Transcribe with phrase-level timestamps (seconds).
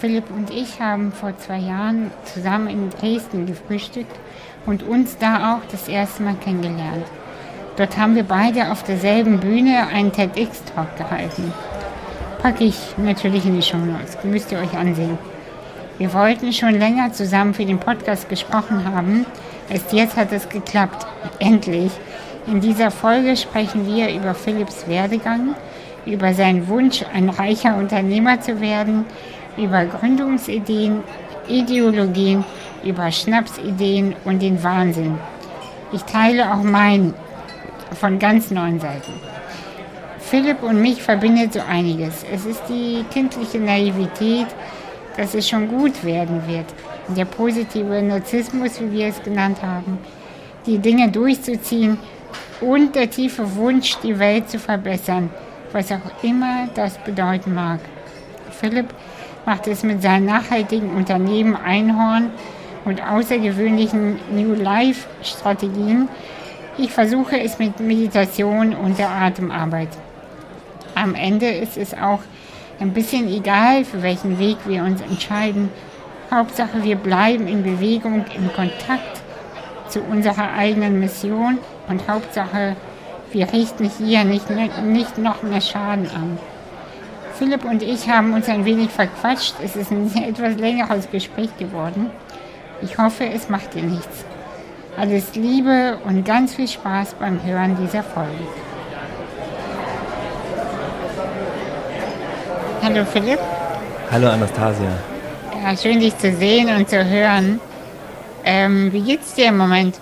[0.00, 4.18] Philipp und ich haben vor zwei Jahren zusammen in Dresden gefrühstückt
[4.64, 7.04] und uns da auch das erste Mal kennengelernt.
[7.76, 11.52] Dort haben wir beide auf derselben Bühne einen TEDx-Talk gehalten.
[12.40, 14.16] Packe ich natürlich in die Show Notes.
[14.24, 15.18] Müsst ihr euch ansehen.
[15.98, 19.26] Wir wollten schon länger zusammen für den Podcast gesprochen haben.
[19.68, 21.06] Erst jetzt hat es geklappt.
[21.38, 21.92] Endlich.
[22.46, 25.54] In dieser Folge sprechen wir über Philipps Werdegang,
[26.06, 29.04] über seinen Wunsch, ein reicher Unternehmer zu werden,
[29.60, 31.02] über Gründungsideen,
[31.48, 32.44] Ideologien,
[32.84, 35.18] über Schnapsideen und den Wahnsinn.
[35.92, 37.14] Ich teile auch meinen
[37.98, 39.12] von ganz neuen Seiten.
[40.18, 42.24] Philipp und mich verbindet so einiges.
[42.32, 44.46] Es ist die kindliche Naivität,
[45.16, 46.66] dass es schon gut werden wird.
[47.08, 49.98] Der positive Narzissmus, wie wir es genannt haben,
[50.66, 51.98] die Dinge durchzuziehen
[52.60, 55.30] und der tiefe Wunsch, die Welt zu verbessern,
[55.72, 57.80] was auch immer das bedeuten mag.
[58.52, 58.94] Philipp
[59.46, 62.30] macht es mit seinen nachhaltigen Unternehmen Einhorn
[62.84, 66.08] und außergewöhnlichen New Life Strategien.
[66.78, 69.88] Ich versuche es mit Meditation und der Atemarbeit.
[70.94, 72.20] Am Ende ist es auch
[72.80, 75.68] ein bisschen egal, für welchen Weg wir uns entscheiden.
[76.30, 79.20] Hauptsache, wir bleiben in Bewegung, in Kontakt
[79.88, 82.76] zu unserer eigenen Mission und Hauptsache,
[83.32, 84.46] wir richten hier nicht,
[84.84, 86.38] nicht noch mehr Schaden an.
[87.40, 89.54] Philipp und ich haben uns ein wenig verquatscht.
[89.64, 92.10] Es ist ein etwas längeres Gespräch geworden.
[92.82, 94.26] Ich hoffe, es macht dir nichts.
[94.98, 98.44] Alles Liebe und ganz viel Spaß beim Hören dieser Folge.
[102.82, 103.40] Hallo Philipp.
[104.10, 104.92] Hallo Anastasia.
[105.64, 107.58] Ja, schön dich zu sehen und zu hören.
[108.44, 109.98] Ähm, wie geht's dir im Moment?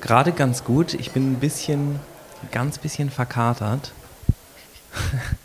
[0.00, 0.94] Gerade ganz gut.
[0.94, 1.98] Ich bin ein bisschen,
[2.52, 3.90] ganz bisschen verkatert.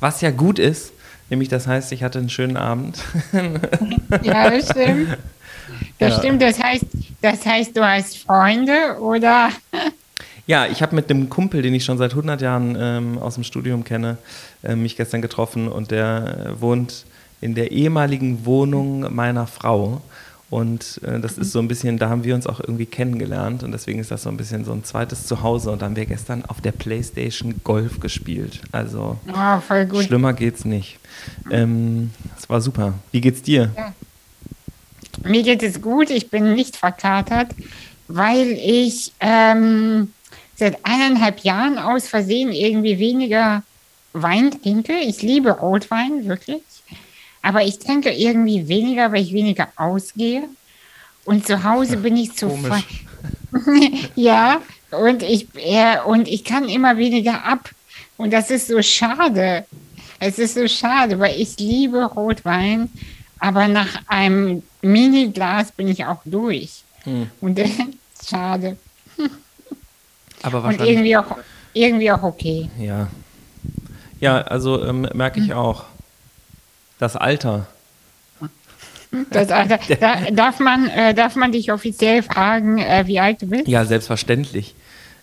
[0.00, 0.92] Was ja gut ist,
[1.28, 2.98] nämlich das heißt, ich hatte einen schönen Abend.
[4.22, 5.18] ja, das stimmt.
[5.98, 6.18] Das ja.
[6.18, 6.86] stimmt, das heißt,
[7.20, 9.50] das heißt, du hast Freunde oder?
[10.46, 13.44] Ja, ich habe mit einem Kumpel, den ich schon seit 100 Jahren ähm, aus dem
[13.44, 14.16] Studium kenne,
[14.62, 17.04] äh, mich gestern getroffen und der äh, wohnt
[17.40, 20.00] in der ehemaligen Wohnung meiner Frau.
[20.50, 23.70] Und äh, das ist so ein bisschen, da haben wir uns auch irgendwie kennengelernt und
[23.70, 25.70] deswegen ist das so ein bisschen so ein zweites Zuhause.
[25.70, 28.60] Und da haben wir gestern auf der Playstation Golf gespielt.
[28.72, 30.98] Also oh, schlimmer geht's nicht.
[31.50, 32.94] Ähm, das war super.
[33.12, 33.70] Wie geht's dir?
[33.76, 33.94] Ja.
[35.22, 37.50] Mir geht es gut, ich bin nicht verkatert,
[38.08, 40.12] weil ich ähm,
[40.56, 43.62] seit eineinhalb Jahren aus Versehen irgendwie weniger
[44.12, 44.94] Wein trinke.
[44.94, 46.62] Ich liebe Rotwein, wirklich.
[47.42, 50.44] Aber ich trinke irgendwie weniger, weil ich weniger ausgehe.
[51.24, 52.82] Und zu Hause bin ich zu frei.
[54.14, 57.70] ja, und ich, äh, und ich kann immer weniger ab.
[58.16, 59.64] Und das ist so schade.
[60.18, 62.90] Es ist so schade, weil ich liebe Rotwein.
[63.38, 66.82] Aber nach einem Mini-Glas bin ich auch durch.
[67.04, 67.30] Hm.
[67.40, 67.70] Und äh,
[68.28, 68.76] schade.
[70.42, 70.80] Aber wahrscheinlich.
[70.80, 71.36] Und irgendwie auch,
[71.72, 72.70] irgendwie auch okay.
[72.78, 73.08] Ja.
[74.20, 75.56] Ja, also ähm, merke ich hm.
[75.56, 75.84] auch.
[77.00, 77.66] Das Alter.
[79.30, 79.78] Das Alter.
[79.98, 83.66] Da, darf, man, äh, darf man dich offiziell fragen, äh, wie alt du bist?
[83.66, 84.74] Ja, selbstverständlich.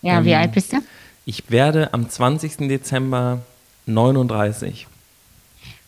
[0.02, 0.78] Ja, ähm, wie alt bist du?
[1.26, 2.68] Ich werde am 20.
[2.68, 3.40] Dezember
[3.86, 4.88] 39.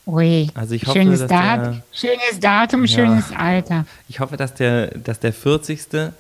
[0.06, 3.86] Ui, also ich hoffe, schönes, dass Dat der, schönes Datum, ja, schönes Alter.
[4.08, 6.12] Ich hoffe, dass der, dass der 40.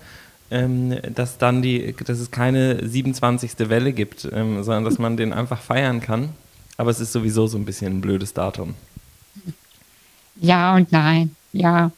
[0.52, 3.52] Ähm, dass dann die, dass es keine 27.
[3.70, 6.30] Welle gibt, ähm, sondern dass man den einfach feiern kann.
[6.76, 8.74] Aber es ist sowieso so ein bisschen ein blödes Datum.
[10.36, 11.92] Ja und nein, ja.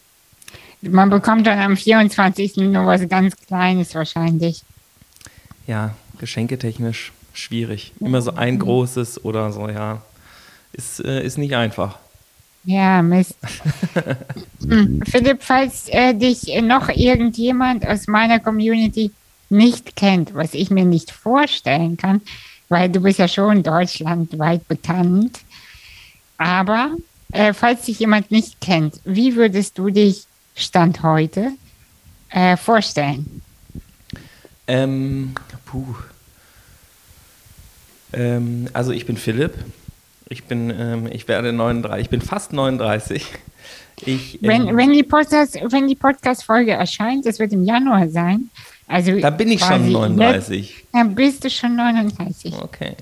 [0.82, 2.58] Man bekommt dann am 24.
[2.58, 4.64] nur was ganz Kleines wahrscheinlich.
[5.68, 7.94] Ja, geschenketechnisch schwierig.
[8.00, 10.02] Immer so ein großes oder so, ja
[10.74, 11.98] ist, äh, ist nicht einfach.
[12.64, 13.36] Ja, Mist.
[14.68, 15.02] hm.
[15.06, 19.12] Philipp, falls äh, dich noch irgendjemand aus meiner Community
[19.50, 22.22] nicht kennt, was ich mir nicht vorstellen kann,
[22.70, 25.40] weil du bist ja schon deutschlandweit bekannt.
[26.38, 26.92] Aber
[27.32, 30.26] äh, falls dich jemand nicht kennt, wie würdest du dich
[30.56, 31.52] Stand heute
[32.30, 33.42] äh, vorstellen?
[34.68, 35.34] Ähm,
[35.66, 35.96] puh.
[38.14, 39.54] Ähm, also ich bin Philipp,
[40.30, 43.26] ich bin, ähm, ich werde 39, ich bin fast 39.
[44.04, 48.50] Ich, ähm, wenn, wenn die Podcast, wenn die Podcast-Folge erscheint, das wird im Januar sein.
[48.88, 50.86] Also da bin ich schon 39.
[50.92, 52.54] Dann bist du schon 39.
[52.62, 52.96] Okay.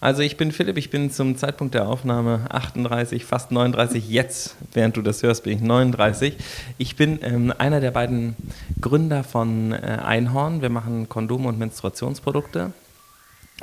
[0.00, 4.08] Also ich bin Philipp, ich bin zum Zeitpunkt der Aufnahme 38, fast 39.
[4.08, 6.36] Jetzt, während du das hörst, bin ich 39.
[6.78, 8.36] Ich bin ähm, einer der beiden
[8.80, 10.62] Gründer von äh, Einhorn.
[10.62, 12.72] Wir machen Kondome und Menstruationsprodukte.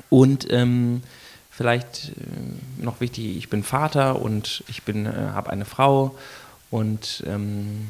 [0.10, 1.02] Und ähm,
[1.50, 6.16] vielleicht äh, noch wichtig, ich bin Vater und ich äh, habe eine Frau
[6.70, 7.88] und ähm,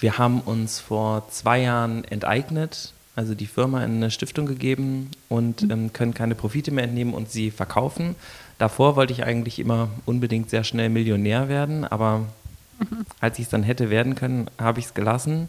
[0.00, 5.62] wir haben uns vor zwei Jahren enteignet, also die Firma in eine Stiftung gegeben und
[5.62, 5.70] mhm.
[5.70, 8.14] ähm, können keine Profite mehr entnehmen und sie verkaufen.
[8.58, 12.20] Davor wollte ich eigentlich immer unbedingt sehr schnell Millionär werden, aber
[12.78, 13.04] mhm.
[13.20, 15.48] als ich es dann hätte werden können, habe ich es gelassen.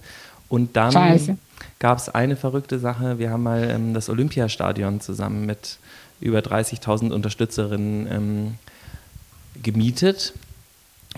[0.50, 1.38] Und dann
[1.80, 3.18] gab es eine verrückte Sache.
[3.18, 5.80] Wir haben mal ähm, das Olympiastadion zusammen mit
[6.20, 8.54] über 30.000 Unterstützerinnen ähm,
[9.62, 10.34] gemietet.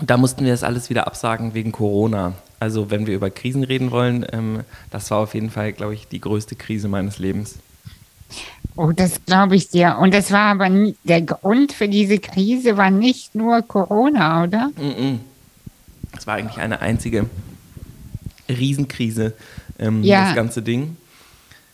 [0.02, 2.34] Da mussten wir das alles wieder absagen wegen Corona.
[2.60, 4.60] Also wenn wir über Krisen reden wollen, ähm,
[4.90, 7.56] das war auf jeden Fall, glaube ich, die größte Krise meines Lebens.
[8.76, 9.96] Oh, das glaube ich dir.
[9.98, 14.70] Und das war aber nie, der Grund für diese Krise war nicht nur Corona, oder?
[16.16, 17.28] Es war eigentlich eine einzige
[18.48, 19.34] Riesenkrise,
[19.78, 20.26] ähm, ja.
[20.26, 20.96] das ganze Ding.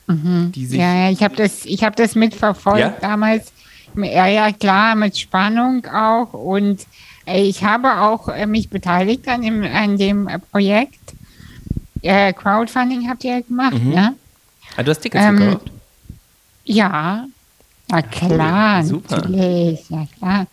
[0.07, 0.53] Mhm.
[0.55, 2.97] ja, ja, ich habe das, hab das mitverfolgt ja?
[3.01, 3.53] damals.
[3.97, 6.33] Ja, ja, klar, mit Spannung auch.
[6.33, 6.87] Und
[7.27, 11.15] ich habe auch äh, mich beteiligt an dem, an dem äh, Projekt.
[12.03, 13.91] Äh, Crowdfunding habt ihr gemacht, mhm.
[13.91, 14.15] ne?
[14.77, 15.71] Ah, du hast Tickets ähm, gekauft?
[16.65, 17.27] Ja,
[17.89, 19.03] na klar, cool.
[19.09, 20.47] natürlich, ja klar.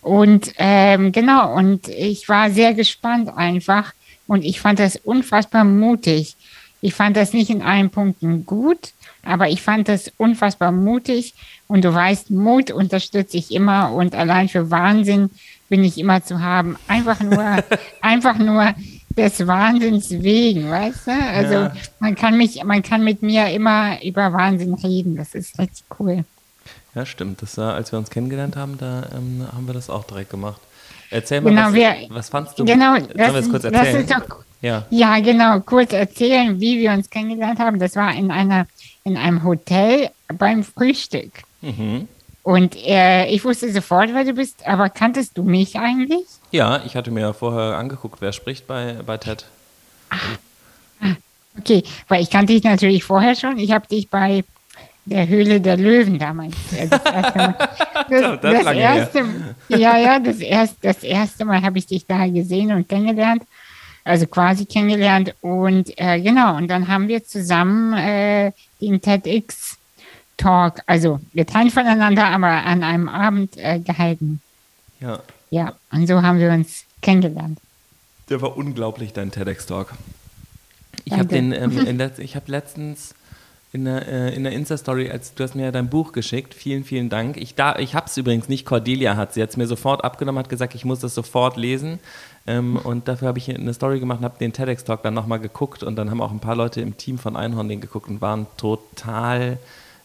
[0.00, 3.92] Und ähm, genau, und ich war sehr gespannt einfach
[4.26, 6.36] und ich fand das unfassbar mutig.
[6.80, 8.92] Ich fand das nicht in allen Punkten gut,
[9.22, 11.34] aber ich fand das unfassbar mutig.
[11.66, 15.30] Und du weißt, Mut unterstütze ich immer und allein für Wahnsinn
[15.74, 16.76] bin ich immer zu haben.
[16.86, 17.64] Einfach nur,
[18.00, 18.74] einfach nur
[19.16, 21.10] des Wahnsinns wegen, weißt du?
[21.10, 21.72] Also ja.
[21.98, 25.16] man kann mich, man kann mit mir immer über Wahnsinn reden.
[25.16, 26.24] Das ist richtig cool.
[26.94, 27.42] Ja, stimmt.
[27.42, 30.60] Das war, als wir uns kennengelernt haben, da ähm, haben wir das auch direkt gemacht.
[31.10, 32.64] Erzähl mal, genau, was, wir, was fandst du?
[32.64, 34.06] Genau, das, wir das kurz erzählen?
[34.06, 34.86] Das ist doch, ja.
[34.90, 37.80] ja, genau, kurz erzählen, wie wir uns kennengelernt haben.
[37.80, 38.68] Das war in einer,
[39.02, 41.32] in einem Hotel beim Frühstück.
[41.62, 42.06] Mhm.
[42.44, 46.26] Und äh, ich wusste sofort, wer du bist, aber kanntest du mich eigentlich?
[46.50, 49.46] Ja, ich hatte mir vorher angeguckt, wer spricht bei, bei TED.
[50.10, 50.16] Ah,
[51.00, 51.14] ah,
[51.58, 53.58] okay, weil ich kannte dich natürlich vorher schon.
[53.58, 54.44] Ich habe dich bei
[55.06, 56.54] der Höhle der Löwen damals.
[56.76, 57.54] Äh, das erste Mal,
[58.10, 59.24] das, das, das erste,
[59.68, 63.42] ja, ja, das erste, das erste Mal habe ich dich da gesehen und kennengelernt.
[64.04, 65.34] Also quasi kennengelernt.
[65.40, 68.52] Und äh, genau, und dann haben wir zusammen äh,
[68.82, 69.78] den TEDx
[70.36, 74.40] Talk, also getrennt voneinander, aber an einem Abend äh, gehalten.
[75.00, 75.20] Ja.
[75.50, 77.58] Ja, und so haben wir uns kennengelernt.
[78.28, 79.92] Der war unglaublich, dein TEDx-Talk.
[81.04, 83.14] Ich habe den, ähm, ich habe letztens
[83.74, 86.54] in der, äh, in der Insta-Story, als du hast mir ja dein Buch geschickt.
[86.54, 87.36] Vielen, vielen Dank.
[87.36, 90.74] Ich, ich habe es übrigens nicht, Cordelia hat sie jetzt mir sofort abgenommen, hat gesagt,
[90.74, 91.98] ich muss das sofort lesen.
[92.46, 95.82] Ähm, und dafür habe ich eine Story gemacht und habe den TEDx-Talk dann nochmal geguckt
[95.82, 98.46] und dann haben auch ein paar Leute im Team von Einhorn den geguckt und waren
[98.56, 99.58] total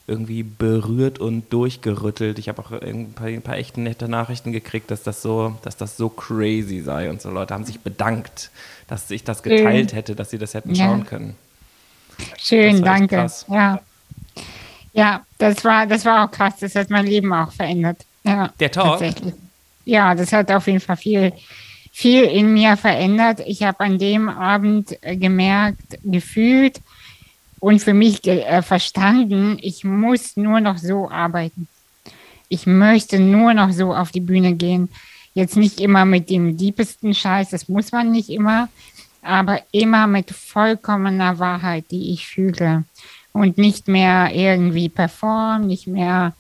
[0.10, 2.40] irgendwie berührt und durchgerüttelt.
[2.40, 5.78] Ich habe auch ein paar, ein paar echte nette Nachrichten gekriegt, dass das so, dass
[5.78, 8.52] das so crazy sei und so Leute haben sich bedankt,
[8.88, 10.86] dass ich das geteilt hätte, dass sie das hätten ja.
[10.86, 11.36] schauen können.
[12.38, 13.28] Schön, danke.
[13.48, 13.80] Ja.
[14.94, 16.56] Ja, das war, das war auch krass.
[16.60, 18.06] Das hat mein Leben auch verändert.
[18.24, 19.02] Ja, Der Talk?
[19.86, 21.34] Ja, das hat auf jeden Fall viel,
[21.92, 23.42] viel in mir verändert.
[23.46, 26.82] Ich habe an dem Abend äh, gemerkt, gefühlt
[27.60, 31.68] und für mich äh, verstanden, ich muss nur noch so arbeiten.
[32.48, 34.90] Ich möchte nur noch so auf die Bühne gehen.
[35.34, 38.70] Jetzt nicht immer mit dem diebsten Scheiß, das muss man nicht immer,
[39.22, 42.86] aber immer mit vollkommener Wahrheit, die ich fühle.
[43.32, 46.34] Und nicht mehr irgendwie performen, nicht mehr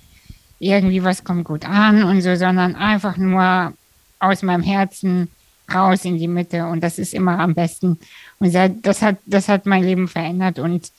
[0.57, 3.73] irgendwie was kommt gut an und so, sondern einfach nur
[4.19, 5.29] aus meinem Herzen
[5.73, 6.65] raus in die Mitte.
[6.65, 7.99] Und das ist immer am besten.
[8.39, 10.59] Und das hat, das hat mein Leben verändert.
[10.59, 10.91] Und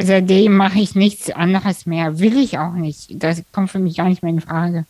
[0.00, 2.18] seitdem mache ich nichts anderes mehr.
[2.18, 3.22] Will ich auch nicht.
[3.22, 4.86] Das kommt für mich gar nicht mehr in Frage.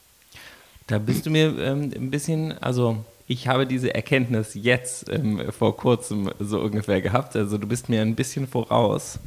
[0.86, 5.76] Da bist du mir ähm, ein bisschen, also ich habe diese Erkenntnis jetzt ähm, vor
[5.76, 7.36] kurzem so ungefähr gehabt.
[7.36, 9.18] Also du bist mir ein bisschen voraus.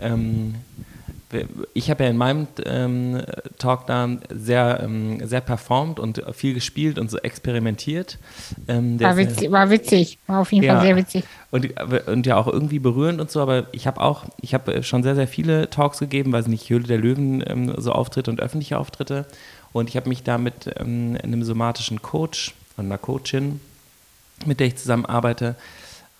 [0.00, 0.54] Ähm,
[1.74, 3.22] ich habe ja in meinem ähm,
[3.58, 8.18] Talk da sehr, ähm, sehr performt und viel gespielt und so experimentiert.
[8.68, 11.24] Ähm, war, witzig, war witzig, war auf jeden ja, Fall sehr witzig.
[11.50, 11.68] Und,
[12.08, 15.14] und ja auch irgendwie berührend und so, aber ich habe auch, ich habe schon sehr,
[15.14, 18.78] sehr viele Talks gegeben, weil es nicht Höhle der Löwen ähm, so Auftritte und öffentliche
[18.78, 19.26] Auftritte.
[19.72, 23.60] Und ich habe mich da mit ähm, einem somatischen Coach und einer Coachin,
[24.46, 25.56] mit der ich zusammenarbeite,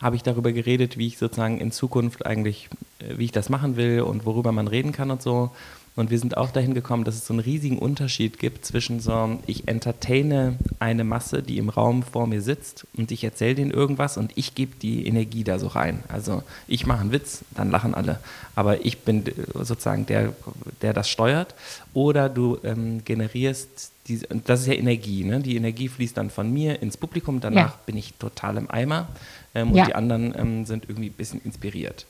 [0.02, 2.68] habe ich darüber geredet, wie ich sozusagen in Zukunft eigentlich,
[2.98, 5.50] äh, wie ich das machen will und worüber man reden kann und so.
[5.94, 9.38] Und wir sind auch dahin gekommen, dass es so einen riesigen Unterschied gibt zwischen so,
[9.46, 14.16] ich entertaine eine Masse, die im Raum vor mir sitzt und ich erzähle denen irgendwas
[14.16, 16.02] und ich gebe die Energie da so rein.
[16.08, 18.20] Also ich mache einen Witz, dann lachen alle.
[18.54, 20.32] Aber ich bin sozusagen der,
[20.80, 21.54] der das steuert.
[21.92, 25.40] Oder du ähm, generierst diese, das ist ja Energie, ne?
[25.40, 27.80] Die Energie fließt dann von mir ins Publikum, danach ja.
[27.86, 29.08] bin ich total im Eimer
[29.54, 29.82] ähm, ja.
[29.82, 32.06] und die anderen ähm, sind irgendwie ein bisschen inspiriert.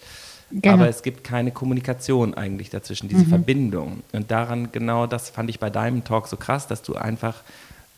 [0.51, 0.75] Genau.
[0.75, 3.29] Aber es gibt keine Kommunikation eigentlich dazwischen, diese mhm.
[3.29, 4.03] Verbindung.
[4.13, 7.43] Und daran genau das fand ich bei deinem Talk so krass, dass du einfach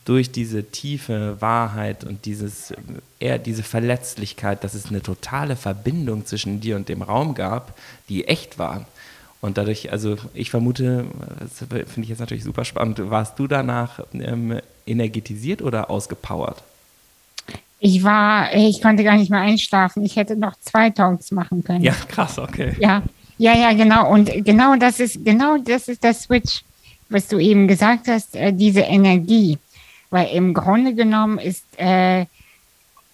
[0.05, 2.73] durch diese tiefe Wahrheit und dieses,
[3.19, 7.77] eher diese Verletzlichkeit, dass es eine totale Verbindung zwischen dir und dem Raum gab,
[8.09, 8.87] die echt war.
[9.41, 11.07] Und dadurch, also ich vermute,
[11.39, 16.63] das finde ich jetzt natürlich super spannend, warst du danach ähm, energetisiert oder ausgepowert?
[17.87, 20.07] Ich war, ich konnte gar nicht mehr einschlafen.
[20.07, 21.83] Ich hätte noch zwei Talks machen können.
[21.83, 22.75] Ja, krass, okay.
[22.81, 23.03] Ja,
[23.37, 24.11] ja, ja, genau.
[24.11, 26.63] Und genau das ist, genau das ist der Switch,
[27.11, 29.59] was du eben gesagt hast, äh, diese Energie.
[30.09, 32.25] Weil im Grunde genommen ist äh,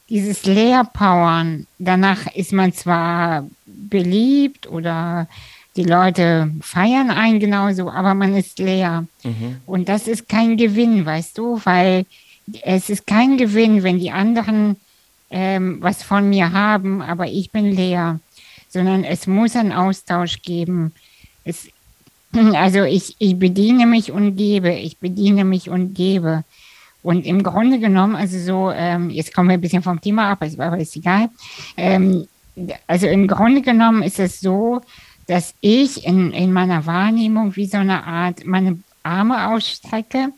[0.09, 5.27] dieses Leerpowern, danach ist man zwar beliebt oder
[5.75, 9.05] die Leute feiern einen genauso, aber man ist leer.
[9.25, 9.57] Mhm.
[9.67, 12.07] Und das ist kein Gewinn, weißt du, weil
[12.62, 14.76] es ist kein Gewinn, wenn die anderen
[15.30, 18.21] ähm, was von mir haben, aber ich bin leer,
[18.69, 20.92] sondern es muss einen Austausch geben.
[21.45, 21.69] Es,
[22.54, 26.45] also ich, ich bediene mich und gebe, ich bediene mich und gebe.
[27.02, 30.42] Und im Grunde genommen, also so, ähm, jetzt kommen wir ein bisschen vom Thema ab,
[30.42, 31.30] aber ist egal.
[31.76, 32.26] Ähm,
[32.87, 34.83] also im Grunde genommen ist es so,
[35.26, 40.30] dass ich in, in meiner Wahrnehmung wie so eine Art meine Arme ausstrecke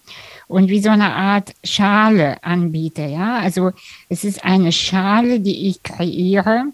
[0.53, 3.07] und wie so eine Art Schale anbiete.
[3.07, 3.71] Ja, also
[4.11, 6.67] es ist eine Schale, die ich kreiere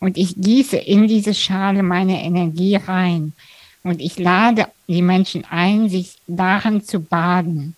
[0.00, 3.34] und ich gieße in diese Schale meine Energie rein.
[3.82, 7.76] Und ich lade die Menschen ein, sich darin zu baden.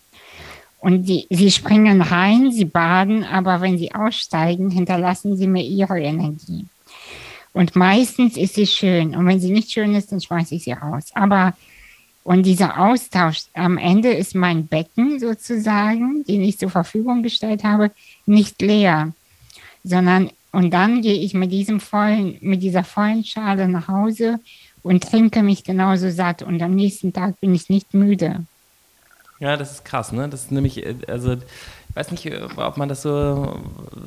[0.79, 5.99] Und die, sie springen rein, sie baden, aber wenn sie aussteigen, hinterlassen sie mir ihre
[5.99, 6.67] Energie.
[7.51, 9.13] Und meistens ist sie schön.
[9.13, 11.11] Und wenn sie nicht schön ist, dann schmeiße ich sie raus.
[11.15, 11.53] Aber
[12.23, 17.91] und dieser Austausch, am Ende ist mein Becken sozusagen, den ich zur Verfügung gestellt habe,
[18.25, 19.13] nicht leer,
[19.83, 24.39] sondern und dann gehe ich mit diesem vollen, mit dieser vollen Schale nach Hause
[24.81, 28.45] und trinke mich genauso satt und am nächsten Tag bin ich nicht müde.
[29.39, 30.27] Ja, das ist krass, ne?
[30.27, 33.59] Das ist nämlich, äh, also ich weiß nicht, äh, ob man das so,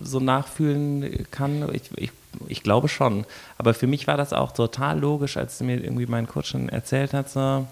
[0.02, 1.68] so nachfühlen kann.
[1.72, 2.10] Ich, ich,
[2.48, 3.24] ich glaube schon.
[3.56, 7.14] Aber für mich war das auch total logisch, als mir irgendwie mein Coach schon erzählt
[7.14, 7.66] hat, so,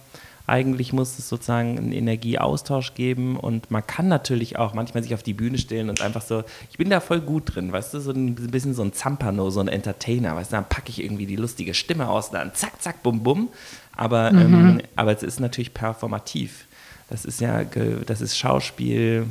[0.50, 5.22] eigentlich muss es sozusagen einen Energieaustausch geben und man kann natürlich auch manchmal sich auf
[5.22, 8.10] die Bühne stellen und einfach so, ich bin da voll gut drin, weißt du, so
[8.10, 11.36] ein bisschen so ein Zampano, so ein Entertainer, weißt du, dann packe ich irgendwie die
[11.36, 13.48] lustige Stimme aus, dann zack, zack, bum, bum.
[13.96, 14.40] Aber, mhm.
[14.40, 16.66] ähm, aber es ist natürlich performativ.
[17.08, 19.26] Das ist ja, das ist Schauspiel,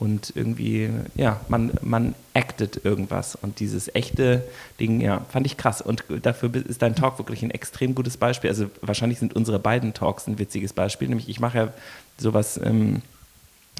[0.00, 3.36] und irgendwie, ja, man, man actet irgendwas.
[3.36, 4.42] Und dieses echte
[4.80, 5.82] Ding, ja, fand ich krass.
[5.82, 8.48] Und dafür ist dein Talk wirklich ein extrem gutes Beispiel.
[8.48, 11.08] Also wahrscheinlich sind unsere beiden Talks ein witziges Beispiel.
[11.08, 11.68] Nämlich, ich mache ja
[12.16, 13.02] sowas, ähm,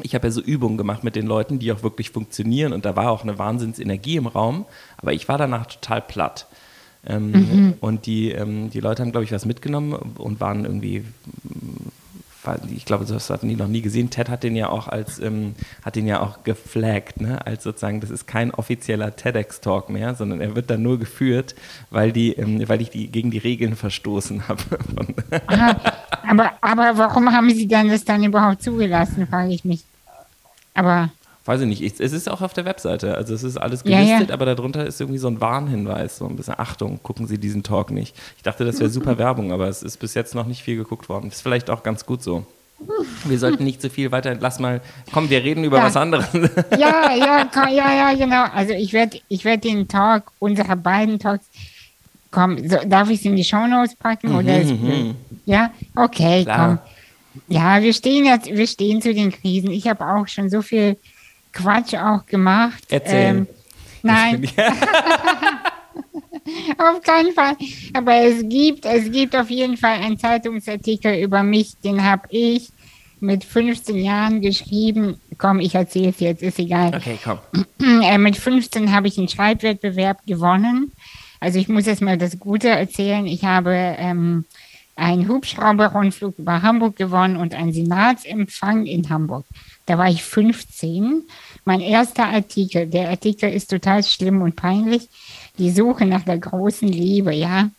[0.02, 2.74] ich habe ja so Übungen gemacht mit den Leuten, die auch wirklich funktionieren.
[2.74, 4.66] Und da war auch eine Wahnsinnsenergie im Raum.
[4.98, 6.48] Aber ich war danach total platt.
[7.06, 7.74] Ähm, mhm.
[7.80, 11.02] Und die, ähm, die Leute haben, glaube ich, was mitgenommen und waren irgendwie
[12.74, 14.08] ich glaube, das hatten die noch nie gesehen.
[14.10, 15.54] Ted hat den ja auch als, ähm,
[15.84, 17.44] hat den ja auch geflaggt, ne?
[17.46, 21.54] als sozusagen, das ist kein offizieller TEDx-Talk mehr, sondern er wird dann nur geführt,
[21.90, 24.62] weil, die, ähm, weil ich die gegen die Regeln verstoßen habe.
[26.26, 29.84] aber, aber warum haben Sie dann das dann überhaupt zugelassen, frage ich mich.
[30.72, 31.10] Aber
[31.44, 34.08] weiß ich nicht, ich, es ist auch auf der Webseite, also es ist alles gelistet,
[34.08, 34.34] ja, ja.
[34.34, 37.90] aber darunter ist irgendwie so ein Warnhinweis, so ein bisschen Achtung, gucken Sie diesen Talk
[37.90, 38.14] nicht.
[38.36, 41.08] Ich dachte, das wäre super Werbung, aber es ist bis jetzt noch nicht viel geguckt
[41.08, 41.28] worden.
[41.28, 42.46] Ist vielleicht auch ganz gut so.
[43.24, 44.80] Wir sollten nicht zu viel weiter, lass mal,
[45.12, 45.84] komm, wir reden über ja.
[45.84, 46.28] was anderes.
[46.78, 48.44] Ja, ja, ja, ja, genau.
[48.54, 51.44] Also ich werde ich werd den Talk, unsere beiden Talks,
[52.30, 54.34] komm, so, darf ich es in die Shownotes packen?
[54.34, 55.14] Oder mhm, mhm.
[55.44, 56.78] ja, okay, Klar.
[56.78, 56.78] komm.
[57.48, 59.70] Ja, wir stehen jetzt, wir stehen zu den Krisen.
[59.70, 60.96] Ich habe auch schon so viel
[61.52, 62.84] Quatsch auch gemacht.
[62.88, 63.36] Erzähl.
[63.36, 63.46] Ähm,
[64.02, 64.48] nein.
[66.78, 67.56] auf keinen Fall.
[67.92, 72.70] Aber es gibt, es gibt auf jeden Fall einen Zeitungsartikel über mich, den habe ich
[73.20, 75.20] mit 15 Jahren geschrieben.
[75.38, 76.94] Komm, ich erzähle es jetzt, ist egal.
[76.94, 77.38] Okay, komm.
[78.02, 80.92] Äh, mit 15 habe ich einen Schreibwettbewerb gewonnen.
[81.38, 83.26] Also ich muss jetzt mal das Gute erzählen.
[83.26, 84.44] Ich habe ähm,
[84.96, 89.46] einen Hubschrauberrundflug über Hamburg gewonnen und einen Senatsempfang in Hamburg.
[89.90, 91.24] Da war ich 15.
[91.64, 95.08] Mein erster Artikel, der Artikel ist total schlimm und peinlich.
[95.58, 97.70] die Suche nach der großen Liebe, ja.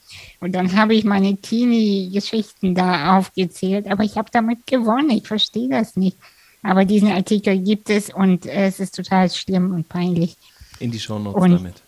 [0.41, 5.11] Und dann habe ich meine Teenie-Geschichten da aufgezählt, aber ich habe damit gewonnen.
[5.11, 6.17] Ich verstehe das nicht.
[6.61, 10.35] Aber diesen Artikel gibt es und es ist total schlimm und peinlich.
[10.81, 11.81] In die Shownotes und damit.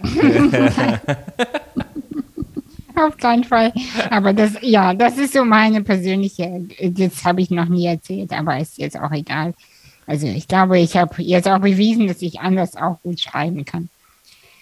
[2.96, 3.72] Auf keinen Fall.
[4.10, 8.58] Aber das, ja, das ist so meine persönliche, das habe ich noch nie erzählt, aber
[8.58, 9.54] ist jetzt auch egal.
[10.06, 13.88] Also ich glaube, ich habe jetzt auch bewiesen, dass ich anders auch gut schreiben kann.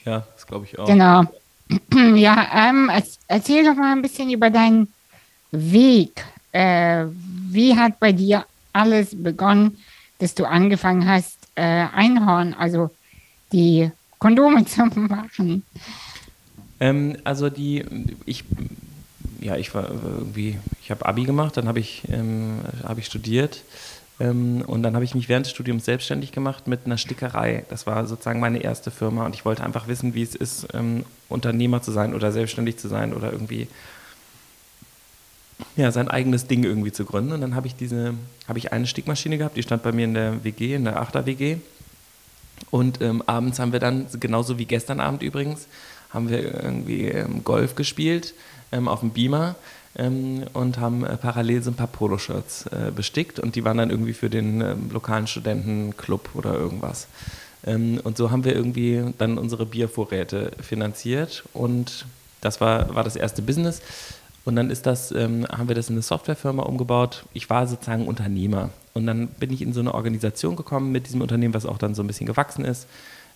[0.04, 0.86] Ja, das glaube ich auch.
[0.86, 1.24] Genau.
[2.14, 2.90] Ja, ähm,
[3.26, 4.88] erzähl doch mal ein bisschen über deinen
[5.50, 6.24] Weg.
[6.52, 9.76] Äh, wie hat bei dir alles begonnen,
[10.18, 12.90] dass du angefangen hast, äh, Einhorn, also
[13.52, 15.62] die Kondome zu machen?
[16.80, 17.84] Ähm, also die,
[18.26, 18.44] ich,
[19.40, 23.62] ja, ich war irgendwie, ich habe Abi gemacht, dann habe ich, ähm, hab ich studiert
[24.20, 27.64] ähm, und dann habe ich mich während des Studiums selbstständig gemacht mit einer Stickerei.
[27.68, 31.04] Das war sozusagen meine erste Firma und ich wollte einfach wissen, wie es ist, ähm,
[31.28, 33.68] Unternehmer zu sein oder selbstständig zu sein oder irgendwie
[35.76, 37.32] ja, sein eigenes Ding irgendwie zu gründen.
[37.32, 38.14] Und dann habe ich diese,
[38.46, 41.58] habe ich eine Stickmaschine gehabt, die stand bei mir in der WG, in der Achter-WG.
[42.70, 45.68] Und ähm, abends haben wir dann, genauso wie gestern Abend übrigens,
[46.10, 48.34] haben wir irgendwie ähm, Golf gespielt
[48.72, 49.56] ähm, auf dem Beamer
[49.96, 53.90] ähm, und haben äh, parallel so ein paar Poloshirts äh, bestickt und die waren dann
[53.90, 57.06] irgendwie für den lokalen Studentenclub oder irgendwas.
[57.64, 62.06] Und so haben wir irgendwie dann unsere Biervorräte finanziert und
[62.40, 63.82] das war, war das erste Business.
[64.44, 67.24] Und dann ist das, haben wir das in eine Softwarefirma umgebaut.
[67.34, 68.70] Ich war sozusagen Unternehmer.
[68.94, 71.96] Und dann bin ich in so eine Organisation gekommen mit diesem Unternehmen, was auch dann
[71.96, 72.86] so ein bisschen gewachsen ist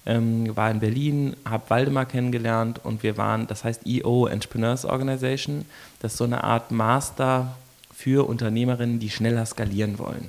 [0.06, 5.64] ähm, war in Berlin, habe Waldemar kennengelernt und wir waren, das heißt EO, Entrepreneurs Organization,
[6.00, 7.56] das ist so eine Art Master
[7.94, 10.28] für Unternehmerinnen, die schneller skalieren wollen.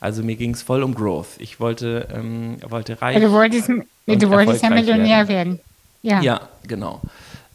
[0.00, 1.38] Also mir ging es voll um Growth.
[1.38, 3.16] Ich wollte, ähm, wollte reich.
[3.20, 5.58] du wolltest, du wolltest ja Millionär werden.
[5.58, 5.60] werden.
[6.02, 6.22] Ja.
[6.22, 7.02] ja, genau.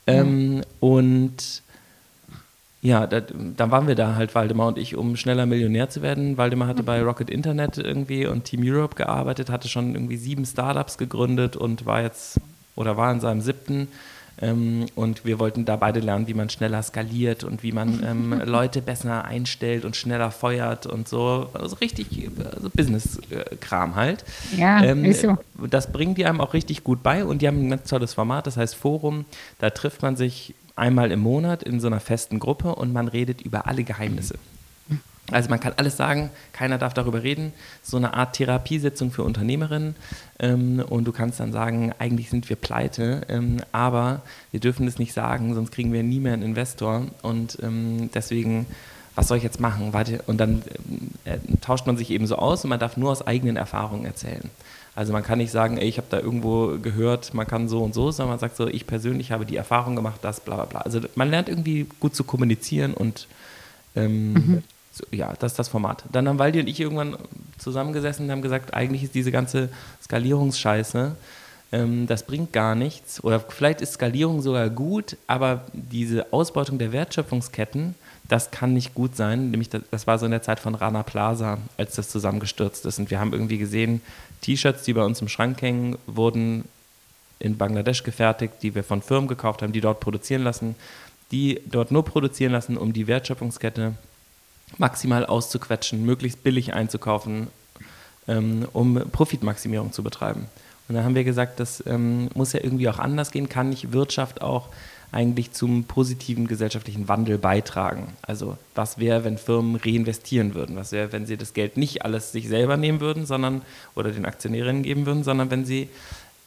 [0.05, 1.63] Ähm, und
[2.85, 6.37] ja, da, dann waren wir da halt, Waldemar und ich, um schneller Millionär zu werden.
[6.37, 10.99] Waldemar hatte bei Rocket Internet irgendwie und Team Europe gearbeitet, hatte schon irgendwie sieben Startups
[10.99, 12.39] gegründet und war jetzt
[12.75, 13.87] oder war in seinem siebten.
[14.39, 18.41] Ähm, und wir wollten da beide lernen, wie man schneller skaliert und wie man ähm,
[18.45, 21.49] Leute besser einstellt und schneller feuert und so.
[21.53, 24.25] Also richtig also Business-Kram halt.
[24.55, 25.37] Ja, ähm, ist so.
[25.71, 28.45] Das bringen die einem auch richtig gut bei und die haben ein ganz tolles Format,
[28.45, 29.25] das heißt Forum.
[29.57, 33.41] Da trifft man sich einmal im Monat in so einer festen Gruppe und man redet
[33.41, 34.35] über alle Geheimnisse.
[35.31, 37.51] Also man kann alles sagen, keiner darf darüber reden.
[37.81, 39.95] So eine Art Therapiesitzung für Unternehmerinnen.
[40.39, 44.99] Ähm, und du kannst dann sagen, eigentlich sind wir pleite, ähm, aber wir dürfen es
[44.99, 47.07] nicht sagen, sonst kriegen wir nie mehr einen Investor.
[47.23, 48.67] Und ähm, deswegen,
[49.15, 49.93] was soll ich jetzt machen?
[49.93, 50.61] Warte, und dann
[51.23, 54.51] äh, tauscht man sich eben so aus und man darf nur aus eigenen Erfahrungen erzählen.
[54.95, 57.93] Also man kann nicht sagen, ey, ich habe da irgendwo gehört, man kann so und
[57.93, 60.81] so, sondern man sagt so, ich persönlich habe die Erfahrung gemacht, das, bla bla bla.
[60.81, 63.27] Also man lernt irgendwie gut zu kommunizieren und
[63.97, 64.63] ähm, mhm.
[64.93, 66.05] so, ja, das ist das Format.
[66.13, 67.17] Dann haben Waldi und ich irgendwann
[67.57, 69.67] zusammengesessen und haben gesagt, eigentlich ist diese ganze
[70.01, 71.15] Skalierungsscheiße,
[71.71, 73.21] ähm, das bringt gar nichts.
[73.21, 77.95] Oder vielleicht ist Skalierung sogar gut, aber diese Ausbeutung der Wertschöpfungsketten,
[78.29, 79.51] das kann nicht gut sein.
[79.51, 82.99] Nämlich das, das, war so in der Zeit von Rana Plaza, als das zusammengestürzt ist.
[82.99, 84.01] Und wir haben irgendwie gesehen,
[84.41, 86.65] T-Shirts, die bei uns im Schrank hängen, wurden
[87.39, 90.75] in Bangladesch gefertigt, die wir von Firmen gekauft haben, die dort produzieren lassen,
[91.31, 93.95] die dort nur produzieren lassen, um die Wertschöpfungskette
[94.77, 97.47] maximal auszuquetschen, möglichst billig einzukaufen,
[98.27, 100.47] ähm, um Profitmaximierung zu betreiben.
[100.87, 103.91] Und dann haben wir gesagt, das ähm, muss ja irgendwie auch anders gehen, kann nicht
[103.91, 104.69] Wirtschaft auch
[105.15, 108.13] eigentlich zum positiven gesellschaftlichen Wandel beitragen?
[108.21, 110.75] Also was wäre, wenn Firmen reinvestieren würden?
[110.75, 113.61] Was wäre, wenn sie das Geld nicht alles sich selber nehmen würden, sondern
[113.95, 115.89] oder den Aktionärinnen geben würden, sondern wenn sie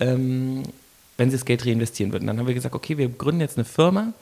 [0.00, 0.64] ähm,
[1.16, 2.26] wenn sie das Geld reinvestieren würden?
[2.26, 4.12] Dann haben wir gesagt, okay, wir gründen jetzt eine Firma,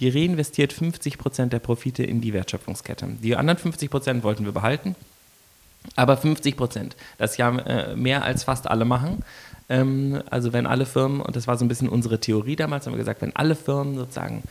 [0.00, 3.06] die reinvestiert 50 Prozent der Profite in die Wertschöpfungskette.
[3.22, 4.96] Die anderen 50 Prozent wollten wir behalten.
[5.96, 9.24] Aber 50 Prozent, das ja äh, mehr als fast alle machen.
[9.72, 12.92] Ähm, also wenn alle Firmen, und das war so ein bisschen unsere Theorie damals, haben
[12.92, 14.42] wir gesagt, wenn alle Firmen sozusagen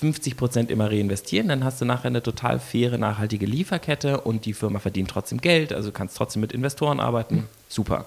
[0.00, 4.46] 50 äh, Prozent immer reinvestieren, dann hast du nachher eine total faire, nachhaltige Lieferkette und
[4.46, 7.46] die Firma verdient trotzdem Geld, also du kannst trotzdem mit Investoren arbeiten.
[7.68, 8.06] Super.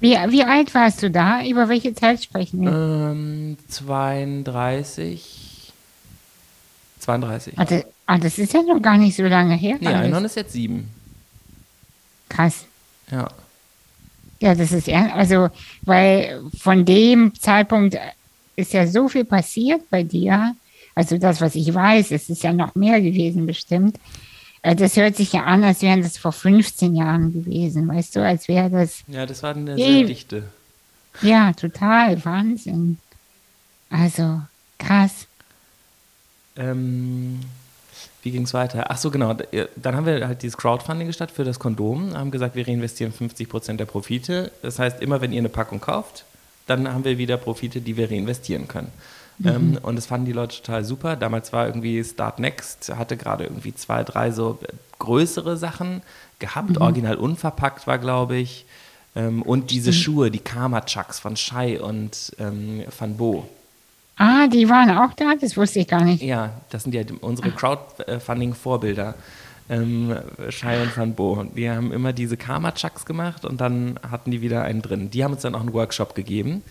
[0.00, 1.42] Wie, wie alt warst du da?
[1.46, 2.72] Über welche Zeit sprechen wir?
[2.72, 5.72] Ähm, 32.
[6.98, 7.54] 32.
[7.56, 9.76] Ah, das, ah, das ist ja noch gar nicht so lange her.
[9.80, 10.90] Nee, Einhorn ist jetzt sieben.
[12.28, 12.66] Krass.
[13.10, 13.28] Ja.
[14.42, 15.50] Ja, das ist ja, also,
[15.82, 17.96] weil von dem Zeitpunkt
[18.56, 20.56] ist ja so viel passiert bei dir.
[20.96, 24.00] Also das, was ich weiß, es ist ja noch mehr gewesen bestimmt.
[24.62, 28.24] Äh, das hört sich ja an, als wären das vor 15 Jahren gewesen, weißt du,
[28.24, 29.04] als wäre das.
[29.06, 30.42] Ja, das war eine sehr dichte.
[31.20, 32.98] Ja, total, Wahnsinn.
[33.90, 34.42] Also
[34.78, 35.28] krass.
[36.56, 37.38] Ähm,
[38.22, 38.86] wie ging es weiter?
[38.88, 39.34] Ach so, genau.
[39.76, 43.48] Dann haben wir halt dieses Crowdfunding gestartet für das Kondom, haben gesagt, wir reinvestieren 50
[43.48, 44.52] Prozent der Profite.
[44.62, 46.24] Das heißt, immer wenn ihr eine Packung kauft,
[46.66, 48.92] dann haben wir wieder Profite, die wir reinvestieren können.
[49.38, 49.48] Mhm.
[49.48, 51.16] Ähm, und das fanden die Leute total super.
[51.16, 54.58] Damals war irgendwie Start Next, hatte gerade irgendwie zwei, drei so
[55.00, 56.02] größere Sachen
[56.38, 56.70] gehabt.
[56.70, 56.76] Mhm.
[56.82, 58.66] Original unverpackt war, glaube ich.
[59.16, 59.94] Ähm, und diese mhm.
[59.94, 63.48] Schuhe, die Karma Chucks von Shai und ähm, Van Bo.
[64.16, 65.34] Ah, die waren auch da?
[65.40, 66.22] Das wusste ich gar nicht.
[66.22, 69.14] Ja, das sind ja unsere Crowdfunding-Vorbilder.
[69.70, 70.16] Ähm,
[70.50, 71.44] Shai und Van Bo.
[71.44, 75.10] Die haben immer diese Karma-Chucks gemacht und dann hatten die wieder einen drin.
[75.10, 76.62] Die haben uns dann auch einen Workshop gegeben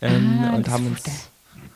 [0.00, 1.04] ähm, ah, und haben uns,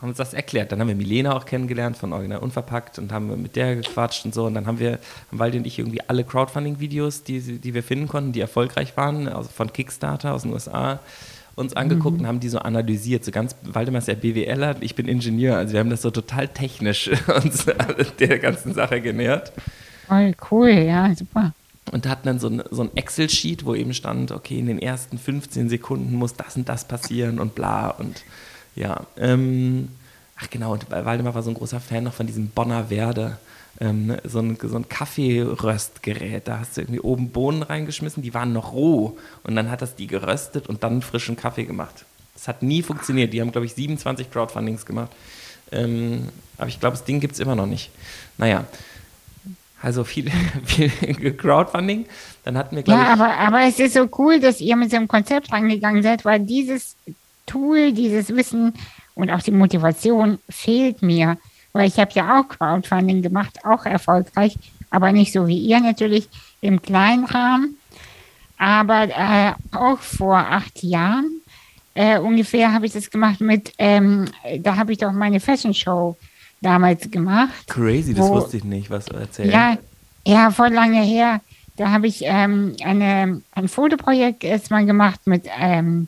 [0.01, 0.71] haben uns das erklärt.
[0.71, 4.33] Dann haben wir Milena auch kennengelernt von Original Unverpackt und haben mit der gequatscht und
[4.33, 4.45] so.
[4.45, 4.93] Und dann haben wir,
[5.29, 9.27] haben Waldi und ich irgendwie alle Crowdfunding-Videos, die, die wir finden konnten, die erfolgreich waren,
[9.27, 10.99] also von Kickstarter aus den USA,
[11.55, 12.21] uns angeguckt mhm.
[12.21, 13.23] und haben die so analysiert.
[13.23, 16.47] So ganz, Waldemar ist ja BWLer, ich bin Ingenieur, also wir haben das so total
[16.47, 17.09] technisch
[17.43, 17.65] uns
[18.19, 19.51] der ganzen Sache genähert.
[20.07, 21.53] Voll cool, ja, super.
[21.91, 25.17] Und hatten dann so ein, so ein Excel-Sheet, wo eben stand, okay, in den ersten
[25.17, 28.23] 15 Sekunden muss das und das passieren und bla und
[28.75, 29.05] ja.
[29.17, 29.89] Ähm,
[30.37, 33.37] ach genau, und Waldemar war so ein großer Fan noch von diesem Bonner Werde
[33.83, 36.47] ähm, so, ein, so ein Kaffeeröstgerät.
[36.47, 39.17] Da hast du irgendwie oben Bohnen reingeschmissen, die waren noch roh.
[39.43, 42.05] Und dann hat das die geröstet und dann frischen Kaffee gemacht.
[42.33, 43.33] Das hat nie funktioniert.
[43.33, 45.11] Die haben, glaube ich, 27 Crowdfundings gemacht.
[45.71, 47.91] Ähm, aber ich glaube, das Ding gibt es immer noch nicht.
[48.37, 48.65] Naja.
[49.81, 50.31] Also viel,
[50.65, 52.05] viel Crowdfunding.
[52.45, 55.09] Dann hatten wir, Ja, aber, aber es ist so cool, dass ihr mit so einem
[55.09, 56.95] Konzept rangegangen seid, weil dieses
[57.45, 58.73] Tool, dieses Wissen
[59.13, 61.37] und auch die Motivation fehlt mir
[61.73, 64.57] weil ich habe ja auch Crowdfunding gemacht, auch erfolgreich,
[64.89, 66.29] aber nicht so wie ihr natürlich
[66.61, 67.77] im kleinen Rahmen.
[68.57, 71.41] Aber äh, auch vor acht Jahren
[71.95, 74.25] äh, ungefähr habe ich das gemacht mit, ähm,
[74.59, 76.17] da habe ich doch meine Fashion Show
[76.61, 77.67] damals gemacht.
[77.67, 79.53] Crazy, das wo, wusste ich nicht, was du erzählst.
[79.53, 79.77] Ja,
[80.25, 81.41] ja, voll lange her.
[81.75, 86.07] Da habe ich ähm, eine, ein Fotoprojekt erstmal gemacht mit, ähm,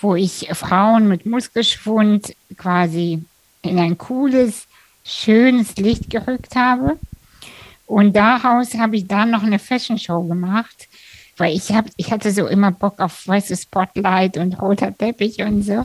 [0.00, 3.22] wo ich Frauen mit Muskelschwund quasi
[3.62, 4.67] in ein cooles
[5.08, 6.98] schönes Licht gerückt habe.
[7.86, 10.88] Und daraus habe ich dann noch eine Fashion Show gemacht,
[11.38, 15.62] weil ich, hab, ich hatte so immer Bock auf weißes Spotlight und roter Teppich und
[15.62, 15.84] so.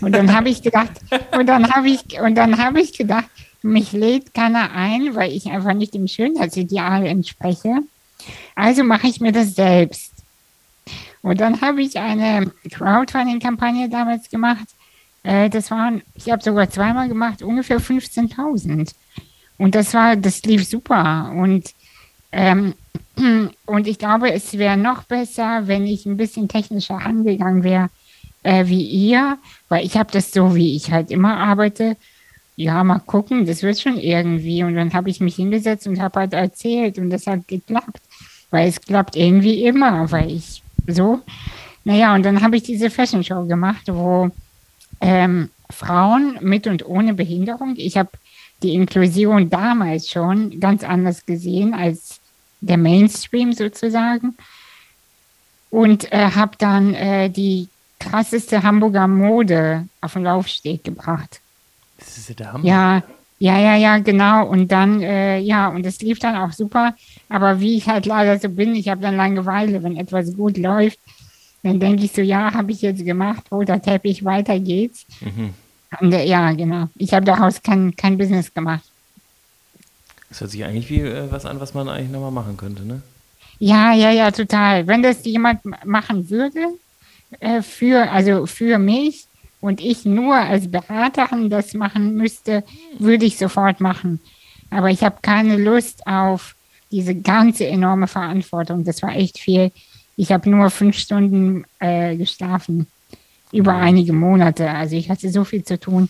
[0.00, 0.92] Und dann habe ich gedacht,
[1.36, 3.28] und dann habe ich, und dann habe ich gedacht,
[3.62, 7.78] mich lädt keiner ein, weil ich einfach nicht dem Schönheitsideal entspreche.
[8.54, 10.12] Also mache ich mir das selbst.
[11.22, 14.68] Und dann habe ich eine Crowdfunding-Kampagne damals gemacht
[15.24, 18.94] äh, das waren, ich habe sogar zweimal gemacht, ungefähr 15.000.
[19.58, 21.32] Und das war, das lief super.
[21.34, 21.74] Und,
[22.30, 22.74] ähm,
[23.66, 27.90] und ich glaube, es wäre noch besser, wenn ich ein bisschen technischer angegangen wäre
[28.44, 31.96] äh, wie ihr, weil ich habe das so, wie ich halt immer arbeite.
[32.56, 34.62] Ja, mal gucken, das wird schon irgendwie.
[34.62, 38.00] Und dann habe ich mich hingesetzt und habe halt erzählt und das hat geklappt.
[38.50, 41.20] Weil es klappt irgendwie immer, weil ich so.
[41.82, 44.30] Naja, und dann habe ich diese Fashion Show gemacht, wo
[45.00, 47.74] ähm, Frauen mit und ohne Behinderung.
[47.76, 48.10] Ich habe
[48.62, 52.20] die Inklusion damals schon ganz anders gesehen als
[52.60, 54.36] der Mainstream sozusagen.
[55.70, 61.40] Und äh, habe dann äh, die krasseste Hamburger Mode auf den Laufsteg gebracht.
[61.98, 62.64] Das ist ja der Hammer.
[62.64, 63.02] Ja,
[63.38, 64.46] ja, ja, ja, genau.
[64.46, 66.94] Und dann, äh, ja, und es lief dann auch super.
[67.28, 70.98] Aber wie ich halt leider so bin, ich habe dann Langeweile, wenn etwas gut läuft,
[71.64, 75.06] dann denke ich so, ja, habe ich jetzt gemacht, roter Teppich, weiter geht's.
[75.20, 75.54] Mhm.
[76.00, 76.88] Und, äh, ja, genau.
[76.96, 78.84] Ich habe daraus kein, kein Business gemacht.
[80.28, 83.02] Das hört sich eigentlich wie äh, was an, was man eigentlich nochmal machen könnte, ne?
[83.58, 84.86] Ja, ja, ja, total.
[84.86, 86.66] Wenn das jemand machen würde,
[87.40, 89.26] äh, für, also für mich
[89.60, 92.62] und ich nur als Beraterin das machen müsste,
[92.98, 94.20] würde ich sofort machen.
[94.68, 96.56] Aber ich habe keine Lust auf
[96.90, 98.84] diese ganze enorme Verantwortung.
[98.84, 99.72] Das war echt viel.
[100.16, 102.86] Ich habe nur fünf Stunden äh, geschlafen
[103.52, 104.70] über einige Monate.
[104.70, 106.08] Also ich hatte so viel zu tun,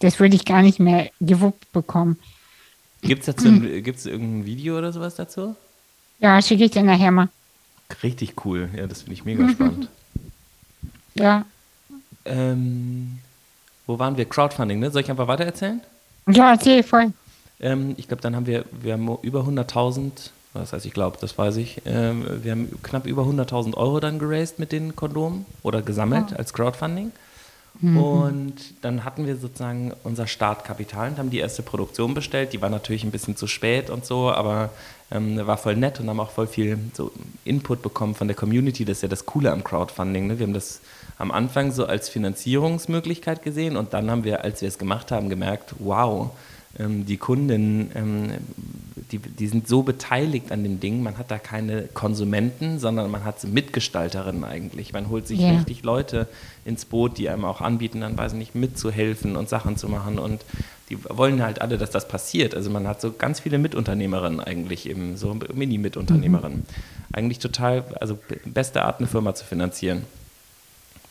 [0.00, 2.18] das würde ich gar nicht mehr gewuppt bekommen.
[3.02, 5.56] Gibt es dazu ein, gibt's irgendein Video oder sowas dazu?
[6.18, 7.28] Ja, schicke ich dir nachher mal.
[8.02, 8.68] Richtig cool.
[8.76, 9.88] Ja, das finde ich mega spannend.
[11.18, 11.46] Ja.
[12.26, 13.20] Ähm,
[13.86, 14.26] wo waren wir?
[14.26, 14.90] Crowdfunding, ne?
[14.90, 15.80] Soll ich einfach weiter erzählen?
[16.28, 17.14] Ja, erzähl voll.
[17.58, 21.36] Ähm, ich glaube, dann haben wir, wir haben über 100.000 das heißt, ich glaube, das
[21.36, 21.82] weiß ich.
[21.86, 26.36] Ähm, wir haben knapp über 100.000 Euro dann geraced mit den Kondomen oder gesammelt oh.
[26.36, 27.12] als Crowdfunding.
[27.80, 27.96] Mhm.
[27.96, 32.52] Und dann hatten wir sozusagen unser Startkapital und haben die erste Produktion bestellt.
[32.52, 34.70] Die war natürlich ein bisschen zu spät und so, aber
[35.10, 37.12] ähm, war voll nett und haben auch voll viel so
[37.44, 38.84] Input bekommen von der Community.
[38.84, 40.26] Das ist ja das Coole am Crowdfunding.
[40.26, 40.38] Ne?
[40.38, 40.80] Wir haben das
[41.18, 45.28] am Anfang so als Finanzierungsmöglichkeit gesehen und dann haben wir, als wir es gemacht haben,
[45.28, 46.30] gemerkt, wow,
[46.78, 48.30] die Kunden, ähm,
[49.12, 53.24] die, die sind so beteiligt an dem Ding, man hat da keine Konsumenten, sondern man
[53.24, 54.92] hat Mitgestalterinnen eigentlich.
[54.92, 55.52] Man holt sich yeah.
[55.52, 56.28] richtig Leute
[56.64, 60.18] ins Boot, die einem auch anbieten, dann weiß ich nicht, mitzuhelfen und Sachen zu machen
[60.18, 60.44] und
[60.90, 62.54] die wollen halt alle, dass das passiert.
[62.54, 66.58] Also man hat so ganz viele Mitunternehmerinnen eigentlich eben, so Mini-Mitunternehmerinnen.
[66.58, 66.64] Mhm.
[67.12, 70.02] Eigentlich total, also beste Art, eine Firma zu finanzieren,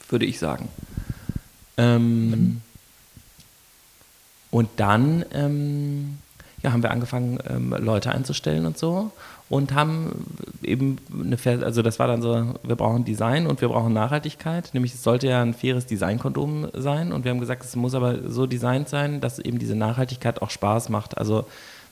[0.09, 0.69] würde ich sagen.
[1.77, 2.61] Ähm, mhm.
[4.55, 6.17] Und dann ähm,
[6.63, 9.11] ja, haben wir angefangen, ähm, Leute einzustellen und so
[9.49, 10.25] und haben
[10.63, 14.93] eben eine, also das war dann so, wir brauchen Design und wir brauchen Nachhaltigkeit, nämlich
[14.93, 17.11] es sollte ja ein faires Designkondom sein.
[17.11, 20.51] Und wir haben gesagt, es muss aber so designt sein, dass eben diese Nachhaltigkeit auch
[20.51, 21.17] Spaß macht.
[21.17, 21.43] Also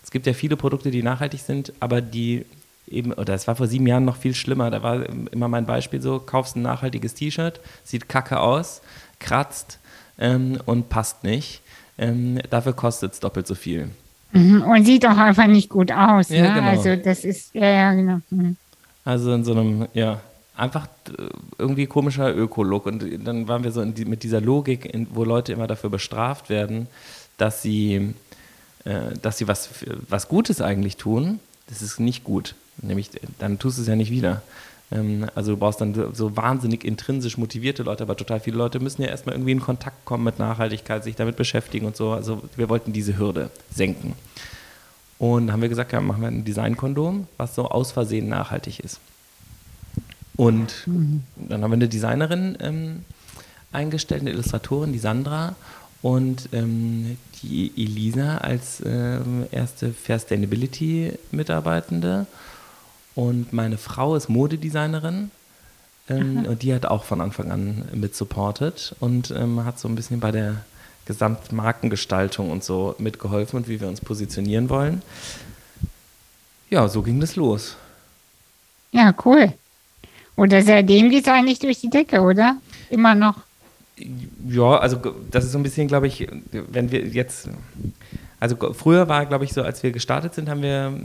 [0.02, 2.46] es gibt ja viele Produkte, die nachhaltig sind, aber die
[2.88, 6.02] eben, oder es war vor sieben Jahren noch viel schlimmer, da war immer mein Beispiel
[6.02, 8.82] so, kaufst ein nachhaltiges T-Shirt, sieht kacke aus,
[9.20, 9.80] kratzt
[10.18, 11.60] ähm, und passt nicht
[11.98, 13.90] ähm, dafür kostet es doppelt so viel.
[14.32, 14.64] Mhm.
[14.64, 16.30] Und sieht auch einfach nicht gut aus.
[16.30, 16.54] Ja, ne?
[16.54, 16.70] genau.
[16.70, 18.20] Also das ist, ja, ja, genau.
[18.30, 18.58] Mhm.
[19.06, 20.22] Also in so einem, ja,
[20.56, 21.24] einfach äh,
[21.58, 22.86] irgendwie komischer Öko-Look.
[22.86, 26.50] Und dann waren wir so die, mit dieser Logik, in, wo Leute immer dafür bestraft
[26.50, 26.88] werden,
[27.38, 28.14] dass sie,
[28.86, 29.70] äh, dass sie was,
[30.10, 31.40] was Gutes eigentlich tun.
[31.68, 32.56] Das ist nicht gut.
[32.82, 34.42] Nämlich, dann tust du es ja nicht wieder.
[34.94, 39.02] Ähm, also du brauchst dann so wahnsinnig intrinsisch motivierte Leute, aber total viele Leute müssen
[39.02, 42.12] ja erstmal irgendwie in Kontakt kommen mit Nachhaltigkeit, sich damit beschäftigen und so.
[42.12, 44.14] Also wir wollten diese Hürde senken.
[45.20, 49.00] Und haben wir gesagt, ja, machen wir ein Designkondom, was so aus Versehen nachhaltig ist.
[50.36, 53.06] Und dann haben wir eine Designerin ähm,
[53.72, 55.56] eingestellt, eine Illustratorin, die Sandra,
[56.02, 62.26] und ähm, die Elisa als ähm, erste Fair Sustainability-Mitarbeitende.
[63.16, 65.32] Und meine Frau ist Modedesignerin
[66.10, 69.96] ähm, und die hat auch von Anfang an mit supportet und ähm, hat so ein
[69.96, 70.64] bisschen bei der
[71.06, 75.02] Gesamtmarkengestaltung und so mitgeholfen und wie wir uns positionieren wollen.
[76.70, 77.76] Ja, so ging das los.
[78.92, 79.54] Ja, cool.
[80.36, 82.58] Oder seitdem geht es eigentlich durch die Decke, oder?
[82.90, 83.38] Immer noch.
[84.48, 84.98] Ja, also
[85.30, 87.50] das ist so ein bisschen, glaube ich, wenn wir jetzt,
[88.40, 91.00] also früher war, glaube ich, so, als wir gestartet sind, haben wir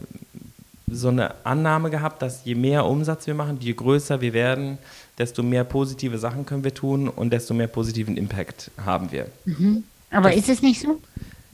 [0.90, 4.78] so eine Annahme gehabt, dass je mehr Umsatz wir machen, je größer wir werden,
[5.18, 9.26] desto mehr positive Sachen können wir tun und desto mehr positiven Impact haben wir.
[9.44, 9.84] Mhm.
[10.10, 11.00] Aber das, ist es nicht so?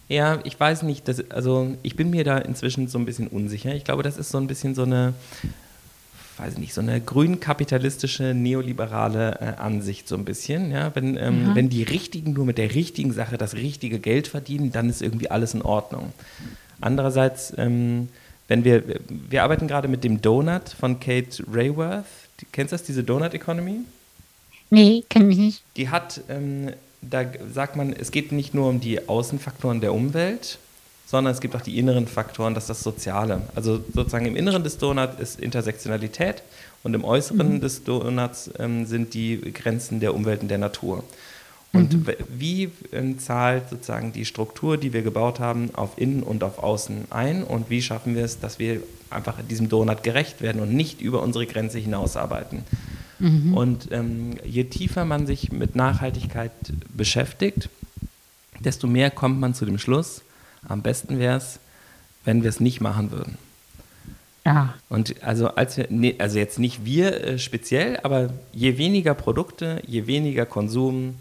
[0.09, 1.09] Ja, ich weiß nicht.
[1.09, 3.75] Das, also ich bin mir da inzwischen so ein bisschen unsicher.
[3.75, 5.15] Ich glaube, das ist so ein bisschen so eine,
[6.37, 10.71] weiß ich nicht, so eine grünkapitalistische, neoliberale äh, Ansicht so ein bisschen.
[10.71, 10.95] Ja?
[10.95, 11.55] Wenn, ähm, mhm.
[11.55, 15.31] wenn die Richtigen nur mit der richtigen Sache das richtige Geld verdienen, dann ist irgendwie
[15.31, 16.13] alles in Ordnung.
[16.81, 18.09] Andererseits ähm,
[18.49, 22.05] wenn wir, wir arbeiten gerade mit dem Donut von Kate Rayworth.
[22.41, 23.81] Die, kennst du das, diese Donut Economy?
[24.71, 25.63] Nee, kenne ich nicht.
[25.77, 30.59] Die hat, ähm, da sagt man, es geht nicht nur um die Außenfaktoren der Umwelt,
[31.07, 33.43] sondern es gibt auch die inneren Faktoren, das ist das Soziale.
[33.55, 36.43] Also sozusagen im Inneren des Donuts ist Intersektionalität
[36.83, 37.61] und im Äußeren mhm.
[37.61, 41.05] des Donuts ähm, sind die Grenzen der Umwelt und der Natur.
[41.75, 42.07] Und mhm.
[42.39, 47.07] wie äh, zahlt sozusagen die Struktur, die wir gebaut haben, auf Innen und auf Außen
[47.11, 47.43] ein?
[47.43, 51.21] Und wie schaffen wir es, dass wir einfach diesem Donut gerecht werden und nicht über
[51.23, 52.63] unsere Grenze hinausarbeiten?
[53.19, 53.55] Mhm.
[53.55, 56.53] Und ähm, je tiefer man sich mit Nachhaltigkeit
[56.97, 57.69] beschäftigt,
[58.61, 60.23] desto mehr kommt man zu dem Schluss,
[60.67, 61.59] am besten wäre es,
[62.25, 63.37] wenn wir es nicht machen würden.
[64.47, 64.75] Ja.
[64.91, 69.83] Und also, als wir, nee, also jetzt nicht wir äh, speziell, aber je weniger Produkte,
[69.87, 71.15] je weniger Konsum,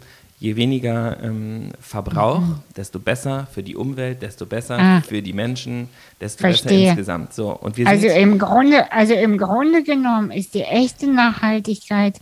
[0.44, 2.58] je weniger ähm, Verbrauch, mhm.
[2.76, 5.00] desto besser für die Umwelt, desto besser ah.
[5.00, 5.88] für die Menschen,
[6.20, 6.68] desto Verstehe.
[6.68, 7.32] besser insgesamt.
[7.32, 12.20] So, und wir also, im Grunde, also im Grunde genommen ist die echte Nachhaltigkeit,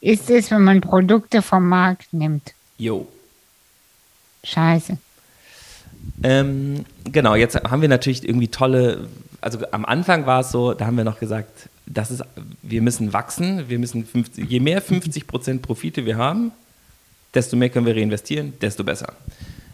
[0.00, 2.54] ist es, wenn man Produkte vom Markt nimmt.
[2.78, 3.06] Jo.
[4.44, 4.96] Scheiße.
[6.22, 9.08] Ähm, genau, jetzt haben wir natürlich irgendwie tolle,
[9.42, 12.24] also am Anfang war es so, da haben wir noch gesagt, das ist,
[12.62, 16.52] wir müssen wachsen, wir müssen 50, je mehr 50 Prozent Profite wir haben,
[17.34, 19.14] desto mehr können wir reinvestieren, desto besser.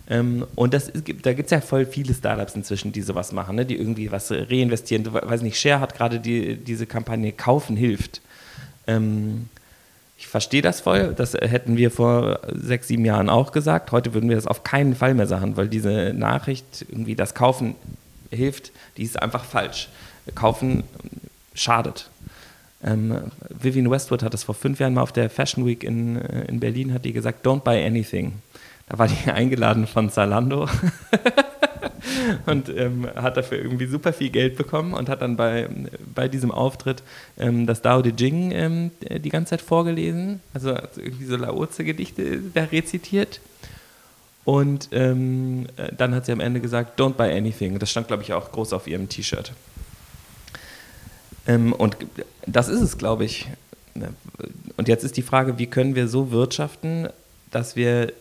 [0.09, 3.57] Ähm, und das ist, da gibt es ja voll viele Startups inzwischen, die sowas machen,
[3.57, 3.65] ne?
[3.65, 5.13] die irgendwie was reinvestieren.
[5.13, 8.21] Weiß nicht, Share hat gerade die, diese Kampagne Kaufen hilft.
[8.87, 9.49] Ähm,
[10.19, 11.15] ich verstehe das voll.
[11.17, 13.93] Das hätten wir vor sechs, sieben Jahren auch gesagt.
[13.93, 17.75] Heute würden wir das auf keinen Fall mehr sagen, weil diese Nachricht, irgendwie das Kaufen
[18.31, 19.89] hilft, die ist einfach falsch.
[20.35, 20.85] Kaufen
[21.55, 22.09] schadet.
[22.85, 26.45] Ähm, Vivian Westwood hat das vor fünf Jahren mal auf der Fashion Week in, äh,
[26.47, 28.35] in Berlin, hat die gesagt, don't buy anything.
[28.89, 30.69] Da war die eingeladen von Zalando
[32.47, 35.69] und ähm, hat dafür irgendwie super viel Geld bekommen und hat dann bei,
[36.15, 37.03] bei diesem Auftritt
[37.39, 42.65] ähm, das Dao De Jing ähm, die ganze Zeit vorgelesen, also irgendwie so Laoze-Gedichte da
[42.65, 43.41] rezitiert.
[44.45, 47.79] Und ähm, dann hat sie am Ende gesagt, don't buy anything.
[47.79, 49.53] Das stand, glaube ich, auch groß auf ihrem T-Shirt.
[51.47, 51.97] Ähm, und
[52.47, 53.49] das ist es, glaube ich.
[54.77, 57.09] Und jetzt ist die Frage, wie können wir so wirtschaften,
[57.51, 58.13] dass wir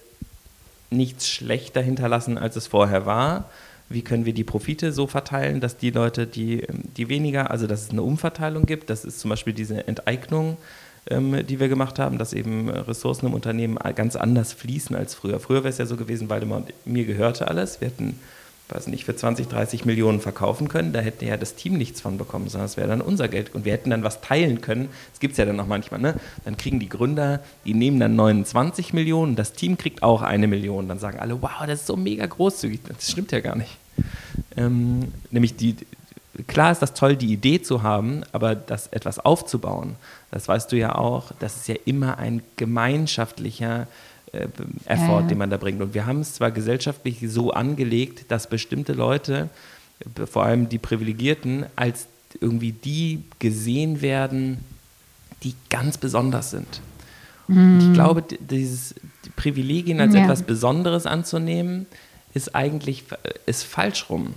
[0.89, 3.49] nichts schlechter hinterlassen, als es vorher war?
[3.89, 6.65] Wie können wir die Profite so verteilen, dass die Leute, die,
[6.97, 10.57] die weniger, also dass es eine Umverteilung gibt, das ist zum Beispiel diese Enteignung,
[11.09, 15.39] ähm, die wir gemacht haben, dass eben Ressourcen im Unternehmen ganz anders fließen als früher.
[15.39, 16.45] Früher wäre es ja so gewesen, weil
[16.85, 17.81] mir gehörte alles.
[17.81, 18.19] Wir hätten
[18.73, 20.93] weiß nicht, für 20, 30 Millionen verkaufen können.
[20.93, 23.53] Da hätte ja das Team nichts von bekommen, sondern es wäre dann unser Geld.
[23.53, 24.89] Und wir hätten dann was teilen können.
[25.11, 25.99] Das gibt es ja dann auch manchmal.
[25.99, 26.15] Ne?
[26.43, 30.87] Dann kriegen die Gründer, die nehmen dann 29 Millionen, das Team kriegt auch eine Million.
[30.87, 32.81] Dann sagen alle, wow, das ist so mega großzügig.
[32.87, 33.77] Das stimmt ja gar nicht.
[34.57, 35.75] Ähm, nämlich die,
[36.47, 39.95] klar ist das toll, die Idee zu haben, aber das etwas aufzubauen,
[40.31, 43.87] das weißt du ja auch, das ist ja immer ein gemeinschaftlicher
[44.33, 44.47] äh,
[44.85, 45.27] Effort, ja.
[45.27, 45.81] den man da bringt.
[45.81, 49.49] Und wir haben es zwar gesellschaftlich so angelegt, dass bestimmte Leute,
[50.29, 52.07] vor allem die Privilegierten, als
[52.41, 54.59] irgendwie die gesehen werden,
[55.43, 56.81] die ganz besonders sind.
[57.47, 57.79] Mhm.
[57.79, 58.95] ich glaube, dieses
[59.35, 60.23] Privilegien als ja.
[60.23, 61.85] etwas Besonderes anzunehmen,
[62.33, 63.03] ist eigentlich
[63.45, 64.33] ist falsch rum.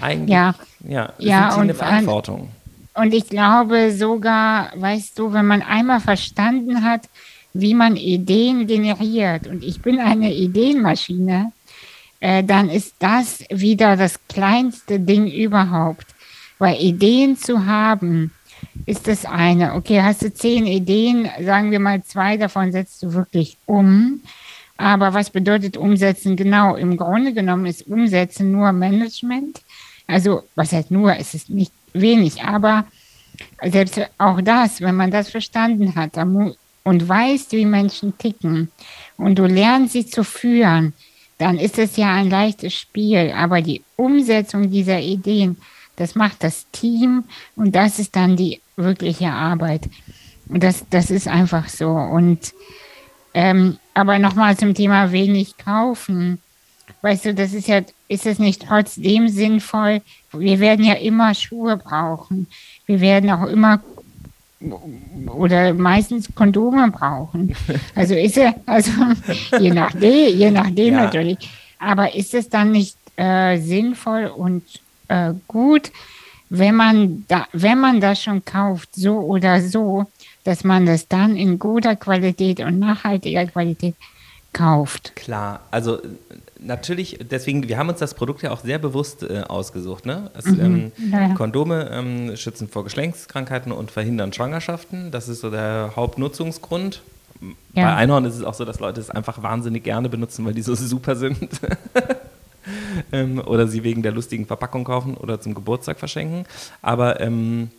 [0.00, 2.50] Eigentlich ja, ja, ja und, eine Verantwortung.
[2.94, 7.08] Und ich glaube sogar, weißt du, wenn man einmal verstanden hat,
[7.60, 11.52] wie man Ideen generiert, und ich bin eine Ideenmaschine,
[12.20, 16.06] äh, dann ist das wieder das kleinste Ding überhaupt.
[16.58, 18.32] Weil Ideen zu haben,
[18.86, 19.74] ist das eine.
[19.74, 24.22] Okay, hast du zehn Ideen, sagen wir mal, zwei davon setzt du wirklich um.
[24.76, 26.36] Aber was bedeutet umsetzen?
[26.36, 29.60] Genau, im Grunde genommen ist umsetzen nur Management.
[30.06, 32.86] Also, was heißt nur, es ist nicht wenig, aber
[33.62, 36.54] selbst auch das, wenn man das verstanden hat, dann
[36.88, 38.70] und weißt, wie Menschen ticken
[39.18, 40.94] und du lernst sie zu führen,
[41.36, 43.30] dann ist es ja ein leichtes Spiel.
[43.36, 45.58] Aber die Umsetzung dieser Ideen,
[45.96, 47.24] das macht das Team
[47.56, 49.90] und das ist dann die wirkliche Arbeit.
[50.48, 51.90] Und das, das ist einfach so.
[51.90, 52.54] Und
[53.34, 56.40] ähm, aber nochmal zum Thema wenig kaufen.
[57.02, 60.00] Weißt du, das ist ja, ist es nicht trotzdem sinnvoll?
[60.32, 62.46] Wir werden ja immer Schuhe brauchen.
[62.86, 63.82] Wir werden auch immer
[64.60, 67.54] oder meistens Kondome brauchen.
[67.94, 68.90] Also ist er, also
[69.58, 71.04] je nachdem, je nachdem ja.
[71.04, 71.38] natürlich.
[71.78, 74.64] Aber ist es dann nicht äh, sinnvoll und
[75.08, 75.92] äh, gut,
[76.50, 80.06] wenn man da, wenn man das schon kauft, so oder so,
[80.44, 83.94] dass man das dann in guter Qualität und nachhaltiger Qualität
[84.52, 85.14] kauft?
[85.14, 85.98] Klar, also
[86.60, 90.06] natürlich, deswegen, wir haben uns das Produkt ja auch sehr bewusst äh, ausgesucht.
[90.06, 90.30] Ne?
[90.34, 90.60] Es, mhm.
[90.60, 91.34] ähm, ja.
[91.34, 95.10] Kondome ähm, schützen vor Geschlechtskrankheiten und verhindern Schwangerschaften.
[95.10, 97.02] Das ist so der Hauptnutzungsgrund.
[97.74, 97.84] Ja.
[97.84, 100.62] Bei Einhorn ist es auch so, dass Leute es einfach wahnsinnig gerne benutzen, weil die
[100.62, 101.48] so super sind.
[103.12, 106.44] ähm, oder sie wegen der lustigen Verpackung kaufen oder zum Geburtstag verschenken.
[106.82, 107.70] Aber ähm,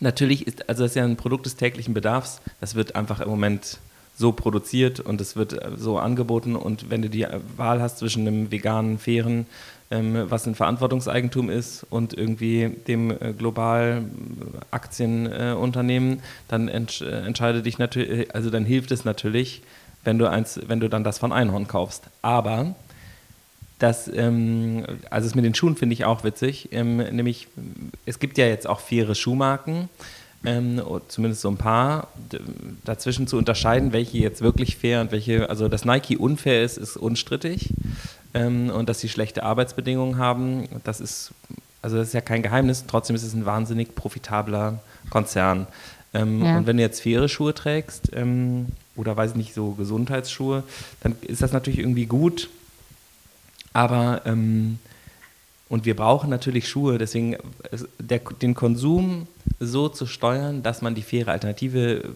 [0.00, 2.40] natürlich ist, also das ist ja ein Produkt des täglichen Bedarfs.
[2.60, 3.78] Das wird einfach im Moment
[4.20, 6.54] so produziert und es wird äh, so angeboten.
[6.54, 9.46] Und wenn du die Wahl hast zwischen einem veganen, fairen,
[9.90, 14.04] ähm, was ein Verantwortungseigentum ist, und irgendwie dem äh, global
[14.70, 19.62] Aktienunternehmen, äh, dann entsch äh, entscheide dich natürlich, äh, also dann hilft es natürlich,
[20.04, 22.04] wenn du eins, wenn du dann das von Einhorn kaufst.
[22.20, 22.74] Aber
[23.78, 26.68] das, ähm, also es mit den Schuhen finde ich auch witzig.
[26.72, 27.48] Ähm, nämlich,
[28.04, 29.88] es gibt ja jetzt auch faire Schuhmarken
[30.44, 32.08] ähm, zumindest so ein paar,
[32.84, 36.96] dazwischen zu unterscheiden, welche jetzt wirklich fair und welche, also dass Nike unfair ist, ist
[36.96, 37.70] unstrittig
[38.32, 41.32] ähm, und dass sie schlechte Arbeitsbedingungen haben, das ist,
[41.82, 45.66] also das ist ja kein Geheimnis, trotzdem ist es ein wahnsinnig profitabler Konzern.
[46.14, 46.56] Ähm, ja.
[46.56, 50.64] Und wenn du jetzt faire Schuhe trägst ähm, oder weiß ich nicht, so Gesundheitsschuhe,
[51.02, 52.48] dann ist das natürlich irgendwie gut,
[53.72, 54.78] aber ähm,
[55.70, 57.36] und wir brauchen natürlich Schuhe, deswegen
[58.00, 59.28] der, den Konsum
[59.60, 62.12] so zu steuern, dass man die faire Alternative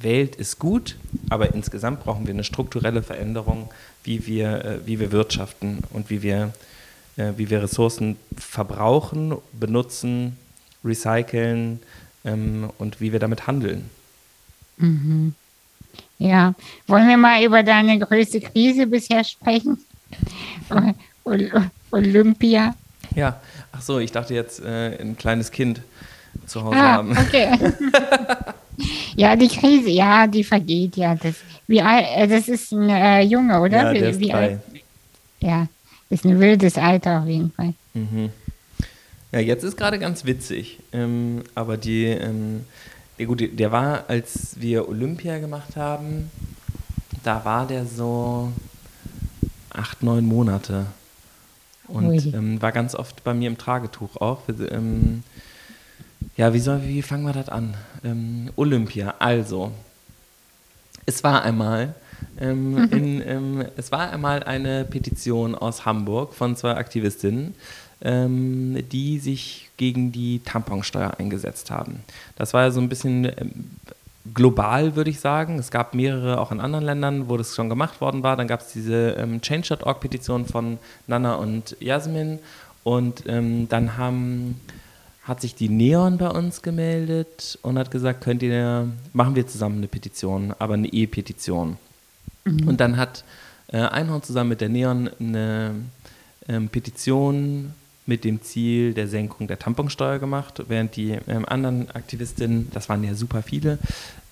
[0.00, 0.96] wählt, ist gut,
[1.28, 3.70] aber insgesamt brauchen wir eine strukturelle Veränderung,
[4.02, 6.52] wie wir, äh, wie wir wirtschaften und wie wir,
[7.16, 10.36] äh, wie wir Ressourcen verbrauchen, benutzen,
[10.84, 11.78] recyceln
[12.24, 13.88] ähm, und wie wir damit handeln.
[14.78, 15.34] Mhm.
[16.18, 16.54] Ja,
[16.88, 19.78] wollen wir mal über deine größte Krise bisher sprechen?
[21.92, 22.74] Olympia.
[23.14, 23.40] Ja,
[23.72, 25.82] ach so, ich dachte jetzt äh, ein kleines Kind.
[26.46, 27.16] zu Hause ah, haben.
[27.16, 27.50] Okay.
[29.16, 31.14] ja, die Krise, ja, die vergeht ja.
[31.14, 31.34] Das,
[31.66, 33.84] wie alt, äh, das ist ein äh, Junge, oder?
[33.84, 34.36] Ja, der ist wie drei.
[34.36, 34.60] Alt?
[35.40, 35.66] Ja,
[36.08, 37.74] ist ein wildes Alter auf jeden Fall.
[37.94, 38.30] Mhm.
[39.32, 40.78] Ja, jetzt ist gerade ganz witzig.
[40.92, 42.64] Ähm, aber die, ähm,
[43.18, 46.30] der, gut, der war, als wir Olympia gemacht haben,
[47.22, 48.52] da war der so
[49.70, 50.86] acht, neun Monate.
[51.92, 54.42] Und ähm, war ganz oft bei mir im Tragetuch auch.
[54.48, 55.22] Ähm,
[56.36, 57.74] ja, wie, soll, wie fangen wir das an?
[58.04, 59.72] Ähm, Olympia, also.
[61.06, 61.94] Es war einmal.
[62.38, 62.88] Ähm, mhm.
[62.92, 67.54] in, ähm, es war einmal eine Petition aus Hamburg von zwei Aktivistinnen,
[68.02, 72.00] ähm, die sich gegen die Tamponsteuer eingesetzt haben.
[72.36, 73.24] Das war ja so ein bisschen
[74.34, 75.58] global, würde ich sagen.
[75.58, 78.36] Es gab mehrere auch in anderen Ländern, wo das schon gemacht worden war.
[78.36, 82.38] Dann gab es diese ähm, Change.org-Petition von Nana und Jasmin.
[82.84, 84.60] Und ähm, dann haben,
[85.24, 89.78] hat sich die Neon bei uns gemeldet und hat gesagt, könnt ihr, machen wir zusammen
[89.78, 91.76] eine Petition, aber eine E-Petition.
[92.44, 92.68] Mhm.
[92.68, 93.24] Und dann hat
[93.68, 95.74] äh, Einhorn zusammen mit der Neon eine
[96.48, 97.74] ähm, Petition
[98.06, 103.04] mit dem Ziel der Senkung der Tamponsteuer gemacht, während die ähm, anderen Aktivistinnen, das waren
[103.04, 103.78] ja super viele,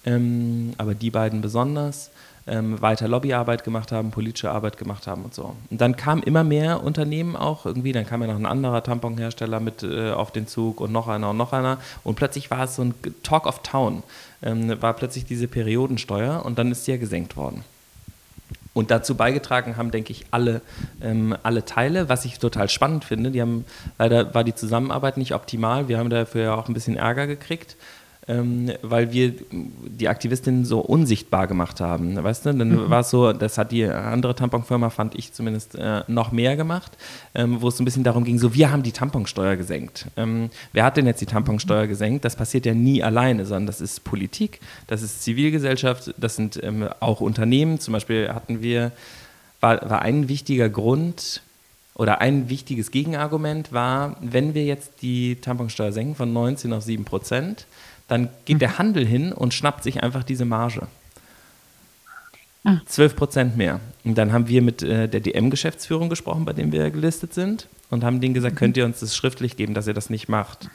[0.04, 2.10] ähm, aber die beiden besonders,
[2.48, 5.54] ähm, weiter Lobbyarbeit gemacht haben, politische Arbeit gemacht haben und so.
[5.70, 9.60] Und dann kamen immer mehr Unternehmen auch irgendwie, dann kam ja noch ein anderer Tamponhersteller
[9.60, 12.76] mit äh, auf den Zug und noch einer und noch einer und plötzlich war es
[12.76, 14.02] so ein Talk of Town,
[14.42, 17.64] ähm, war plötzlich diese Periodensteuer und dann ist sie ja gesenkt worden.
[18.78, 20.60] Und dazu beigetragen haben, denke ich, alle,
[21.02, 23.32] ähm, alle Teile, was ich total spannend finde.
[23.32, 23.64] Die haben,
[23.98, 25.88] leider war die Zusammenarbeit nicht optimal.
[25.88, 27.76] Wir haben dafür ja auch ein bisschen Ärger gekriegt
[28.28, 32.22] ähm, weil wir die Aktivistinnen so unsichtbar gemacht haben.
[32.22, 32.90] Weißt du, dann mhm.
[32.90, 36.92] war es so, das hat die andere Tamponfirma, fand ich zumindest, äh, noch mehr gemacht,
[37.34, 40.06] ähm, wo es so ein bisschen darum ging, so wir haben die Tamponsteuer gesenkt.
[40.16, 41.88] Ähm, wer hat denn jetzt die Tamponsteuer mhm.
[41.88, 42.24] gesenkt?
[42.24, 46.88] Das passiert ja nie alleine, sondern das ist Politik, das ist Zivilgesellschaft, das sind ähm,
[47.00, 47.80] auch Unternehmen.
[47.80, 48.92] Zum Beispiel hatten wir,
[49.60, 51.42] war, war ein wichtiger Grund,
[51.94, 57.04] oder ein wichtiges Gegenargument war, wenn wir jetzt die Tamponsteuer senken von 19 auf 7
[57.04, 57.66] Prozent,
[58.08, 60.88] dann geht der Handel hin und schnappt sich einfach diese Marge.
[62.86, 63.16] 12 ah.
[63.16, 63.80] Prozent mehr.
[64.04, 68.04] Und dann haben wir mit äh, der DM-Geschäftsführung gesprochen, bei dem wir gelistet sind, und
[68.04, 68.58] haben denen gesagt, mhm.
[68.58, 70.68] könnt ihr uns das schriftlich geben, dass ihr das nicht macht.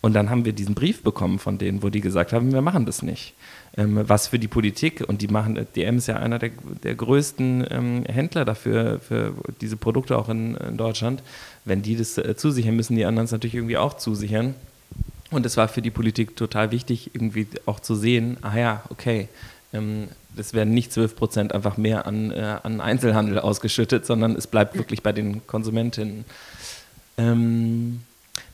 [0.00, 2.86] Und dann haben wir diesen Brief bekommen von denen, wo die gesagt haben, wir machen
[2.86, 3.34] das nicht.
[3.76, 6.50] Ähm, was für die Politik, und die machen, DM ist ja einer der,
[6.82, 11.22] der größten ähm, Händler dafür, für diese Produkte auch in, in Deutschland.
[11.64, 14.54] Wenn die das äh, zusichern, müssen die anderen es natürlich irgendwie auch zusichern.
[15.30, 19.28] Und es war für die Politik total wichtig, irgendwie auch zu sehen, ah ja, okay,
[19.72, 24.46] ähm, es werden nicht 12 Prozent einfach mehr an, äh, an Einzelhandel ausgeschüttet, sondern es
[24.46, 26.24] bleibt wirklich bei den Konsumentinnen.
[27.18, 28.02] Ähm,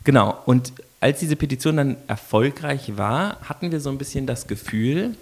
[0.02, 5.14] genau, und als diese Petition dann erfolgreich war, hatten wir so ein bisschen das Gefühl,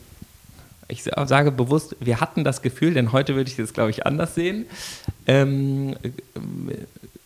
[0.88, 4.34] ich sage bewusst, wir hatten das Gefühl, denn heute würde ich das, glaube ich, anders
[4.34, 4.66] sehen,
[5.26, 5.96] ähm,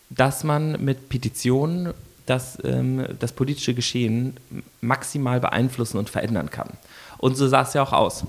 [0.09, 1.93] dass man mit Petitionen
[2.27, 4.37] das, ähm, das politische Geschehen
[4.81, 6.69] maximal beeinflussen und verändern kann.
[7.17, 8.23] Und so sah es ja auch aus.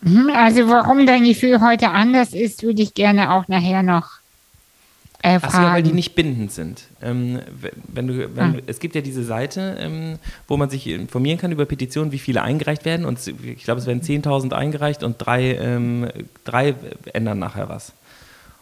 [0.00, 4.20] Mhm, also warum dein Gefühl heute anders ist, würde ich gerne auch nachher noch
[5.22, 5.54] äh, fragen.
[5.54, 6.84] Achso, weil die nicht bindend sind.
[7.02, 7.40] Ähm,
[7.88, 8.58] wenn du, wenn, ah.
[8.66, 10.18] Es gibt ja diese Seite, ähm,
[10.48, 13.04] wo man sich informieren kann über Petitionen, wie viele eingereicht werden.
[13.04, 16.08] Und ich glaube, es werden 10.000 eingereicht und drei, ähm,
[16.44, 16.74] drei
[17.12, 17.92] ändern nachher was.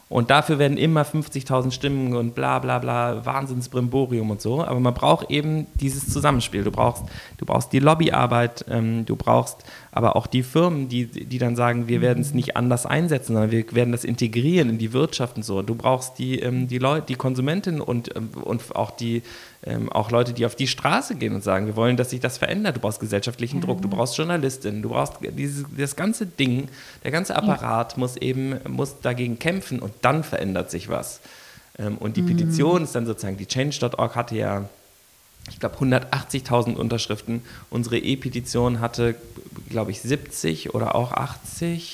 [0.08, 4.64] Und dafür werden immer 50.000 Stimmen und bla bla bla, Wahnsinnsbrimborium und so.
[4.64, 6.64] Aber man braucht eben dieses Zusammenspiel.
[6.64, 7.04] Du brauchst,
[7.36, 11.88] du brauchst die Lobbyarbeit, ähm, du brauchst aber auch die Firmen, die, die dann sagen,
[11.88, 15.44] wir werden es nicht anders einsetzen, sondern wir werden das integrieren in die Wirtschaft und
[15.44, 15.62] so.
[15.62, 19.22] Du brauchst die, ähm, die Leute, die Konsumentinnen und, ähm, und auch die
[19.64, 22.38] ähm, auch Leute, die auf die Straße gehen und sagen, wir wollen, dass sich das
[22.38, 22.76] verändert.
[22.76, 26.68] Du brauchst gesellschaftlichen Druck, du brauchst Journalistinnen, du brauchst dieses, das ganze Ding,
[27.02, 31.20] der ganze Apparat muss eben muss dagegen kämpfen und dann verändert sich was.
[31.78, 32.28] Ähm, und die mhm.
[32.28, 34.68] Petition ist dann sozusagen, die Change.org hatte ja
[35.48, 37.42] ich glaube, 180.000 Unterschriften.
[37.70, 39.14] Unsere E-Petition hatte,
[39.68, 41.92] glaube ich, 70 oder auch 80.000.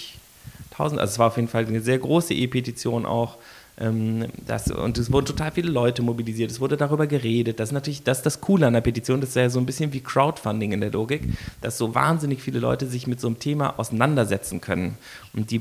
[0.79, 3.39] Also es war auf jeden Fall eine sehr große E-Petition auch.
[3.77, 7.59] Ähm, das, und es wurden total viele Leute mobilisiert, es wurde darüber geredet.
[7.59, 9.67] Das ist natürlich das, ist das Coole an der Petition, das ist ja so ein
[9.67, 11.23] bisschen wie Crowdfunding in der Logik,
[11.61, 14.97] dass so wahnsinnig viele Leute sich mit so einem Thema auseinandersetzen können.
[15.33, 15.61] Und die.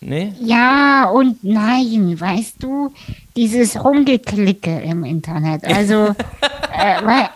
[0.00, 0.32] Nee?
[0.40, 2.92] Ja und nein, weißt du,
[3.36, 5.64] dieses Rumgeklicke im Internet.
[5.64, 6.14] Also,
[6.72, 7.26] äh,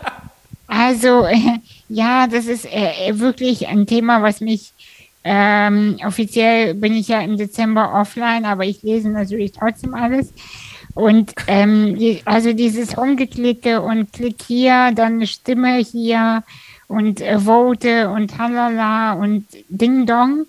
[0.67, 1.59] also äh,
[1.89, 4.73] ja, das ist äh, wirklich ein Thema, was mich
[5.23, 10.31] ähm, offiziell bin ich ja im Dezember offline, aber ich lese natürlich trotzdem alles.
[10.93, 16.43] Und ähm, also dieses Rumgeklicke und Klick hier, dann eine Stimme hier
[16.87, 20.45] und äh, Vote und Halala und Ding Dong.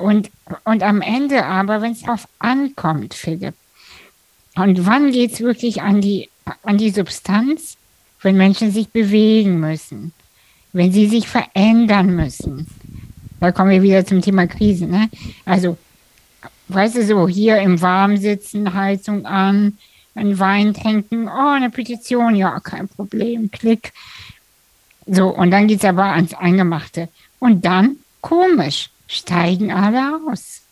[0.00, 0.30] Und,
[0.64, 3.54] und am Ende aber, wenn es darauf ankommt, Philipp,
[4.56, 6.28] und wann geht es wirklich an die,
[6.62, 7.76] an die Substanz?
[8.22, 10.12] Wenn Menschen sich bewegen müssen,
[10.74, 12.66] wenn sie sich verändern müssen.
[13.40, 14.90] Da kommen wir wieder zum Thema Krisen.
[14.90, 15.08] Ne?
[15.46, 15.78] Also,
[16.68, 19.78] weißt du, so hier im Warm sitzen, Heizung an,
[20.14, 23.94] einen Wein trinken, oh, eine Petition, ja, kein Problem, klick.
[25.06, 27.08] So, und dann geht es aber ans Eingemachte.
[27.38, 30.62] Und dann, komisch, steigen alle aus.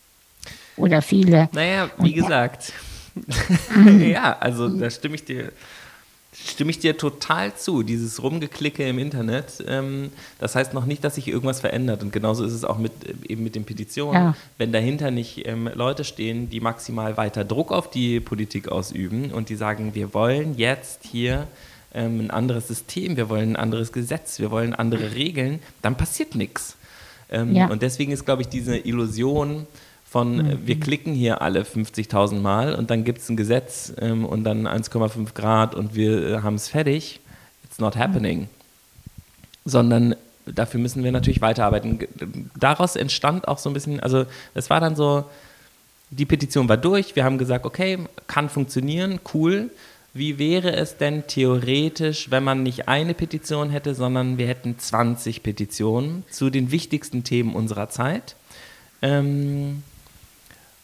[0.77, 1.49] Oder viele.
[1.51, 2.73] Naja, wie und, gesagt.
[3.99, 5.51] ja, also da stimme ich dir
[6.47, 7.83] stimme ich dir total zu.
[7.83, 12.01] Dieses Rumgeklicke im Internet, ähm, das heißt noch nicht, dass sich irgendwas verändert.
[12.01, 14.13] Und genauso ist es auch mit, äh, eben mit den Petitionen.
[14.13, 14.35] Ja.
[14.57, 19.49] Wenn dahinter nicht ähm, Leute stehen, die maximal weiter Druck auf die Politik ausüben und
[19.49, 21.47] die sagen, wir wollen jetzt hier
[21.93, 26.35] ähm, ein anderes System, wir wollen ein anderes Gesetz, wir wollen andere Regeln, dann passiert
[26.35, 26.77] nichts.
[27.31, 27.67] Ähm, ja.
[27.67, 29.67] Und deswegen ist, glaube ich, diese Illusion,
[30.09, 30.67] von äh, mhm.
[30.67, 34.67] wir klicken hier alle 50.000 Mal und dann gibt es ein Gesetz ähm, und dann
[34.67, 37.19] 1,5 Grad und wir äh, haben es fertig.
[37.63, 38.41] It's not happening.
[38.41, 38.47] Mhm.
[39.65, 40.15] Sondern
[40.47, 41.99] dafür müssen wir natürlich weiterarbeiten.
[42.59, 44.25] Daraus entstand auch so ein bisschen, also
[44.55, 45.25] es war dann so,
[46.09, 49.69] die Petition war durch, wir haben gesagt, okay, kann funktionieren, cool.
[50.13, 55.43] Wie wäre es denn theoretisch, wenn man nicht eine Petition hätte, sondern wir hätten 20
[55.43, 58.35] Petitionen zu den wichtigsten Themen unserer Zeit?
[59.01, 59.83] Ähm,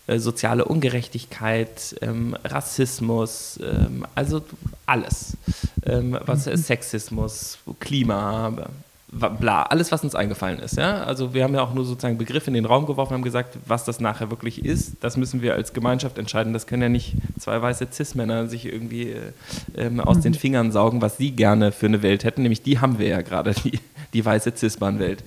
[0.07, 4.43] äh, soziale Ungerechtigkeit, ähm, Rassismus, ähm, also
[4.85, 5.35] alles.
[5.83, 6.57] Ähm, was mhm.
[6.57, 8.69] Sexismus, Klima,
[9.11, 10.77] bla, alles, was uns eingefallen ist.
[10.77, 11.03] Ja?
[11.03, 13.57] Also wir haben ja auch nur sozusagen Begriffe in den Raum geworfen und haben gesagt,
[13.65, 16.53] was das nachher wirklich ist, das müssen wir als Gemeinschaft entscheiden.
[16.53, 19.31] Das können ja nicht zwei weiße Cis-Männer sich irgendwie äh,
[19.77, 20.21] ähm, aus mhm.
[20.21, 22.41] den Fingern saugen, was sie gerne für eine Welt hätten.
[22.41, 23.79] Nämlich die haben wir ja gerade, die,
[24.13, 25.23] die weiße Cis-Bahn-Welt.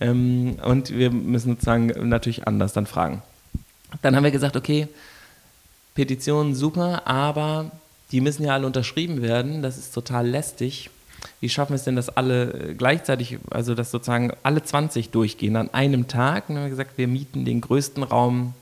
[0.00, 3.22] Ähm, und wir müssen sozusagen natürlich anders dann fragen.
[4.02, 4.88] Dann haben wir gesagt, okay,
[5.94, 7.72] Petitionen super, aber
[8.12, 9.62] die müssen ja alle unterschrieben werden.
[9.62, 10.90] Das ist total lästig.
[11.40, 15.56] Wie schaffen wir es denn, dass alle äh, gleichzeitig, also dass sozusagen alle 20 durchgehen
[15.56, 16.48] an einem Tag?
[16.48, 18.54] Und dann haben wir gesagt, wir mieten den größten Raum,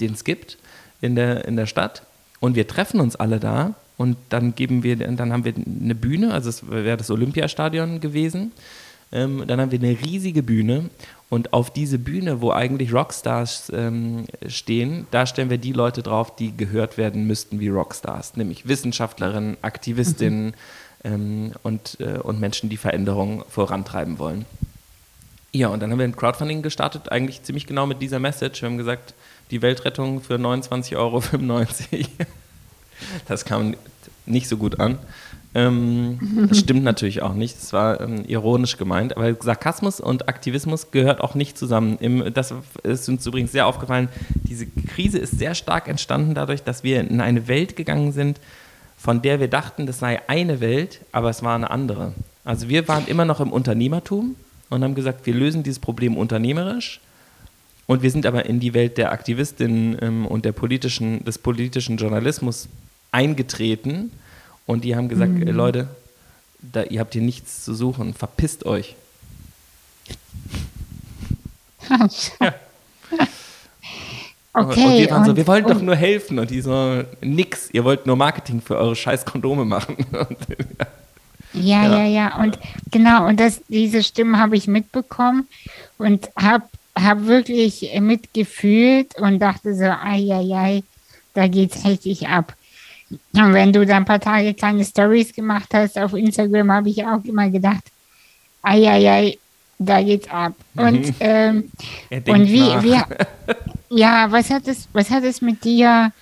[0.00, 0.58] den es gibt
[1.00, 2.02] in der, in der Stadt
[2.40, 6.32] und wir treffen uns alle da und dann geben wir, dann haben wir eine Bühne,
[6.32, 8.52] also es wäre das Olympiastadion gewesen.
[9.12, 10.90] Ähm, dann haben wir eine riesige Bühne
[11.30, 16.34] und auf diese Bühne, wo eigentlich Rockstars ähm, stehen, da stellen wir die Leute drauf,
[16.36, 20.54] die gehört werden müssten wie Rockstars, nämlich Wissenschaftlerinnen, Aktivistinnen mhm.
[21.04, 24.46] Ähm, und, äh, und Menschen, die Veränderungen vorantreiben wollen.
[25.52, 28.62] Ja, und dann haben wir ein Crowdfunding gestartet, eigentlich ziemlich genau mit dieser Message.
[28.62, 29.14] Wir haben gesagt,
[29.52, 31.22] die Weltrettung für 29,95 Euro.
[33.26, 33.74] Das kam
[34.24, 34.98] nicht so gut an.
[35.54, 37.56] Ähm, das stimmt natürlich auch nicht.
[37.56, 39.16] Das war ähm, ironisch gemeint.
[39.16, 41.98] Aber Sarkasmus und Aktivismus gehört auch nicht zusammen.
[41.98, 44.08] Im, das ist uns übrigens sehr aufgefallen.
[44.48, 48.40] Diese Krise ist sehr stark entstanden dadurch, dass wir in eine Welt gegangen sind,
[49.04, 52.14] von der wir dachten, das sei eine Welt, aber es war eine andere.
[52.42, 54.34] Also wir waren immer noch im Unternehmertum
[54.70, 57.00] und haben gesagt, wir lösen dieses Problem unternehmerisch.
[57.86, 61.98] Und wir sind aber in die Welt der Aktivistinnen ähm, und der politischen, des politischen
[61.98, 62.66] Journalismus
[63.12, 64.10] eingetreten
[64.64, 65.48] und die haben gesagt, mhm.
[65.48, 65.88] Leute,
[66.62, 68.96] da, ihr habt hier nichts zu suchen, verpisst euch.
[72.40, 72.54] ja.
[74.56, 74.84] Okay.
[74.84, 76.38] Und wir waren und, so, wir wollten doch nur helfen.
[76.38, 79.96] Und die so, nix, ihr wollt nur Marketing für eure scheiß Kondome machen.
[81.52, 82.36] ja, ja, ja, ja.
[82.38, 82.58] Und
[82.92, 85.48] genau, und das, diese Stimmen habe ich mitbekommen
[85.98, 86.64] und habe
[86.96, 90.82] hab wirklich mitgefühlt und dachte so, ai, ai, ai,
[91.34, 92.54] da geht's richtig ab.
[93.10, 97.04] Und wenn du da ein paar Tage kleine Stories gemacht hast auf Instagram, habe ich
[97.04, 97.82] auch immer gedacht,
[98.62, 99.38] ai, ai, ai,
[99.88, 100.54] da geht's ab.
[100.74, 100.82] Mhm.
[100.82, 101.70] Und, ähm,
[102.10, 103.00] und wie, wie,
[103.90, 106.12] ja, was hat es, was hat es mit dir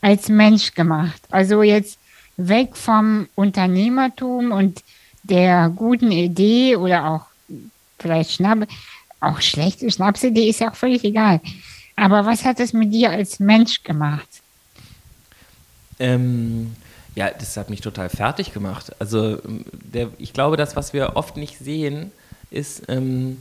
[0.00, 1.20] als Mensch gemacht?
[1.30, 1.98] Also jetzt
[2.36, 4.82] weg vom Unternehmertum und
[5.22, 7.26] der guten Idee oder auch
[7.98, 8.68] vielleicht Schnapp,
[9.20, 11.40] auch schlechte Schnapsidee ist ja auch völlig egal.
[11.96, 14.28] Aber was hat es mit dir als Mensch gemacht?
[15.98, 16.74] Ähm,
[17.14, 18.92] ja, das hat mich total fertig gemacht.
[18.98, 19.38] Also
[19.72, 22.10] der, ich glaube, das, was wir oft nicht sehen,
[22.54, 23.38] ist, ähm,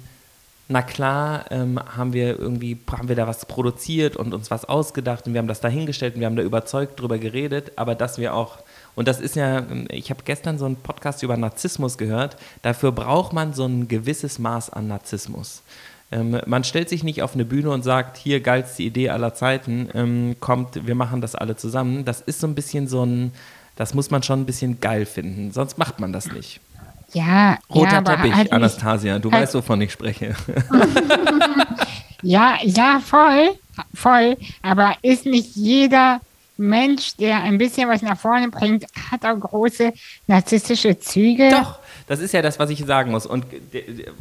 [0.70, 5.28] na klar, ähm, haben wir irgendwie, haben wir da was produziert und uns was ausgedacht
[5.28, 8.34] und wir haben das dahingestellt und wir haben da überzeugt drüber geredet, aber dass wir
[8.34, 8.59] auch,
[8.95, 13.34] und das ist ja, ich habe gestern so einen Podcast über Narzissmus gehört, dafür braucht
[13.34, 15.64] man so ein gewisses Maß an Narzissmus.
[16.11, 19.89] Ähm, man stellt sich nicht auf eine Bühne und sagt, hier geilste Idee aller Zeiten,
[19.93, 22.05] ähm, kommt, wir machen das alle zusammen.
[22.05, 23.34] Das ist so ein bisschen so ein,
[23.76, 26.61] das muss man schon ein bisschen geil finden, sonst macht man das nicht.
[27.14, 30.36] Ja, Roter ja, Teppich, halt Anastasia, du halt- weißt, wovon ich spreche.
[32.26, 33.49] Ja, ja, voll,
[33.93, 34.38] voll.
[34.61, 36.22] Aber ist nicht jeder
[36.55, 39.91] Mensch, der ein bisschen was nach vorne bringt, hat auch große
[40.28, 41.49] narzisstische Züge?
[41.49, 43.25] Doch, das ist ja das, was ich sagen muss.
[43.25, 43.45] Und,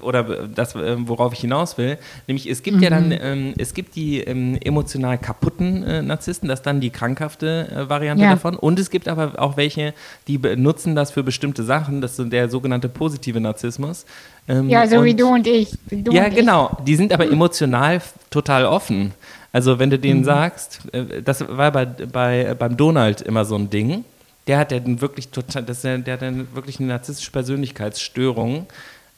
[0.01, 1.99] oder das, äh, worauf ich hinaus will.
[2.27, 6.61] Nämlich, es gibt ja dann, ähm, es gibt die ähm, emotional kaputten äh, Narzissten, das
[6.61, 8.31] ist dann die krankhafte äh, Variante Ja.
[8.31, 8.57] davon.
[8.57, 9.95] Und es gibt aber auch welche,
[10.29, 12.01] die benutzen das für bestimmte Sachen.
[12.01, 14.05] Das ist der sogenannte positive Narzissmus.
[14.49, 15.73] Ähm, Ja, so wie und- du und ich.
[15.89, 16.77] Wie Du ja, und genau.
[16.87, 19.13] Die sind aber emotional f- total offen.
[19.53, 23.69] Also wenn du denen sagst, äh, das war bei, bei, beim Donald immer so ein
[23.69, 24.05] Ding,
[24.47, 27.31] der hat ja dann wirklich total, das ist ja, der hat dann wirklich eine narzisstische
[27.31, 28.67] Persönlichkeitsstörung.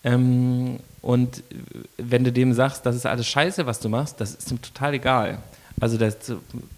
[0.05, 1.43] Ähm, und
[1.99, 4.95] wenn du dem sagst, das ist alles scheiße, was du machst, das ist ihm total
[4.95, 5.39] egal.
[5.81, 6.17] Also das,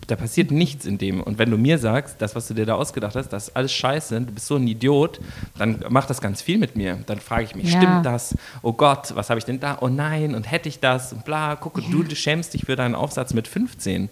[0.07, 1.21] da passiert nichts in dem.
[1.21, 3.73] Und wenn du mir sagst, das, was du dir da ausgedacht hast, das ist alles
[3.73, 5.21] scheiße, du bist so ein Idiot,
[5.59, 6.99] dann macht das ganz viel mit mir.
[7.07, 7.79] Dann frage ich mich, Ja.
[7.83, 8.35] stimmt das?
[8.63, 9.79] Oh Gott, was habe ich denn da?
[9.83, 11.13] Oh nein, und hätte ich das?
[11.13, 14.09] Und bla, guck, du, du schämst dich für deinen Aufsatz mit 15.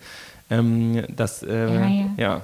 [0.50, 2.10] Ähm, das, äh, Ja, ja.
[2.18, 2.40] ja.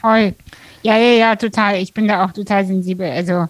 [0.00, 0.34] Voll.
[0.82, 1.76] Ja, ja, ja, total.
[1.76, 3.08] Ich bin da auch total sensibel.
[3.10, 3.48] Also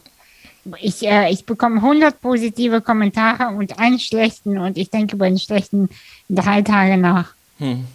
[0.80, 5.38] ich, äh, ich bekomme 100 positive Kommentare und einen schlechten und ich denke über den
[5.38, 5.88] schlechten
[6.28, 7.34] drei Tage nach.
[7.58, 7.86] Hm.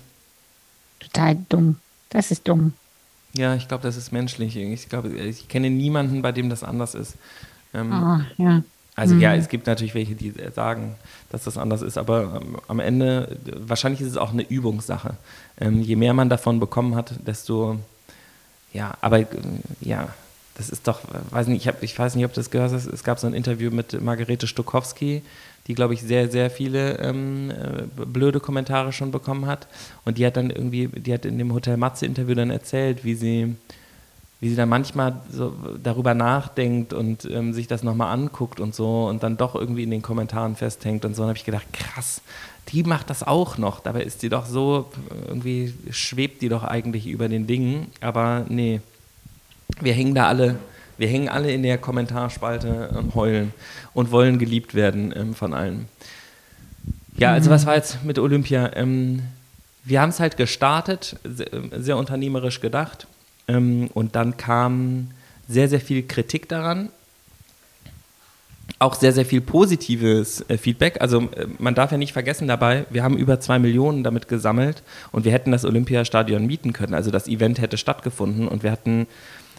[1.00, 1.78] Total dumm.
[2.10, 2.74] Das ist dumm.
[3.34, 4.56] Ja, ich glaube, das ist menschlich.
[4.58, 7.16] Ich glaube, ich kenne niemanden, bei dem das anders ist.
[7.74, 8.64] Ähm, Oh, ja.
[8.96, 10.96] Also ja, es gibt natürlich welche, die sagen,
[11.30, 15.18] dass das anders ist, aber ähm, am Ende, äh, wahrscheinlich ist es auch eine Übungssache.
[15.60, 17.78] Ähm, je mehr man davon bekommen hat, desto,
[18.78, 19.26] ja, aber äh,
[19.82, 20.10] ja,
[20.56, 21.00] das ist doch,
[21.32, 23.26] weiß nicht, ich, hab, ich weiß nicht, ob du das gehört hast, es gab so
[23.26, 25.24] ein Interview mit Margarete Stokowski,
[25.66, 29.68] die, glaube ich, sehr, sehr viele ähm, äh, blöde Kommentare schon bekommen hat.
[30.06, 33.56] Und die hat dann irgendwie, die hat in dem Hotel Matze-Interview dann erzählt, wie sie
[34.40, 35.52] wie sie dann manchmal so
[35.82, 39.90] darüber nachdenkt und ähm, sich das nochmal anguckt und so und dann doch irgendwie in
[39.90, 41.24] den Kommentaren festhängt und so.
[41.24, 42.22] Und habe ich gedacht, krass,
[42.70, 43.80] die macht das auch noch.
[43.80, 44.92] Dabei ist die doch so,
[45.28, 47.88] irgendwie schwebt die doch eigentlich über den Dingen.
[48.02, 48.82] Aber nee,
[49.80, 50.56] wir hängen da alle,
[50.98, 53.54] wir hängen alle in der Kommentarspalte und heulen
[53.94, 55.88] und wollen geliebt werden ähm, von allen.
[57.18, 58.72] Ja, also was war jetzt mit Olympia?
[58.76, 59.24] Ähm,
[59.84, 63.08] wir haben es halt gestartet, sehr, sehr unternehmerisch gedacht.
[63.48, 65.12] Ähm, und dann kam
[65.48, 66.90] sehr, sehr viel Kritik daran.
[68.80, 71.02] Auch sehr, sehr viel positives äh, Feedback.
[71.02, 74.84] Also äh, man darf ja nicht vergessen dabei, wir haben über zwei Millionen damit gesammelt
[75.12, 76.94] und wir hätten das Olympiastadion mieten können.
[76.94, 79.08] Also das Event hätte stattgefunden und wir hatten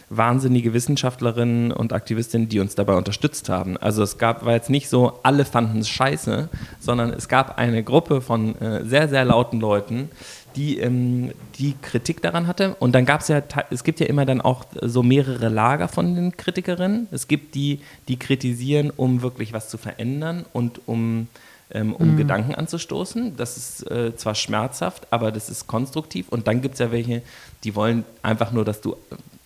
[0.09, 3.77] wahnsinnige Wissenschaftlerinnen und Aktivistinnen, die uns dabei unterstützt haben.
[3.77, 6.49] Also es gab, war jetzt nicht so, alle fanden es scheiße,
[6.79, 10.09] sondern es gab eine Gruppe von äh, sehr, sehr lauten Leuten,
[10.55, 12.75] die ähm, die Kritik daran hatte.
[12.79, 16.15] Und dann gab es ja, es gibt ja immer dann auch so mehrere Lager von
[16.15, 17.07] den Kritikerinnen.
[17.11, 21.27] Es gibt die, die kritisieren, um wirklich was zu verändern und um,
[21.71, 23.37] ähm, um Gedanken anzustoßen.
[23.37, 26.29] Das ist äh, zwar schmerzhaft, aber das ist konstruktiv.
[26.29, 27.21] Und dann gibt es ja welche,
[27.63, 28.95] die wollen einfach nur, dass du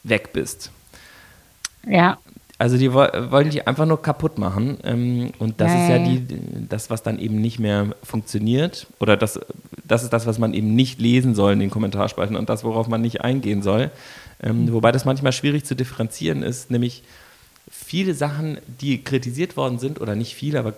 [0.03, 0.71] weg bist.
[1.87, 2.17] Ja,
[2.59, 2.99] Also die wo-
[3.31, 4.77] wollen dich einfach nur kaputt machen.
[4.83, 6.25] Ähm, und das Ja, ist ja die,
[6.69, 8.87] das, was dann eben nicht mehr funktioniert.
[8.99, 9.39] Oder das,
[9.83, 12.87] das ist das, was man eben nicht lesen soll in den Kommentarspalten und das, worauf
[12.87, 13.91] man nicht eingehen soll.
[14.41, 17.03] Ähm, wobei das manchmal schwierig zu differenzieren ist, nämlich
[17.69, 20.73] viele Sachen, die kritisiert worden sind, oder nicht viele, aber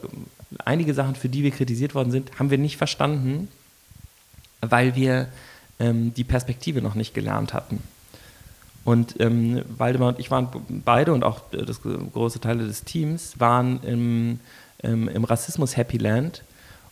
[0.64, 3.48] einige Sachen, für die wir kritisiert worden sind, haben wir nicht verstanden,
[4.62, 5.28] weil wir
[5.80, 7.82] ähm, die Perspektive noch nicht gelernt hatten.
[8.86, 10.48] Und ähm, Waldemar und ich waren
[10.86, 14.40] beide und auch äh, das große Teile des Teams waren im,
[14.84, 16.44] ähm, im Rassismus Happy Land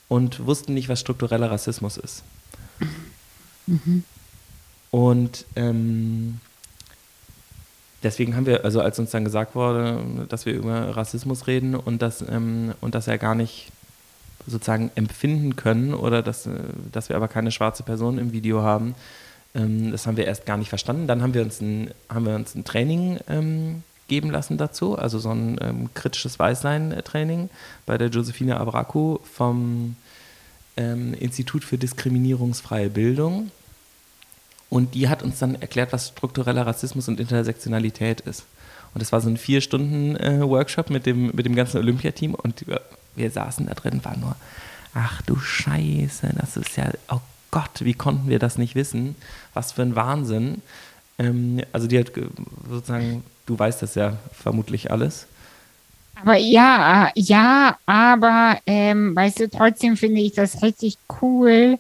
[0.09, 2.23] und wussten nicht, was struktureller Rassismus ist.
[4.91, 6.39] Und ähm,
[8.01, 12.01] deswegen haben wir, also als uns dann gesagt wurde, dass wir über Rassismus reden und
[12.01, 13.71] dass, ähm, und dass er gar nicht
[14.45, 16.51] sozusagen empfinden können oder dass, äh,
[16.91, 18.95] dass wir aber keine schwarze Person im Video haben,
[19.55, 21.07] ähm, das haben wir erst gar nicht verstanden.
[21.07, 25.19] Dann haben wir uns ein, haben wir uns ein Training ähm, geben lassen dazu, also
[25.19, 27.49] so ein ähm, kritisches Weißsein-Training
[27.85, 29.95] bei der Josephine Abraku vom
[30.75, 33.51] ähm, Institut für diskriminierungsfreie Bildung.
[34.69, 38.45] Und die hat uns dann erklärt, was struktureller Rassismus und Intersektionalität ist.
[38.93, 42.33] Und das war so ein vier Stunden äh, Workshop mit dem, mit dem ganzen Olympiateam
[42.33, 42.81] und wir,
[43.15, 44.35] wir saßen da drin, waren nur,
[44.93, 47.19] ach du Scheiße, das ist ja, oh
[47.53, 49.15] Gott, wie konnten wir das nicht wissen?
[49.53, 50.61] Was für ein Wahnsinn.
[51.19, 52.27] Ähm, also die hat ge-
[52.67, 55.27] sozusagen, du weißt das ja vermutlich alles.
[56.21, 61.77] Aber ja, ja, aber ähm, weißt du, trotzdem finde ich das richtig cool,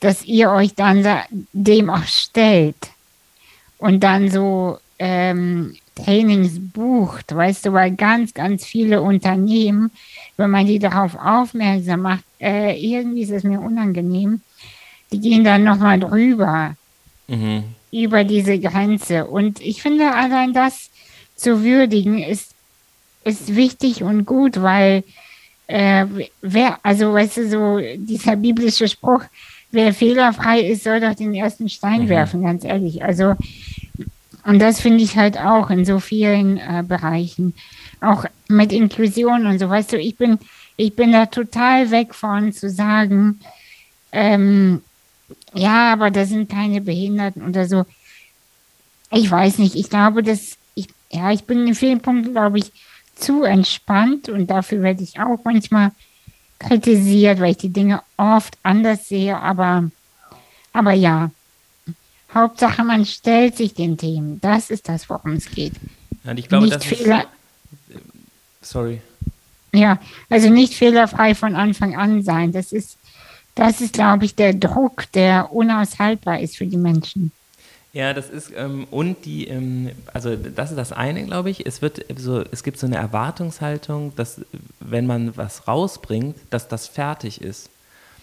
[0.00, 1.06] dass ihr euch dann
[1.52, 2.90] dem auch stellt
[3.78, 9.90] und dann so ähm, Trainings bucht, weißt du, weil ganz, ganz viele Unternehmen,
[10.36, 14.40] wenn man die darauf aufmerksam macht, äh, irgendwie ist es mir unangenehm,
[15.12, 16.74] die gehen dann nochmal drüber,
[17.28, 17.64] mhm.
[17.90, 19.26] über diese Grenze.
[19.26, 20.90] Und ich finde, allein das
[21.36, 22.52] zu würdigen ist,
[23.24, 25.04] ist wichtig und gut, weil
[25.66, 26.06] äh,
[26.42, 29.22] wer, also weißt du, so dieser biblische Spruch,
[29.70, 32.08] wer fehlerfrei ist, soll doch den ersten Stein mhm.
[32.08, 33.04] werfen, ganz ehrlich.
[33.04, 33.34] Also,
[34.44, 37.54] und das finde ich halt auch in so vielen äh, Bereichen.
[38.00, 40.38] Auch mit Inklusion und so, weißt du, ich bin,
[40.76, 43.40] ich bin da total weg von zu sagen,
[44.12, 44.82] ähm,
[45.54, 47.84] ja, aber da sind keine Behinderten oder so.
[49.10, 52.72] Ich weiß nicht, ich glaube, dass ich, ja, ich bin in vielen Punkten, glaube ich,
[53.16, 55.92] zu entspannt und dafür werde ich auch manchmal
[56.58, 59.90] kritisiert, weil ich die Dinge oft anders sehe, aber,
[60.72, 61.30] aber ja,
[62.32, 64.40] Hauptsache man stellt sich den Themen.
[64.40, 65.72] Das ist das, worum es geht.
[66.24, 67.26] Ja, ich glaube, nicht das Fehler
[67.88, 69.00] ist, sorry.
[69.72, 69.98] Ja,
[70.28, 72.52] also nicht fehlerfrei von Anfang an sein.
[72.52, 72.98] Das ist,
[73.60, 77.30] das ist, glaube ich, der Druck, der unaushaltbar ist für die Menschen.
[77.92, 81.66] Ja, das ist, ähm, und die, ähm, also das ist das eine, glaube ich.
[81.66, 84.40] Es wird so, es gibt so eine Erwartungshaltung, dass
[84.78, 87.68] wenn man was rausbringt, dass das fertig ist.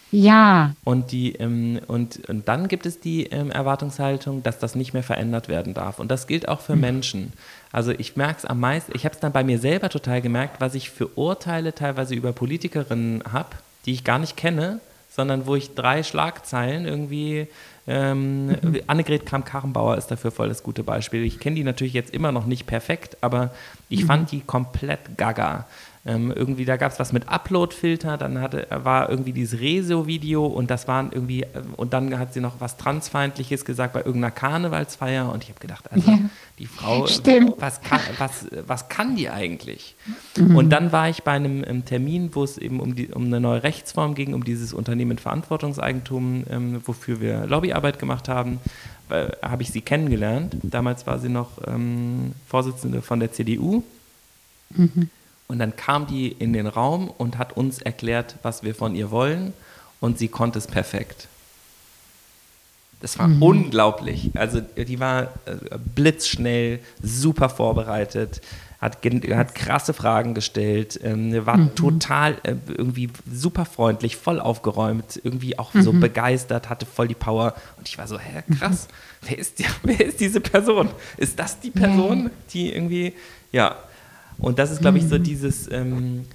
[0.10, 0.74] Ja.
[0.84, 5.04] Und, die, ähm, und, und dann gibt es die ähm, Erwartungshaltung, dass das nicht mehr
[5.04, 6.00] verändert werden darf.
[6.00, 6.82] Und das gilt auch für mhm.
[6.82, 7.34] Menschen.
[7.72, 10.62] Also ich merke es am meisten, ich habe es dann bei mir selber total gemerkt,
[10.62, 13.50] was ich für Urteile teilweise über Politikerinnen habe,
[13.86, 14.80] die ich gar nicht kenne,
[15.18, 17.48] sondern wo ich drei Schlagzeilen irgendwie
[17.88, 18.82] ähm, mhm.
[18.86, 21.24] Annegret Kramp-Karrenbauer ist dafür voll das gute Beispiel.
[21.24, 23.52] Ich kenne die natürlich jetzt immer noch nicht perfekt, aber
[23.90, 24.08] ich mhm.
[24.08, 25.66] fand die komplett gaga.
[26.08, 30.72] Ähm, irgendwie, da gab es was mit Upload-Filter, dann hatte, war irgendwie dieses Rezo-Video und
[30.72, 35.32] das waren irgendwie, äh, und dann hat sie noch was Transfeindliches gesagt bei irgendeiner Karnevalsfeier
[35.32, 36.20] und ich habe gedacht, also ja,
[36.60, 37.04] die Frau,
[37.58, 39.96] was kann, was, was kann die eigentlich?
[40.38, 40.56] Mhm.
[40.56, 43.64] Und dann war ich bei einem, Termin, wo es eben um, die, um eine neue
[43.64, 48.60] Rechtsform ging, um dieses Unternehmen Verantwortungseigentum, ähm, wofür wir Lobbyarbeit gemacht haben,
[49.10, 50.58] habe ich sie kennengelernt.
[50.64, 53.84] Damals war sie noch ähm, Vorsitzende von der CDU.
[54.76, 55.10] Mhm.
[55.48, 59.12] Und dann kam die in den Raum und hat uns erklärt, was wir von ihr
[59.12, 59.54] wollen.
[60.00, 61.28] Und sie konnte es perfekt.
[63.00, 63.42] Das war mhm.
[63.42, 64.32] unglaublich.
[64.36, 68.42] Also die war äh, blitzschnell, super vorbereitet,
[68.82, 71.76] hat, hat krasse Fragen gestellt, ähm, war mhm.
[71.76, 75.82] total äh, irgendwie super freundlich, voll aufgeräumt, irgendwie auch mhm.
[75.84, 77.54] so begeistert, hatte voll die Power.
[77.78, 78.88] Und ich war so, hä, krass,
[79.22, 80.90] wer, ist die, wer ist diese Person?
[81.18, 83.14] Ist das die Person, die irgendwie,
[83.52, 83.76] ja,
[84.40, 85.24] und das ist, glaube ich, so mhm.
[85.24, 86.26] dieses, ähm,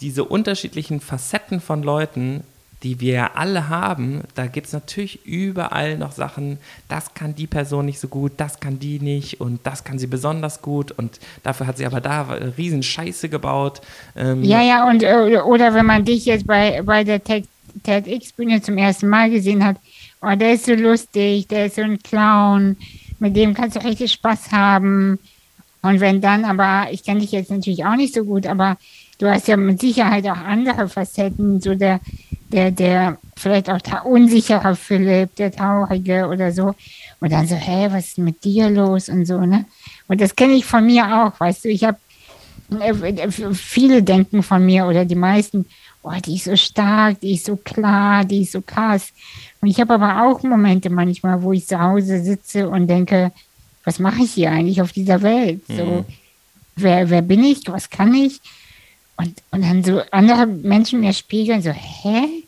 [0.00, 2.42] diese unterschiedlichen Facetten von Leuten,
[2.82, 7.46] die wir ja alle haben, da gibt es natürlich überall noch Sachen, das kann die
[7.46, 11.20] Person nicht so gut, das kann die nicht und das kann sie besonders gut und
[11.44, 12.22] dafür hat sie aber da
[12.58, 13.82] riesen Scheiße gebaut.
[14.16, 18.76] Ähm ja, ja, und äh, oder wenn man dich jetzt bei, bei der TEDx-Bühne zum
[18.78, 19.76] ersten Mal gesehen hat,
[20.20, 22.76] oh, der ist so lustig, der ist so ein Clown,
[23.20, 25.20] mit dem kannst du richtig Spaß haben.
[25.82, 28.76] Und wenn dann aber, ich kenne dich jetzt natürlich auch nicht so gut, aber
[29.18, 32.00] du hast ja mit Sicherheit auch andere Facetten, so der,
[32.52, 36.74] der, der, vielleicht auch der unsichere Philipp, der traurige oder so.
[37.20, 39.64] Und dann so, hä, was ist mit dir los und so, ne?
[40.06, 41.98] Und das kenne ich von mir auch, weißt du, ich habe,
[42.80, 45.66] äh, viele denken von mir oder die meisten,
[46.02, 49.12] oh, die ist so stark, die ist so klar, die ist so krass.
[49.60, 53.32] Und ich habe aber auch Momente manchmal, wo ich zu Hause sitze und denke,
[53.84, 55.62] was mache ich hier eigentlich auf dieser Welt?
[55.68, 56.04] So, mhm.
[56.76, 57.60] wer, wer bin ich?
[57.66, 58.40] Was kann ich?
[59.16, 62.44] Und, und dann so andere Menschen mir spiegeln, so, hä?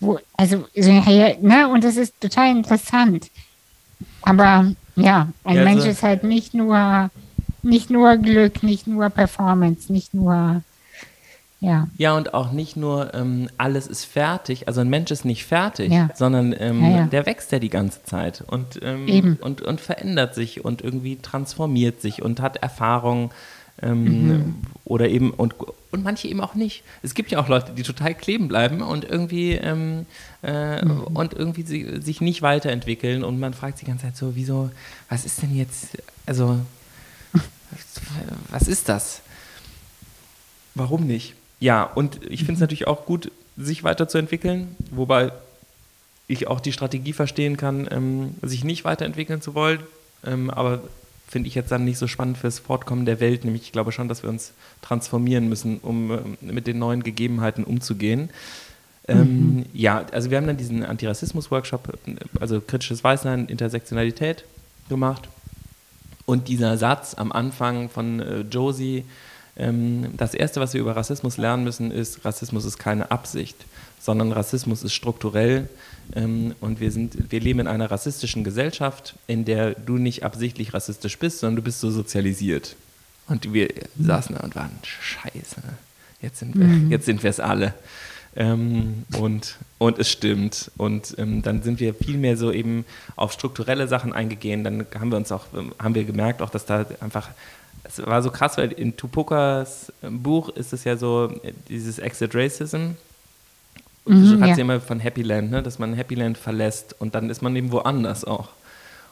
[0.00, 1.68] Wo, also, so, hä, ne?
[1.68, 3.30] Und das ist total interessant.
[4.22, 7.10] Aber ja, ein ja, Mensch ist halt nicht nur,
[7.62, 10.62] nicht nur Glück, nicht nur Performance, nicht nur
[11.60, 11.88] ja.
[11.98, 15.92] Ja, und auch nicht nur ähm, alles ist fertig, also ein Mensch ist nicht fertig,
[15.92, 16.08] ja.
[16.14, 17.06] sondern ähm, ja, ja.
[17.06, 22.00] der wächst ja die ganze Zeit und, ähm, und, und verändert sich und irgendwie transformiert
[22.00, 23.30] sich und hat Erfahrungen
[23.82, 24.54] ähm, mhm.
[24.86, 25.54] oder eben und,
[25.90, 26.82] und manche eben auch nicht.
[27.02, 30.06] Es gibt ja auch Leute, die total kleben bleiben und irgendwie ähm,
[30.42, 31.02] äh, mhm.
[31.02, 34.70] und irgendwie sie, sich nicht weiterentwickeln und man fragt sich die ganze Zeit so, wieso,
[35.10, 36.58] was ist denn jetzt, also
[38.50, 39.20] was ist das?
[40.74, 41.34] Warum nicht?
[41.60, 45.32] Ja, und ich finde es natürlich auch gut, sich weiterzuentwickeln, wobei
[46.26, 49.80] ich auch die Strategie verstehen kann, ähm, sich nicht weiterentwickeln zu wollen.
[50.24, 50.80] Ähm, aber
[51.28, 53.44] finde ich jetzt dann nicht so spannend fürs Fortkommen der Welt.
[53.44, 54.52] Nämlich, ich glaube schon, dass wir uns
[54.82, 58.30] transformieren müssen, um äh, mit den neuen Gegebenheiten umzugehen.
[59.08, 59.66] Ähm, mhm.
[59.72, 61.98] Ja, also wir haben dann diesen Antirassismus-Workshop,
[62.40, 64.44] also kritisches Weißsein, Intersektionalität
[64.88, 65.28] gemacht.
[66.26, 69.04] Und dieser Satz am Anfang von äh, Josie, ähm,
[70.16, 73.56] das Erste, was wir über Rassismus lernen müssen, ist, Rassismus ist keine Absicht,
[74.00, 75.68] sondern Rassismus ist strukturell.
[76.14, 80.72] Ähm, und wir, sind, wir leben in einer rassistischen Gesellschaft, in der du nicht absichtlich
[80.72, 82.74] rassistisch bist, sondern du bist so sozialisiert.
[83.28, 85.62] Und wir saßen da und waren, scheiße,
[86.22, 87.18] jetzt sind wir mhm.
[87.22, 87.74] es alle.
[88.36, 90.70] Ähm, und, und es stimmt.
[90.76, 92.84] Und ähm, dann sind wir viel mehr so eben
[93.16, 94.64] auf strukturelle Sachen eingegangen.
[94.64, 97.28] Dann haben wir uns auch, ähm, haben wir gemerkt auch, dass da einfach,
[97.98, 101.98] es war so krass, weil in Tupokas ähm, Buch ist es ja so, äh, dieses
[101.98, 102.92] Exit Racism.
[104.06, 104.56] Mhm, hat ja.
[104.56, 105.62] immer von Happy Land, ne?
[105.62, 108.48] dass man Happy Land verlässt und dann ist man eben woanders auch.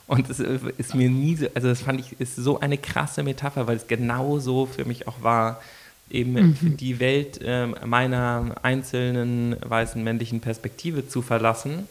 [0.07, 3.23] Und es äh, ist mir nie so, also das fand ich, ist so eine krasse
[3.23, 5.61] Metapher, weil es genau so für mich auch war,
[6.11, 6.77] eben mhm.
[6.79, 11.87] die Welt äh, meiner einzelnen weißen männlichen Perspektive zu verlassen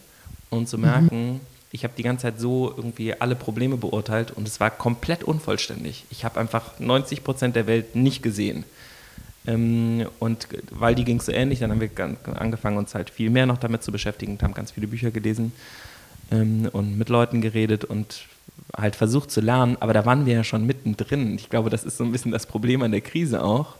[0.50, 1.40] und zu merken, mhm.
[1.70, 6.04] Ich habe die ganze Zeit so irgendwie alle Probleme beurteilt und es war komplett unvollständig.
[6.10, 8.64] Ich habe einfach 90 Prozent der Welt nicht gesehen.
[9.46, 11.90] Ähm, und weil die ging so ähnlich, dann haben wir
[12.38, 15.52] angefangen, uns halt viel mehr noch damit zu beschäftigen, haben ganz viele Bücher gelesen
[16.30, 18.24] ähm, und mit Leuten geredet und
[18.76, 21.36] halt versucht zu lernen, aber da waren wir ja schon mittendrin.
[21.36, 23.76] Ich glaube, das ist so ein bisschen das Problem an der Krise auch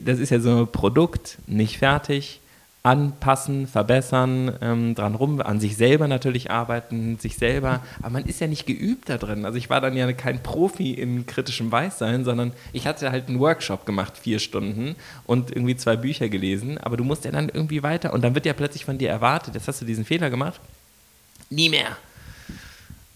[0.00, 2.40] das ist ja so ein Produkt, nicht fertig,
[2.88, 8.40] anpassen, verbessern, ähm, dran rum, an sich selber natürlich arbeiten, sich selber, aber man ist
[8.40, 9.44] ja nicht geübt da drin.
[9.44, 13.40] Also ich war dann ja kein Profi in kritischem Weißsein, sondern ich hatte halt einen
[13.40, 17.82] Workshop gemacht, vier Stunden und irgendwie zwei Bücher gelesen, aber du musst ja dann irgendwie
[17.82, 20.58] weiter und dann wird ja plötzlich von dir erwartet, jetzt hast du diesen Fehler gemacht,
[21.50, 21.98] nie mehr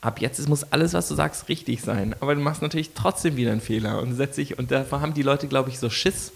[0.03, 2.14] ab jetzt muss alles, was du sagst, richtig sein.
[2.18, 5.23] Aber du machst natürlich trotzdem wieder einen Fehler und setzt dich, und davor haben die
[5.23, 6.33] Leute, glaube ich, so Schiss.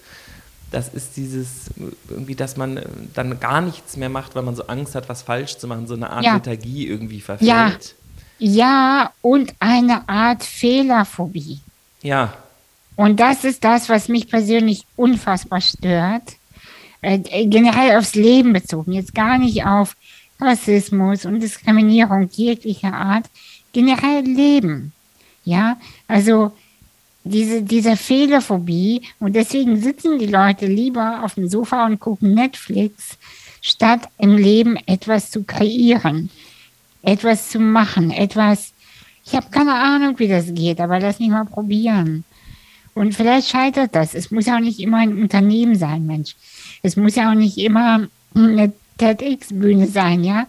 [0.71, 1.71] Das ist dieses,
[2.09, 5.23] irgendwie, dass man äh, dann gar nichts mehr macht, weil man so Angst hat, was
[5.23, 6.35] falsch zu machen, so eine Art ja.
[6.35, 7.49] Lethargie irgendwie verfällt.
[7.49, 7.73] Ja.
[8.39, 11.61] ja, und eine Art Fehlerphobie.
[12.03, 12.35] Ja.
[12.97, 16.37] Und das ist das, was mich persönlich unfassbar stört.
[17.03, 19.97] Äh, generell aufs Leben bezogen, jetzt gar nicht auf
[20.41, 23.27] Rassismus und Diskriminierung jeglicher Art,
[23.73, 24.93] generell leben.
[25.45, 26.53] Ja, also
[27.27, 33.19] diese, diese Fehlerphobie und deswegen sitzen die Leute lieber auf dem Sofa und gucken Netflix,
[33.61, 36.31] statt im Leben etwas zu kreieren,
[37.03, 38.73] etwas zu machen, etwas,
[39.25, 42.25] ich habe keine Ahnung, wie das geht, aber lass mich mal probieren.
[42.95, 44.15] Und vielleicht scheitert das.
[44.15, 46.35] Es muss ja auch nicht immer ein Unternehmen sein, Mensch.
[46.83, 50.47] Es muss ja auch nicht immer eine TEDx-Bühne sein, ja.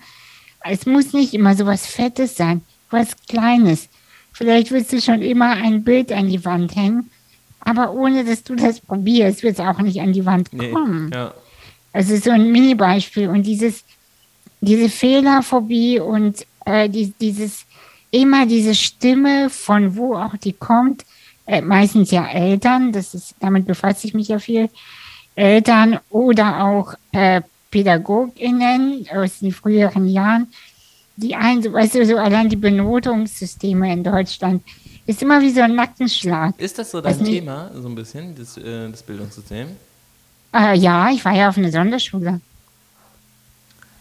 [0.63, 3.89] Es muss nicht immer so was Fettes sein was Kleines.
[4.37, 7.09] Vielleicht willst du schon immer ein Bild an die Wand hängen,
[7.59, 11.09] aber ohne dass du das probierst, wird es auch nicht an die Wand kommen.
[11.09, 11.33] Nee, ja.
[11.91, 13.83] Also so ein Mini-Beispiel und dieses,
[14.61, 17.65] diese Fehlerphobie und äh, die, dieses
[18.11, 21.03] immer diese Stimme, von wo auch die kommt,
[21.47, 24.69] äh, meistens ja Eltern, das ist, damit befasse ich mich ja viel,
[25.33, 30.47] Eltern oder auch äh, PädagogInnen aus den früheren Jahren,
[31.17, 34.63] die ein, weißt du, so allein die Benotungssysteme in Deutschland
[35.05, 36.53] ist immer wie so ein Nackenschlag.
[36.59, 39.67] Ist das so dein Thema, so ein bisschen, das, äh, das Bildungssystem?
[40.53, 42.39] Äh, ja, ich war ja auf einer Sonderschule.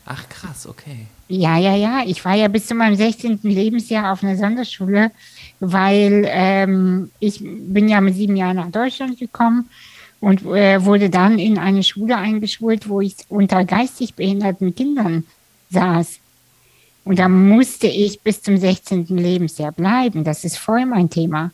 [0.04, 1.06] Ach krass, okay.
[1.28, 2.02] Ja, ja, ja.
[2.06, 3.40] Ich war ja bis zu meinem 16.
[3.42, 5.10] Lebensjahr auf einer Sonderschule,
[5.58, 9.68] weil ähm, ich bin ja mit sieben Jahren nach Deutschland gekommen
[10.20, 15.24] und äh, wurde dann in eine Schule eingeschult, wo ich unter geistig behinderten Kindern
[15.70, 16.20] saß.
[17.06, 19.06] Und da musste ich bis zum 16.
[19.06, 20.24] Lebensjahr bleiben.
[20.24, 21.52] Das ist voll mein Thema.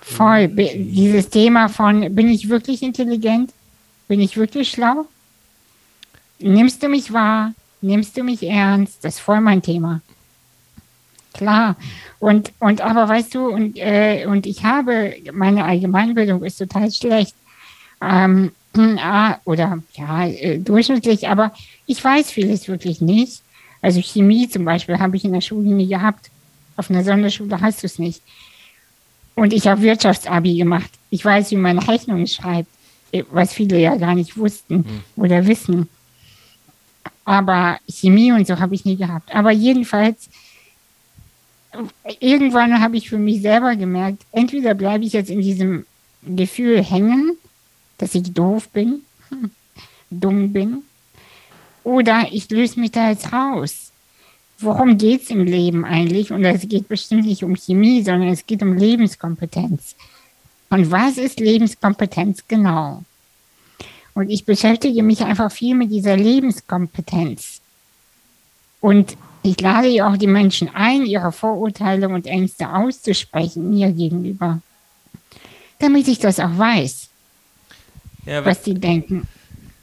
[0.00, 0.48] Voll.
[0.48, 3.52] Dieses Thema von, bin ich wirklich intelligent?
[4.08, 5.06] Bin ich wirklich schlau?
[6.38, 7.52] Nimmst du mich wahr?
[7.82, 9.04] Nimmst du mich ernst?
[9.04, 10.00] Das ist voll mein Thema.
[11.34, 11.76] Klar.
[12.18, 17.34] Und, und aber weißt du, und, äh, und ich habe, meine Allgemeinbildung ist total schlecht.
[18.00, 21.52] Ähm, äh, oder ja, äh, durchschnittlich, aber
[21.84, 23.42] ich weiß vieles wirklich nicht.
[23.82, 26.30] Also Chemie zum Beispiel habe ich in der Schule nie gehabt.
[26.76, 28.22] Auf einer Sonderschule hast du es nicht.
[29.34, 30.90] Und ich habe Wirtschaftsabi gemacht.
[31.10, 32.68] Ich weiß, wie man Rechnungen schreibt,
[33.30, 35.02] was viele ja gar nicht wussten mhm.
[35.16, 35.88] oder wissen.
[37.24, 39.34] Aber Chemie und so habe ich nie gehabt.
[39.34, 40.28] Aber jedenfalls,
[42.18, 45.86] irgendwann habe ich für mich selber gemerkt, entweder bleibe ich jetzt in diesem
[46.22, 47.36] Gefühl hängen,
[47.98, 49.02] dass ich doof bin,
[50.10, 50.82] dumm bin,
[51.84, 53.92] oder ich löse mich da jetzt raus.
[54.62, 56.32] worum geht es im Leben eigentlich?
[56.32, 59.96] Und es geht bestimmt nicht um Chemie, sondern es geht um Lebenskompetenz.
[60.68, 63.02] Und was ist Lebenskompetenz genau?
[64.14, 67.60] Und ich beschäftige mich einfach viel mit dieser Lebenskompetenz.
[68.80, 74.60] Und ich lade ja auch die Menschen ein, ihre Vorurteile und Ängste auszusprechen mir gegenüber,
[75.78, 77.08] damit ich das auch weiß,
[78.26, 79.26] ja, was sie denken.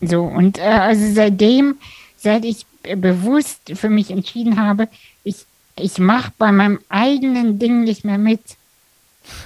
[0.02, 1.78] So, und äh, also seitdem,
[2.18, 4.88] seit ich bewusst für mich entschieden habe,
[5.24, 5.45] ich,
[5.76, 8.41] ich mache bei meinem eigenen Ding nicht mehr mit.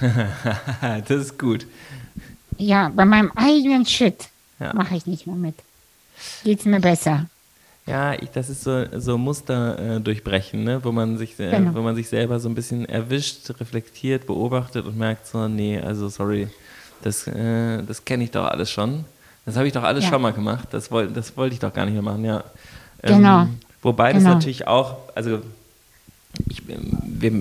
[0.80, 1.66] das ist gut.
[2.58, 4.28] Ja, bei meinem eigenen Shit
[4.60, 4.72] ja.
[4.74, 5.54] mache ich nicht mehr mit.
[6.44, 7.26] Geht es mir besser.
[7.86, 10.84] Ja, ich, das ist so, so Muster äh, durchbrechen, ne?
[10.84, 11.74] wo, man sich, äh, genau.
[11.74, 16.08] wo man sich selber so ein bisschen erwischt, reflektiert, beobachtet und merkt so, nee, also
[16.08, 16.48] sorry,
[17.02, 19.04] das, äh, das kenne ich doch alles schon.
[19.44, 20.10] Das habe ich doch alles ja.
[20.10, 20.68] schon mal gemacht.
[20.70, 22.44] Das, woll, das wollte ich doch gar nicht mehr machen, ja.
[23.02, 23.48] Ähm, genau.
[23.82, 24.24] Wobei genau.
[24.24, 25.40] das natürlich auch, also
[26.48, 27.32] ich, wir,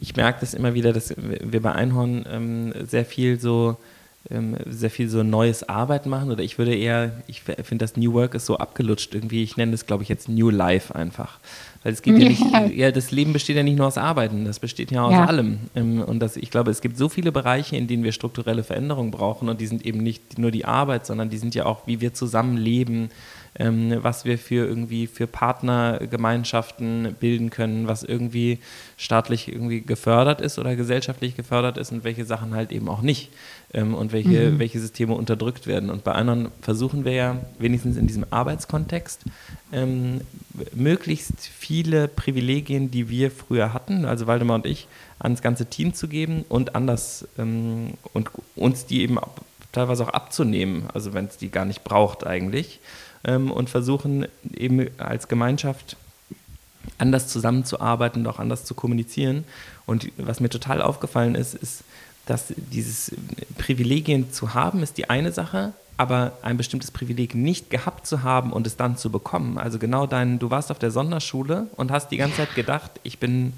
[0.00, 3.76] ich merke das immer wieder, dass wir bei Einhorn ähm, sehr viel so ähm,
[4.66, 8.34] sehr viel so neues Arbeiten machen oder ich würde eher, ich finde das New Work
[8.34, 11.40] ist so abgelutscht irgendwie, ich nenne es glaube ich jetzt New Life einfach.
[11.82, 12.42] Weil es geht ja nicht,
[12.76, 15.24] ja, das Leben besteht ja nicht nur aus Arbeiten, das besteht ja aus ja.
[15.24, 15.60] allem.
[15.74, 19.10] Ähm, und das, ich glaube, es gibt so viele Bereiche, in denen wir strukturelle Veränderungen
[19.10, 22.02] brauchen und die sind eben nicht nur die Arbeit, sondern die sind ja auch, wie
[22.02, 23.08] wir zusammenleben,
[23.60, 28.58] ähm, was wir für irgendwie für Partnergemeinschaften bilden können, was irgendwie
[28.96, 33.28] staatlich irgendwie gefördert ist oder gesellschaftlich gefördert ist und welche Sachen halt eben auch nicht
[33.74, 34.58] ähm, und welche, mhm.
[34.58, 35.90] welche Systeme unterdrückt werden.
[35.90, 39.24] Und bei anderen versuchen wir ja, wenigstens in diesem Arbeitskontext,
[39.72, 40.22] ähm,
[40.72, 44.88] möglichst viele Privilegien, die wir früher hatten, also Waldemar und ich,
[45.18, 49.18] ans ganze Team zu geben und anders ähm, und uns die eben
[49.70, 52.80] teilweise auch abzunehmen, also wenn es die gar nicht braucht eigentlich
[53.24, 55.96] ähm, und versuchen eben als Gemeinschaft
[56.98, 59.44] anders zusammenzuarbeiten und auch anders zu kommunizieren.
[59.86, 61.84] Und was mir total aufgefallen ist, ist,
[62.26, 63.12] dass dieses
[63.58, 68.52] Privilegien zu haben, ist die eine Sache, aber ein bestimmtes Privileg nicht gehabt zu haben
[68.52, 69.58] und es dann zu bekommen.
[69.58, 73.18] Also genau dein, du warst auf der Sonderschule und hast die ganze Zeit gedacht, ich
[73.18, 73.52] bin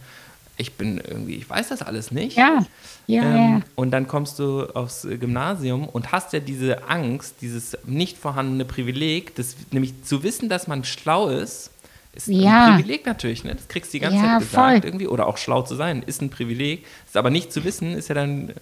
[0.57, 2.37] ich bin irgendwie, ich weiß das alles nicht.
[2.37, 2.65] Ja.
[3.07, 3.61] Ja, ähm, ja.
[3.75, 9.35] Und dann kommst du aufs Gymnasium und hast ja diese Angst, dieses nicht vorhandene Privileg,
[9.35, 11.71] das, nämlich zu wissen, dass man schlau ist,
[12.15, 12.67] ist ja.
[12.67, 13.55] ein Privileg natürlich, ne?
[13.55, 14.89] Das kriegst du die ganze ja, Zeit gesagt voll.
[14.89, 15.09] irgendwie.
[15.09, 16.85] Oder auch schlau zu sein, ist ein Privileg.
[17.07, 18.53] Ist aber nicht zu wissen, ist ja dann,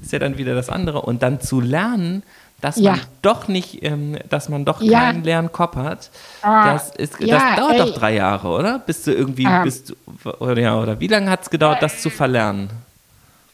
[0.00, 1.02] ist ja dann wieder das andere.
[1.02, 2.22] Und dann zu lernen,
[2.60, 2.92] dass ja.
[2.92, 5.00] man doch nicht, ähm, dass man doch ja.
[5.00, 6.10] keinen leeren Kopf hat.
[6.42, 7.78] Ah, das, ist, ja, das dauert ey.
[7.78, 8.78] doch drei Jahre, oder?
[8.78, 9.94] Bis du irgendwie, ähm, bist
[10.38, 12.70] oder, ja, oder wie lange hat es gedauert, das zu verlernen?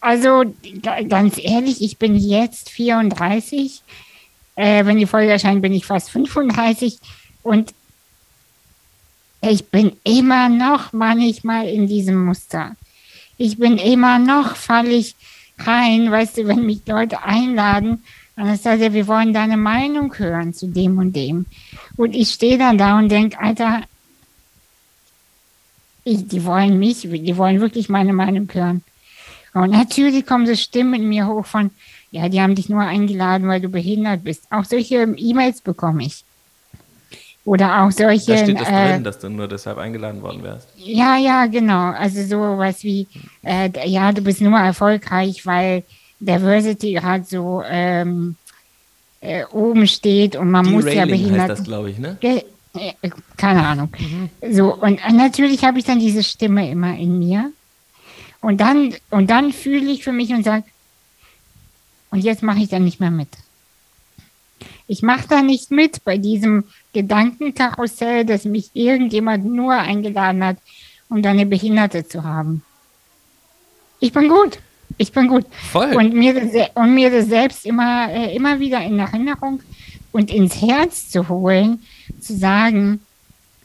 [0.00, 0.44] Also
[1.08, 3.82] ganz ehrlich, ich bin jetzt 34.
[4.56, 6.98] Äh, wenn die Folge erscheint, bin ich fast 35.
[7.42, 7.74] Und
[9.40, 12.76] ich bin immer noch manchmal in diesem Muster.
[13.36, 15.14] Ich bin immer noch, falle ich
[15.58, 18.02] rein, weißt du, wenn mich Leute einladen
[18.36, 21.46] und dann sagt er, wir wollen deine Meinung hören zu dem und dem.
[21.96, 23.82] Und ich stehe dann da und denke, Alter,
[26.04, 28.84] ich, die wollen mich, die wollen wirklich meine Meinung hören.
[29.54, 31.70] Und natürlich kommen so Stimmen in mir hoch von,
[32.10, 34.44] ja, die haben dich nur eingeladen, weil du behindert bist.
[34.50, 36.22] Auch solche E-Mails bekomme ich.
[37.46, 38.32] Oder auch solche.
[38.32, 40.68] Da steht das äh, drin, dass du nur deshalb eingeladen worden wärst.
[40.76, 41.90] Ja, ja, genau.
[41.92, 43.06] Also sowas wie,
[43.44, 45.84] äh, ja, du bist nur erfolgreich, weil
[46.20, 48.36] Diversity hat so ähm,
[49.20, 51.40] äh, oben steht und man Die muss Railing ja behindert.
[51.40, 52.18] Heißt das, glaube ich, ne?
[52.22, 52.42] Äh,
[53.36, 53.88] keine Ahnung.
[53.98, 54.30] Mhm.
[54.52, 57.52] So, und natürlich habe ich dann diese Stimme immer in mir.
[58.40, 60.64] Und dann, und dann fühle ich für mich und sage,
[62.10, 63.28] und jetzt mache ich da nicht mehr mit.
[64.86, 70.58] Ich mache da nicht mit bei diesem Gedankenkarussell, dass mich irgendjemand nur eingeladen hat,
[71.08, 72.62] um da eine Behinderte zu haben.
[73.98, 74.58] Ich bin gut.
[74.98, 75.46] Ich bin gut.
[75.70, 75.94] Voll.
[75.94, 79.60] Und mir das, und mir das selbst immer, äh, immer wieder in Erinnerung
[80.12, 81.80] und ins Herz zu holen,
[82.20, 83.00] zu sagen,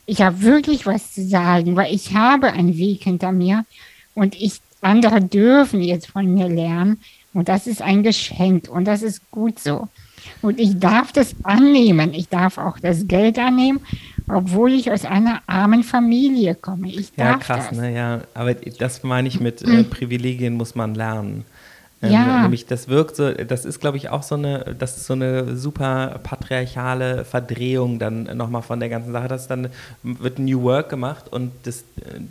[0.06, 3.66] ich habe wirklich was zu sagen, weil ich habe einen Weg hinter mir
[4.14, 7.00] und ich, andere dürfen jetzt von mir lernen
[7.34, 9.88] und das ist ein Geschenk und das ist gut so.
[10.42, 12.14] Und ich darf das annehmen.
[12.14, 13.80] Ich darf auch das Geld annehmen
[14.32, 16.88] obwohl ich aus einer armen Familie komme.
[16.90, 17.78] Ich ja, krass, das.
[17.78, 17.94] ne?
[17.94, 21.46] Ja, aber das meine ich mit äh, Privilegien muss man lernen.
[22.04, 22.42] Ähm, ja.
[22.44, 25.56] Nämlich, das wirkt so, das ist, glaube ich, auch so eine, das ist so eine
[25.56, 29.28] super patriarchale Verdrehung dann nochmal von der ganzen Sache.
[29.28, 29.70] Das dann
[30.04, 31.84] wird New Work gemacht und das,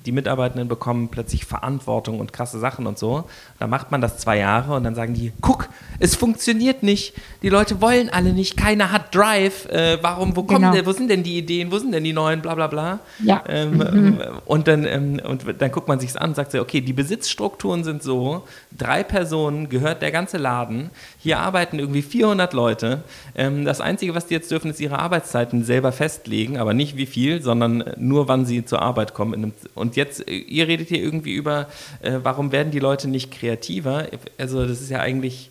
[0.07, 3.25] die Mitarbeitenden bekommen plötzlich Verantwortung und krasse Sachen und so.
[3.59, 5.68] Dann macht man das zwei Jahre und dann sagen die, guck,
[6.03, 7.12] Es funktioniert nicht.
[7.43, 8.57] Die Leute wollen alle nicht.
[8.57, 9.66] Keiner hat Drive.
[9.66, 10.73] Äh, warum, wo kommen Genau.
[10.73, 11.71] denn, wo sind denn die Ideen?
[11.71, 12.41] Wo sind denn die neuen?
[12.43, 13.01] Bla bla bla.
[13.23, 13.43] Ja.
[13.49, 14.18] Ähm, Mhm.
[14.47, 17.85] und, dann, ähm, und dann guckt man sich's an und sagt so, okay, die Besitzstrukturen
[17.85, 18.45] sind so,
[18.77, 20.91] drei Personen gehört der ganze Laden.
[21.18, 23.03] Hier arbeiten irgendwie 400 Leute.
[23.35, 27.07] Ähm, das Einzige, was die jetzt dürfen, ist ihre Arbeitszeiten selber festlegen, aber nicht wie
[27.07, 29.53] viel, sondern nur, wann sie zur Arbeit kommen.
[29.75, 31.66] Und jetzt, äh, ihr redet hier irgendwie über,
[32.03, 34.07] äh, warum werden die Leute nicht kreativer?
[34.39, 35.51] Also das ist ja eigentlich,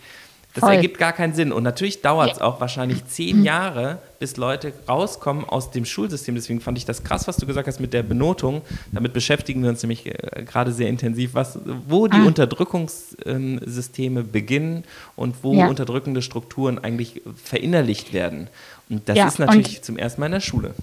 [0.55, 0.73] das Voll.
[0.73, 1.51] ergibt gar keinen Sinn.
[1.51, 2.45] Und natürlich dauert es Ja.
[2.47, 2.53] Mhm.
[2.53, 6.33] auch wahrscheinlich zehn Jahre, bis Leute rauskommen aus dem Schulsystem.
[6.35, 8.61] Deswegen fand ich das krass, was du gesagt hast mit der Benotung.
[8.91, 12.25] Damit beschäftigen wir uns nämlich äh, gerade sehr intensiv, was, wo die Ah.
[12.25, 14.83] Unterdrückungssysteme beginnen
[15.15, 15.67] und wo Ja.
[15.67, 18.47] unterdrückende Strukturen eigentlich verinnerlicht werden.
[18.89, 20.73] Und das Ja, ist natürlich zum ersten Mal in der Schule.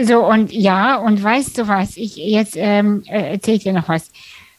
[0.00, 4.10] So, und ja, und weißt du was, ich jetzt ähm, äh, erzähl dir noch was.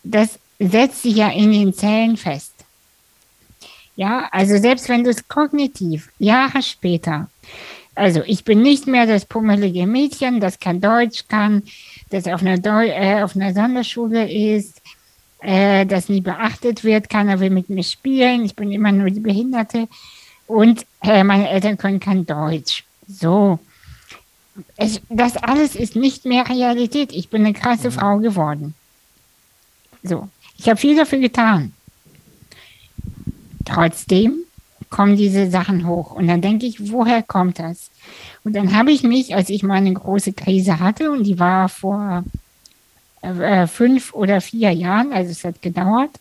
[0.03, 2.50] Das setzt sich ja in den Zellen fest.
[4.01, 7.29] Ja, also selbst wenn du es kognitiv Jahre später,
[7.93, 11.61] also ich bin nicht mehr das pummelige Mädchen, das kein Deutsch kann,
[12.09, 14.81] das auf einer, Deu äh, auf einer Sonderschule ist,
[15.41, 19.19] äh, das nie beachtet wird, keiner will mit mir spielen, ich bin immer nur die
[19.19, 19.87] Behinderte
[20.47, 22.83] und äh, meine Eltern können kein Deutsch.
[23.07, 23.59] So,
[24.77, 27.11] es, das alles ist nicht mehr Realität.
[27.13, 28.73] Ich bin eine krasse Frau geworden.
[30.01, 30.27] So,
[30.57, 31.73] ich habe viel dafür getan.
[33.66, 34.43] Trotzdem
[34.89, 36.12] kommen diese Sachen hoch.
[36.12, 37.89] Und dann denke ich, woher kommt das?
[38.43, 41.70] Und dann habe ich mich, als ich mal eine große Krise hatte, und die war
[41.70, 42.24] vor
[43.22, 46.12] äh, fünf oder vier Jahren, also es hat gedauert,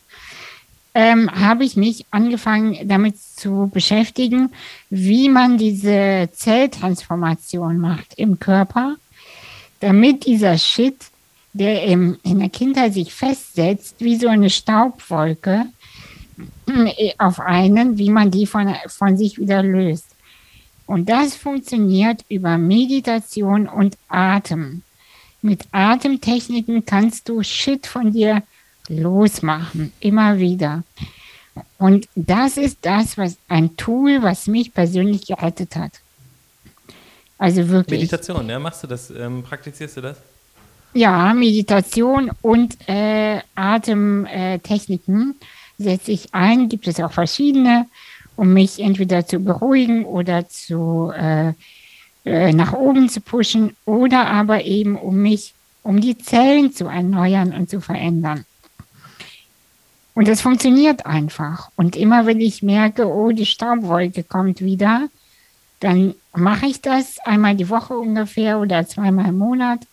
[0.95, 4.51] ähm, habe ich mich angefangen damit zu beschäftigen,
[4.89, 8.97] wie man diese Zelltransformation macht im Körper,
[9.79, 10.97] damit dieser Shit,
[11.53, 15.67] der im, in der Kindheit sich festsetzt, wie so eine Staubwolke
[17.19, 20.07] auf einen, wie man die von, von sich wieder löst.
[20.87, 24.83] Und das funktioniert über Meditation und Atem.
[25.43, 28.43] Mit Atemtechniken kannst du Shit von dir
[28.89, 30.83] losmachen, immer wieder.
[31.79, 35.93] Und das ist das, was ein Tool, was mich persönlich gerettet hat.
[37.39, 38.01] Also wirklich.
[38.01, 39.11] Meditation, ja, machst du das?
[39.11, 40.19] Ähm, praktizierst du das?
[40.93, 45.37] Ja, Meditation und äh, Atemtechniken
[45.83, 46.69] setze ich ein.
[46.69, 47.87] Gibt es auch verschiedene,
[48.37, 51.53] um mich entweder zu beruhigen oder zu äh,
[52.25, 57.53] äh, nach oben zu pushen oder aber eben um mich, um die Zellen zu erneuern
[57.53, 58.45] und zu verändern.
[60.15, 61.71] Und das funktioniert einfach.
[61.77, 65.09] Und immer wenn ich merke, oh, die Staubwolke kommt wieder,
[65.81, 69.87] dann mache ich das einmal die Woche ungefähr oder zweimal im Monat.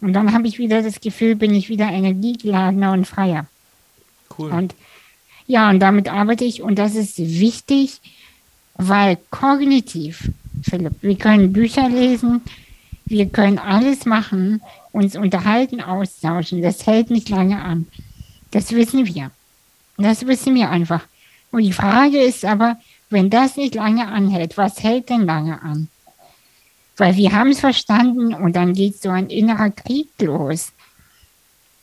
[0.00, 3.46] Und dann habe ich wieder das Gefühl, bin ich wieder energiegeladener und freier.
[4.36, 4.50] Cool.
[4.50, 4.74] Und
[5.46, 8.00] ja, und damit arbeite ich und das ist wichtig,
[8.74, 10.30] weil kognitiv,
[10.62, 12.42] Philipp, wir können Bücher lesen,
[13.06, 14.60] wir können alles machen,
[14.92, 16.62] uns unterhalten, austauschen.
[16.62, 17.86] Das hält nicht lange an.
[18.50, 19.30] Das wissen wir.
[19.96, 21.06] Das wissen wir einfach.
[21.52, 22.78] Und die Frage ist aber,
[23.08, 25.88] wenn das nicht lange anhält, was hält denn lange an?
[26.96, 30.72] Weil wir haben es verstanden und dann geht so ein innerer Krieg los.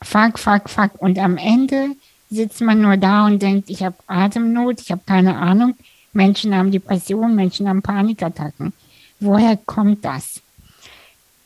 [0.02, 1.02] Fuck, fuck, fuck.
[1.02, 1.96] Und am Ende
[2.34, 5.76] sitzt man nur da und denkt, ich habe Atemnot, ich habe keine Ahnung.
[6.12, 8.74] Menschen haben Depressionen, Menschen haben Panikattacken.
[9.20, 10.42] Woher kommt das?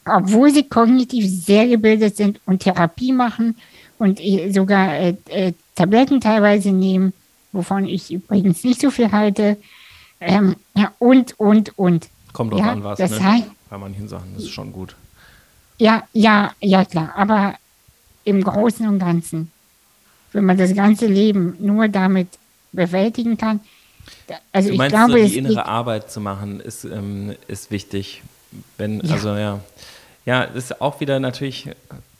[0.05, 3.55] Obwohl sie kognitiv sehr gebildet sind und Therapie machen
[3.97, 7.13] und äh, sogar äh, äh, Tabletten teilweise nehmen,
[7.51, 9.57] wovon ich übrigens nicht so viel halte.
[10.19, 12.09] Ähm, ja, und, und, und.
[12.33, 13.23] Kommt drauf ja, an, was, das ne?
[13.23, 14.95] heißt, Bei manchen Sachen, das ist schon gut.
[15.77, 17.13] ja, ja, ja, klar.
[17.15, 17.55] Aber
[18.23, 19.51] im Großen und Ganzen,
[20.37, 22.27] wenn man das ganze Leben nur damit
[22.71, 23.59] bewältigen kann,
[24.53, 27.71] also Du ich meinst, glaube, so es die innere Arbeit zu machen, ist, ähm, ist
[27.71, 28.21] wichtig.
[28.77, 29.13] Wenn, Ja.
[29.15, 29.59] also ja.
[30.25, 31.69] Ja, ist auch wieder natürlich,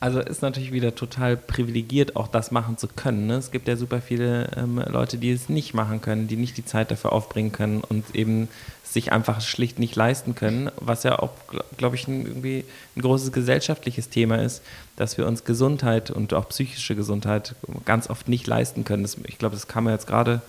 [0.00, 3.26] also ist natürlich wieder total privilegiert, auch das machen zu können.
[3.26, 3.34] Ne?
[3.34, 6.64] Es gibt ja super viele ähm, Leute, die es nicht machen können, die nicht die
[6.64, 8.48] Zeit dafür aufbringen können und eben
[8.84, 11.30] sich einfach schlicht nicht leisten können, was ja auch,
[11.76, 12.64] glaube ich, ein, irgendwie
[12.96, 14.62] ein großes gesellschaftliches Thema ist,
[14.96, 19.02] dass wir uns Gesundheit und auch psychische Gesundheit ganz oft nicht leisten können.
[19.02, 20.42] Das, ich glaube, das kam ja jetzt gerade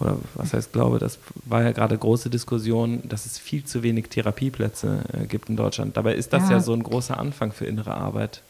[0.00, 4.08] oder was heißt glaube, das war ja gerade große Diskussion, dass es viel zu wenig
[4.08, 5.96] Therapieplätze äh, gibt in Deutschland.
[5.96, 6.56] Dabei ist das ja.
[6.56, 6.60] Ja.
[6.60, 8.42] so ein großer Anfang für innere Arbeit.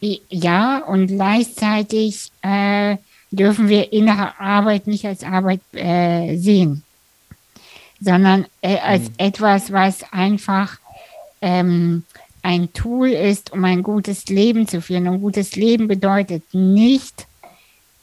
[0.00, 2.96] Ja, und gleichzeitig äh,
[3.30, 6.82] dürfen wir innere Arbeit nicht als Arbeit äh, sehen,
[8.00, 9.14] sondern äh, als Mhm.
[9.18, 10.78] etwas, was einfach
[11.40, 12.04] ähm,
[12.42, 15.08] ein Tool ist, um ein gutes Leben zu führen.
[15.08, 17.26] Und gutes Leben bedeutet nicht,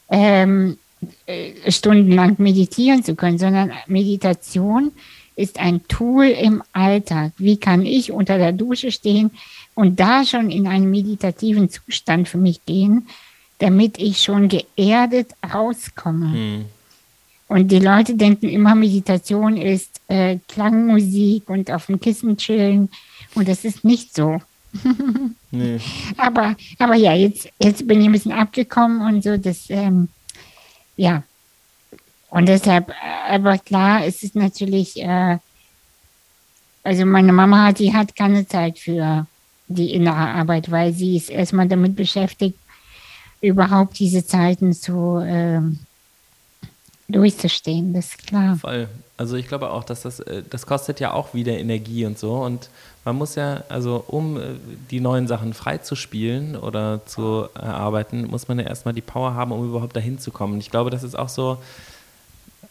[0.10, 0.78] ähm,
[1.26, 4.92] äh, stundenlang meditieren zu können, sondern Meditation
[5.36, 7.32] ist ein Tool im Alltag.
[7.38, 9.32] Wie kann ich unter der Dusche stehen
[9.76, 13.08] und da schon in einen meditativen Zustand für mich gehen,
[13.60, 16.34] damit ich schon geerdet rauskomme?
[16.34, 16.66] Hm.
[17.48, 22.90] Und die Leute denken immer, Meditation ist äh, Klangmusik und auf dem Kissen chillen.
[23.36, 24.42] Und das ist nicht so.
[25.52, 25.80] nee.
[26.18, 29.38] aber, aber ja, jetzt, jetzt bin ich ein bisschen abgekommen und so.
[29.38, 30.10] Das, ähm,
[30.98, 31.24] ja.
[32.30, 32.92] Und deshalb,
[33.30, 35.38] aber klar, es ist natürlich, äh,
[36.84, 39.28] also meine Mama hat, die hat keine Zeit für
[39.68, 42.58] die innere Arbeit, weil sie ist erstmal damit beschäftigt,
[43.42, 45.62] überhaupt diese Zeiten zu äh,
[47.10, 48.56] durchzustehen, das ist klar.
[48.58, 48.88] Voll.
[49.16, 52.36] Also ich glaube auch, dass das, äh, das kostet ja auch wieder Energie und so.
[52.36, 52.70] Und
[53.06, 54.42] man muss ja, also um äh,
[54.90, 59.68] die neuen Sachen freizuspielen oder zu erarbeiten, muss man ja erstmal die Power haben, um
[59.68, 60.60] überhaupt dahin zu kommen.
[60.60, 61.58] Ich glaube, das ist auch so,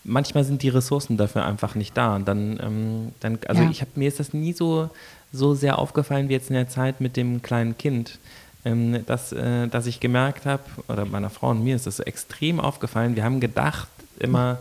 [0.05, 2.16] manchmal sind die Ressourcen dafür einfach nicht da.
[2.16, 3.70] Und dann, ähm, dann also ja.
[3.70, 4.90] ich habe mir ist das nie so,
[5.32, 8.18] so sehr aufgefallen wie jetzt in der Zeit mit dem kleinen Kind.
[8.64, 12.04] Ähm, dass, äh, dass ich gemerkt habe, oder meiner Frau und mir ist das so
[12.04, 13.88] extrem aufgefallen, wir haben gedacht
[14.20, 14.59] immer,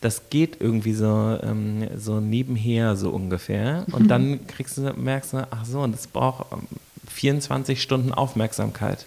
[0.00, 3.84] das geht irgendwie so, ähm, so nebenher so ungefähr.
[3.92, 6.46] Und dann kriegst du, merkst du, ach so, und das braucht
[7.08, 9.06] 24 Stunden Aufmerksamkeit.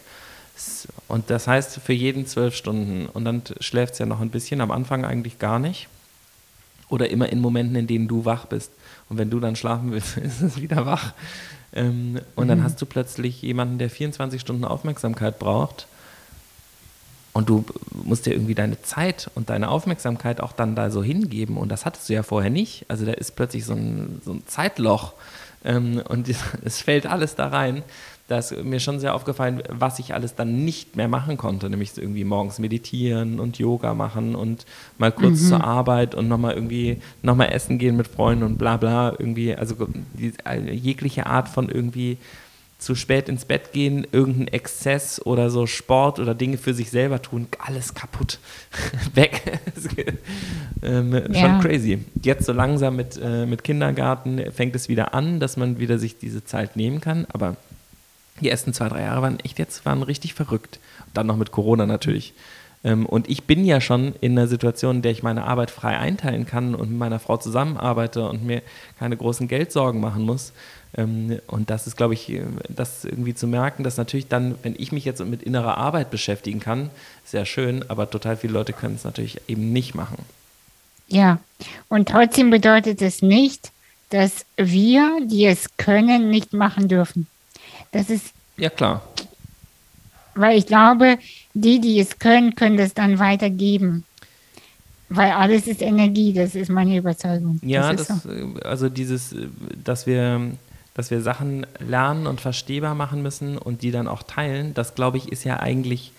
[1.08, 3.08] Und das heißt für jeden zwölf Stunden.
[3.08, 5.88] Und dann schläft es ja noch ein bisschen, am Anfang eigentlich gar nicht.
[6.90, 8.72] Oder immer in Momenten, in denen du wach bist.
[9.10, 11.14] Und wenn du dann schlafen willst, ist es wieder wach.
[11.74, 12.50] Ähm, und mhm.
[12.50, 15.88] dann hast du plötzlich jemanden, der 24 Stunden Aufmerksamkeit braucht.
[17.34, 21.58] Und du musst dir irgendwie deine Zeit und deine Aufmerksamkeit auch dann da so hingeben.
[21.58, 22.86] Und das hattest du ja vorher nicht.
[22.88, 25.14] Also da ist plötzlich so ein, so ein Zeitloch.
[25.64, 26.28] Ähm, und
[26.64, 27.84] es fällt alles da rein
[28.28, 31.98] da ist mir schon sehr aufgefallen, was ich alles dann nicht mehr machen konnte, nämlich
[31.98, 34.66] irgendwie morgens meditieren und Yoga machen und
[34.98, 35.48] mal kurz mhm.
[35.48, 39.88] zur Arbeit und nochmal irgendwie nochmal essen gehen mit Freunden und bla bla, irgendwie, also
[40.14, 40.34] die,
[40.72, 42.18] jegliche Art von irgendwie
[42.80, 47.22] zu spät ins Bett gehen, irgendein Exzess oder so Sport oder Dinge für sich selber
[47.22, 48.40] tun, alles kaputt,
[49.16, 49.60] weg.
[50.84, 51.34] ähm, ja.
[51.34, 52.00] Schon crazy.
[52.22, 56.18] Jetzt so langsam mit, äh, mit Kindergarten fängt es wieder an, dass man wieder sich
[56.18, 57.56] diese Zeit nehmen kann, aber
[58.42, 60.80] die ersten zwei, drei Jahre waren echt jetzt, waren richtig verrückt.
[61.14, 62.34] Dann noch mit Corona natürlich.
[62.84, 65.98] Ähm, und ich bin ja schon in einer Situation, in der ich meine Arbeit frei
[65.98, 68.62] einteilen kann und mit meiner Frau zusammenarbeite und mir
[69.00, 70.54] keine großen Geldsorgen machen muss.
[70.96, 72.40] Ähm, und das ist, glaube ich,
[72.70, 76.60] das irgendwie zu merken, dass natürlich dann, wenn ich mich jetzt mit innerer Arbeit beschäftigen
[76.60, 76.90] kann,
[77.26, 80.18] sehr schön, aber total viele Leute können es natürlich eben nicht machen.
[81.08, 81.40] Ja,
[81.88, 83.72] und trotzdem bedeutet es nicht,
[84.10, 87.28] dass wir, die es können, nicht machen dürfen.
[87.92, 88.34] Das ist.
[88.58, 89.02] Ja, klar.
[90.36, 91.18] Weil ich glaube,
[91.54, 94.04] die, die es können, können das dann weitergeben.
[95.10, 97.60] Weil alles ist Energie, das ist meine Überzeugung.
[97.64, 98.30] Ja, das das, so.
[98.64, 99.34] Also dieses,
[99.84, 100.52] dass wir,
[100.94, 105.18] dass wir Sachen lernen und verstehbar machen müssen und die dann auch teilen, das glaube
[105.18, 106.12] ich, ist ja eigentlich,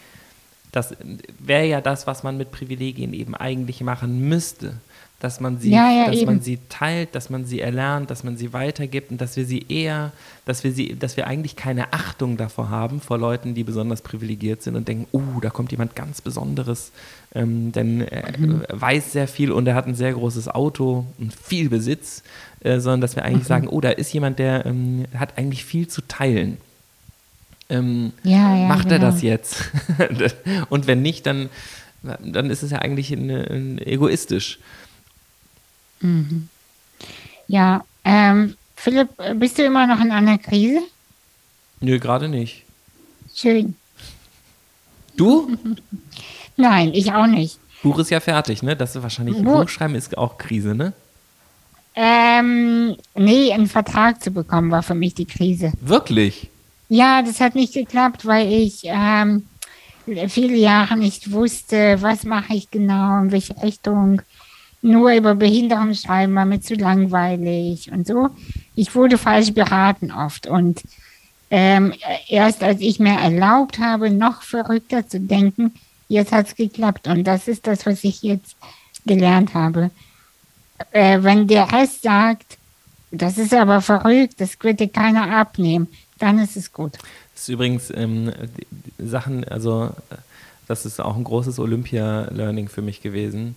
[0.73, 0.97] das
[1.39, 4.75] wäre ja das, was man mit Privilegien eben eigentlich machen müsste
[5.21, 6.27] dass man sie, ja, ja, dass eben.
[6.27, 9.67] man sie teilt, dass man sie erlernt, dass man sie weitergibt und dass wir sie
[9.69, 10.13] eher,
[10.45, 14.63] dass wir sie, dass wir eigentlich keine Achtung davor haben vor Leuten, die besonders privilegiert
[14.63, 16.93] sind und denken, uh, da kommt jemand ganz Besonderes,
[17.35, 18.63] ähm, denn er mhm.
[18.69, 22.23] weiß sehr viel und er hat ein sehr großes Auto und viel Besitz,
[22.61, 23.49] äh, sondern dass wir eigentlich mhm.
[23.49, 26.59] sagen, oh, da ist jemand, der ähm, hat eigentlich viel zu teilen.
[27.71, 29.11] Ähm, ja, macht er genau.
[29.11, 29.65] das jetzt?
[30.69, 31.49] und wenn nicht, dann,
[32.03, 34.61] dann ist es ja eigentlich ein, ein egoistisch.
[36.01, 36.49] Mhm.
[37.47, 40.81] Ja, ähm, Philipp, bist du immer noch in einer Krise?
[41.81, 42.65] Nö, gerade nicht.
[43.35, 43.75] Schön.
[45.17, 45.57] Du?
[46.57, 47.59] Nein, ich auch nicht.
[47.83, 48.77] Buch ist ja fertig, ne?
[48.77, 50.93] Das ist wahrscheinlich Buch, Buch schreiben ist auch Krise, ne?
[51.95, 55.73] Ähm, nee, einen Vertrag zu bekommen war für mich die Krise.
[55.81, 56.49] Wirklich?
[56.89, 59.47] Ja, das hat nicht geklappt, weil ich ähm,
[60.29, 64.23] viele Jahre nicht wusste, was mache ich genau, in welche Richtung
[64.83, 68.31] nur über Behinderung schreiben war mir zu langweilig und so.
[68.75, 70.83] Ich wurde falsch beraten oft und
[71.51, 71.95] ähm,
[72.29, 75.73] erst als ich mir erlaubt habe, noch verrückter zu denken,
[76.09, 78.57] jetzt hat es geklappt und das ist das, was ich jetzt
[79.07, 79.91] gelernt habe.
[80.93, 82.59] Äh, wenn der Rest sagt,
[83.11, 85.89] das ist aber verrückt, das dir keiner abnehmen,
[86.19, 86.93] dann ist es gut.
[87.33, 88.33] Das ist übrigens ähm,
[88.99, 89.91] Sachen, also
[90.67, 93.57] das ist auch ein großes Olympia-Learning für mich gewesen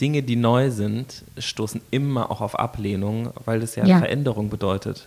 [0.00, 3.98] Dinge, die neu sind, stoßen immer auch auf Ablehnung, weil das ja, ja.
[3.98, 5.06] Veränderung bedeutet.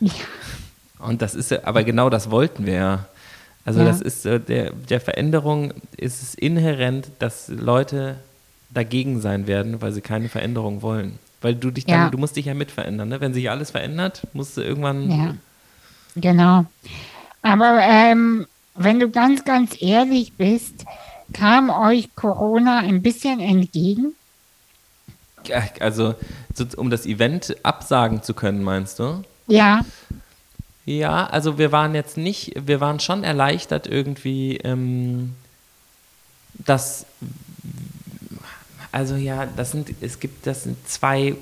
[0.00, 0.12] Ja.
[0.98, 3.06] Und das ist ja, aber genau das wollten wir ja.
[3.64, 3.86] Also ja.
[3.86, 8.16] das ist äh, der, der Veränderung ist es inhärent, dass Leute
[8.70, 11.18] dagegen sein werden, weil sie keine Veränderung wollen.
[11.40, 12.10] Weil du dich dann, ja.
[12.10, 13.08] du musst dich ja mit verändern.
[13.08, 13.20] Ne?
[13.20, 15.10] Wenn sich alles verändert, musst du irgendwann.
[15.10, 15.34] Ja,
[16.16, 16.64] genau.
[17.42, 20.84] Aber ähm, wenn du ganz, ganz ehrlich bist,
[21.32, 24.14] kam euch Corona ein bisschen entgegen?
[25.80, 26.14] Also,
[26.76, 29.22] um das Event absagen zu können, meinst du?
[29.46, 29.84] Ja.
[30.84, 35.34] Ja, also wir waren jetzt nicht, wir waren schon erleichtert irgendwie, ähm,
[36.54, 37.06] dass,
[38.90, 41.36] also ja, das sind, es gibt, das sind zwei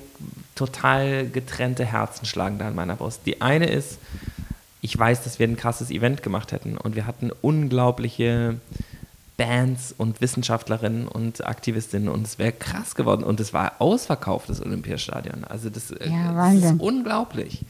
[0.53, 3.21] total getrennte Herzen schlagen da in meiner Brust.
[3.25, 3.97] Die eine ist,
[4.81, 8.57] ich weiß, dass wir ein krasses Event gemacht hätten und wir hatten unglaubliche
[9.41, 14.61] Bands und Wissenschaftlerinnen und Aktivistinnen und es wäre krass geworden und es war ausverkauft, das
[14.61, 15.45] Olympiastadion.
[15.45, 17.65] Also das, äh, ja, das ist unglaublich.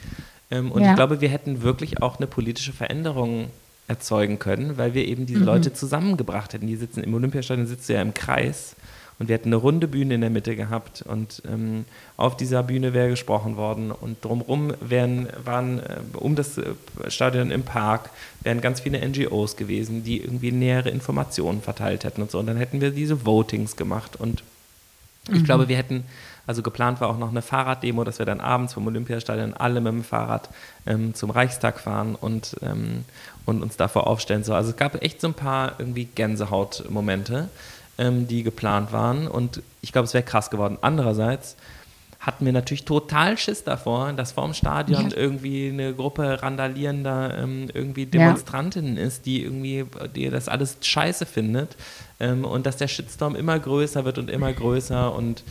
[0.50, 0.90] Ähm, und ja.
[0.90, 3.48] ich glaube, wir hätten wirklich auch eine politische Veränderung
[3.88, 5.46] erzeugen können, weil wir eben diese mhm.
[5.46, 6.68] Leute zusammengebracht hätten.
[6.68, 8.76] Die sitzen im Olympiastadion, sitzt ja im Kreis
[9.22, 11.86] und wir hätten eine runde Bühne in der Mitte gehabt und ähm,
[12.18, 16.64] auf dieser Bühne wäre gesprochen worden und drumherum wären, waren äh, um das äh,
[17.08, 18.10] Stadion im Park
[18.42, 22.40] wären ganz viele NGOs gewesen, die irgendwie nähere Informationen verteilt hätten und so.
[22.40, 24.42] Und dann hätten wir diese Votings gemacht und
[25.32, 25.44] ich mhm.
[25.44, 26.04] glaube, wir hätten
[26.48, 29.94] also geplant war auch noch eine Fahrraddemo, dass wir dann abends vom Olympiastadion alle mit
[29.94, 30.50] dem Fahrrad
[30.88, 33.06] ähm, zum Reichstag fahren und, ähm,
[33.46, 34.44] und uns davor aufstellen.
[34.44, 37.50] So, also es gab echt so ein paar irgendwie Gänsehaut-Momente,
[38.02, 40.78] ähm, die geplant waren und ich glaube, es wäre krass geworden.
[40.82, 41.56] Andererseits
[42.20, 45.18] hatten wir natürlich total Schiss davor, dass vorm Stadion ja.
[45.18, 49.04] irgendwie eine Gruppe randalierender ähm, irgendwie Demonstrantinnen ja.
[49.04, 51.76] ist, die irgendwie, die das alles scheiße findet
[52.20, 55.44] ähm, und dass der Shitstorm immer größer wird und immer größer und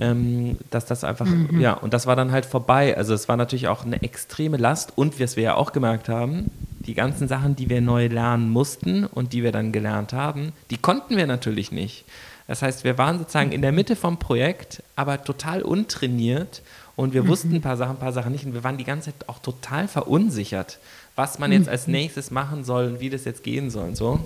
[0.00, 1.60] ähm, dass das einfach, mhm.
[1.60, 2.96] ja, und das war dann halt vorbei.
[2.96, 6.50] Also es war natürlich auch eine extreme Last und was wir ja auch gemerkt haben,
[6.88, 10.78] die ganzen Sachen, die wir neu lernen mussten und die wir dann gelernt haben, die
[10.78, 12.04] konnten wir natürlich nicht.
[12.48, 16.62] Das heißt, wir waren sozusagen in der Mitte vom Projekt, aber total untrainiert
[16.96, 17.28] und wir mhm.
[17.28, 19.38] wussten ein paar Sachen, ein paar Sachen nicht und wir waren die ganze Zeit auch
[19.38, 20.78] total verunsichert,
[21.14, 21.92] was man jetzt als mhm.
[21.92, 24.18] nächstes machen soll und wie das jetzt gehen soll und so.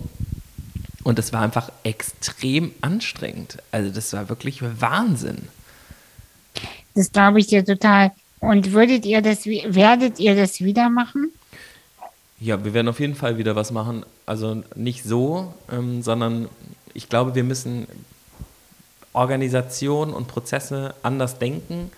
[1.03, 3.59] Und das war einfach extrem anstrengend.
[3.73, 5.49] Also das war wirklich Wahnsinn.
[6.95, 8.13] Das glaube ich dir total.
[8.39, 11.33] Und würdet ihr das, werdet ihr das wieder machen?
[12.43, 14.05] Ja, wir werden auf jeden Fall wieder was machen.
[14.27, 16.49] Also nicht so, ähm, sondern
[16.93, 17.87] ich glaube, wir müssen
[19.13, 21.91] Organisation und Prozesse anders denken.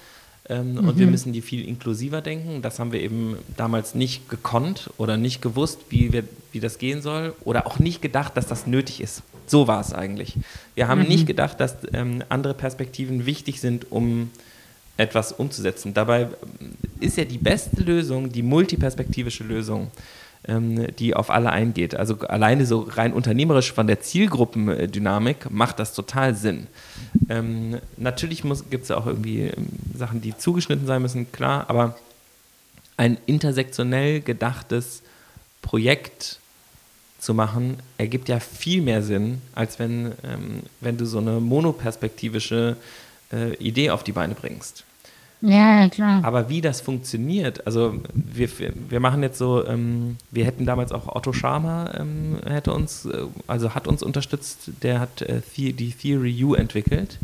[0.51, 0.89] Ähm, mhm.
[0.89, 1.13] Und wir mhm.
[1.13, 2.61] müssen die viel inklusiver denken.
[2.61, 7.01] Das haben wir eben damals nicht gekonnt oder nicht gewusst, wie, wir, wie das gehen
[7.01, 7.35] soll.
[7.45, 9.23] Oder auch nicht gedacht, dass das nötig ist.
[9.47, 10.35] So war es eigentlich.
[10.75, 11.09] Wir haben mhm.
[11.09, 14.31] nicht gedacht, dass ähm, andere Perspektiven wichtig sind, um
[14.99, 15.95] etwas umzusetzen.
[15.95, 16.29] Dabei
[17.01, 19.91] ist ja die beste Lösung die multiperspektivische Lösung,
[20.47, 21.95] die auf alle eingeht.
[21.95, 26.67] Also alleine so rein unternehmerisch von der Zielgruppendynamik macht das total Sinn.
[27.31, 31.97] Ähm, natürlich gibt es auch irgendwie ähm, Sachen, die zugeschnitten sein müssen, klar, aber
[32.97, 35.03] ein intersektionell gedachtes
[35.63, 36.39] Projekt
[37.19, 42.77] zu machen, ergibt ja viel mehr Sinn, als wenn, ähm, wenn du so eine monoperspektivische
[43.33, 44.85] äh, Idee auf die Beine bringst.
[45.47, 46.25] Ja, klar.
[46.25, 48.49] Aber wie das funktioniert, also wir,
[48.89, 53.27] wir machen jetzt so, ähm, wir hätten damals auch Otto Scharmer ähm, hätte uns, äh,
[53.47, 57.19] also hat uns unterstützt, der hat äh, die Theory U entwickelt.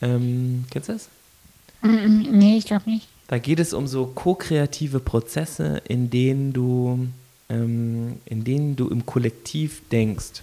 [0.00, 1.08] Ähm, kennst du das?
[1.82, 3.08] Mm, mm, nee, ich glaube nicht.
[3.28, 7.08] Da geht es um so ko-kreative Prozesse, in denen du,
[7.50, 10.42] ähm, in denen du im Kollektiv denkst.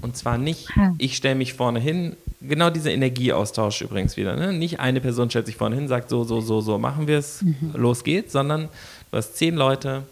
[0.00, 2.16] Und zwar nicht, ich stelle mich vorne hin,
[2.48, 4.36] genau dieser Energieaustausch übrigens wieder.
[4.36, 4.52] Ne?
[4.52, 7.42] Nicht eine Person stellt sich vorne hin, sagt so, so, so, so machen wir es,
[7.42, 7.72] mhm.
[7.74, 8.68] los geht's, sondern
[9.10, 10.02] du hast zehn Leute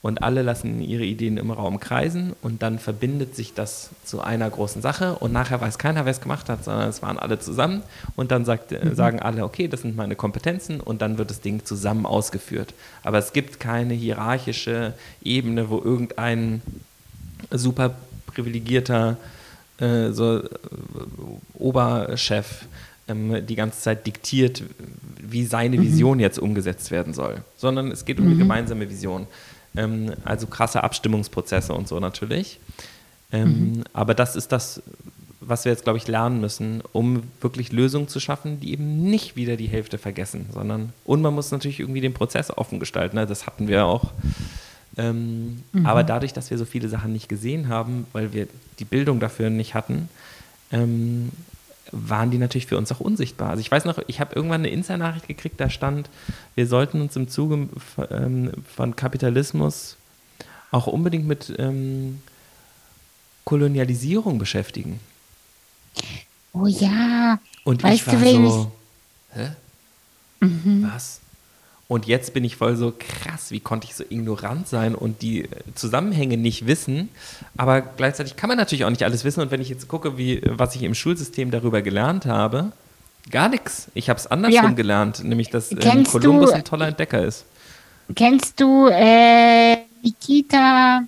[0.00, 4.50] und alle lassen ihre Ideen im Raum kreisen und dann verbindet sich das zu einer
[4.50, 7.82] großen Sache und nachher weiß keiner, wer es gemacht hat, sondern es waren alle zusammen
[8.16, 8.94] und dann sagt, äh, mhm.
[8.94, 12.74] sagen alle, okay, das sind meine Kompetenzen und dann wird das Ding zusammen ausgeführt.
[13.04, 16.62] Aber es gibt keine hierarchische Ebene, wo irgendein
[17.50, 17.94] super
[18.26, 19.16] privilegierter
[19.82, 20.48] äh, so äh,
[21.54, 22.66] Oberchef
[23.08, 24.62] ähm, die ganze Zeit diktiert,
[25.20, 25.82] wie seine mhm.
[25.82, 28.32] Vision jetzt umgesetzt werden soll, sondern es geht um mhm.
[28.32, 29.26] eine gemeinsame Vision.
[29.74, 32.60] Ähm, also krasse Abstimmungsprozesse und so natürlich.
[33.32, 33.84] Ähm, mhm.
[33.92, 34.82] Aber das ist das,
[35.40, 39.34] was wir jetzt, glaube ich, lernen müssen, um wirklich Lösungen zu schaffen, die eben nicht
[39.34, 43.16] wieder die Hälfte vergessen, sondern und man muss natürlich irgendwie den Prozess offen gestalten.
[43.16, 43.26] Ne?
[43.26, 44.12] Das hatten wir auch
[44.96, 45.86] ähm, mhm.
[45.86, 48.46] Aber dadurch, dass wir so viele Sachen nicht gesehen haben, weil wir
[48.78, 50.08] die Bildung dafür nicht hatten,
[50.70, 51.30] ähm,
[51.90, 53.50] waren die natürlich für uns auch unsichtbar.
[53.50, 56.08] Also ich weiß noch, ich habe irgendwann eine Insta-Nachricht gekriegt, da stand,
[56.54, 57.68] wir sollten uns im Zuge
[58.10, 59.96] ähm, von Kapitalismus
[60.70, 62.22] auch unbedingt mit ähm,
[63.44, 65.00] Kolonialisierung beschäftigen.
[66.52, 67.38] Oh ja.
[67.64, 68.72] Und Weißt ich war du, wen so,
[69.34, 69.50] hä?
[70.40, 71.21] Was?
[71.92, 75.42] Und jetzt bin ich voll so krass, wie konnte ich so ignorant sein und die
[75.42, 77.10] äh, Zusammenhänge nicht wissen.
[77.56, 79.40] Aber gleichzeitig kann man natürlich auch nicht alles wissen.
[79.42, 82.72] Und wenn ich jetzt gucke, wie, was ich im Schulsystem darüber gelernt habe,
[83.30, 83.88] gar nichts.
[83.94, 84.70] Ich habe es andersrum Ja.
[84.70, 87.44] gelernt, nämlich dass ähm, Kennst Kolumbus du- ein toller Entdecker ist.
[88.16, 91.02] Kennst du äh, Nikita,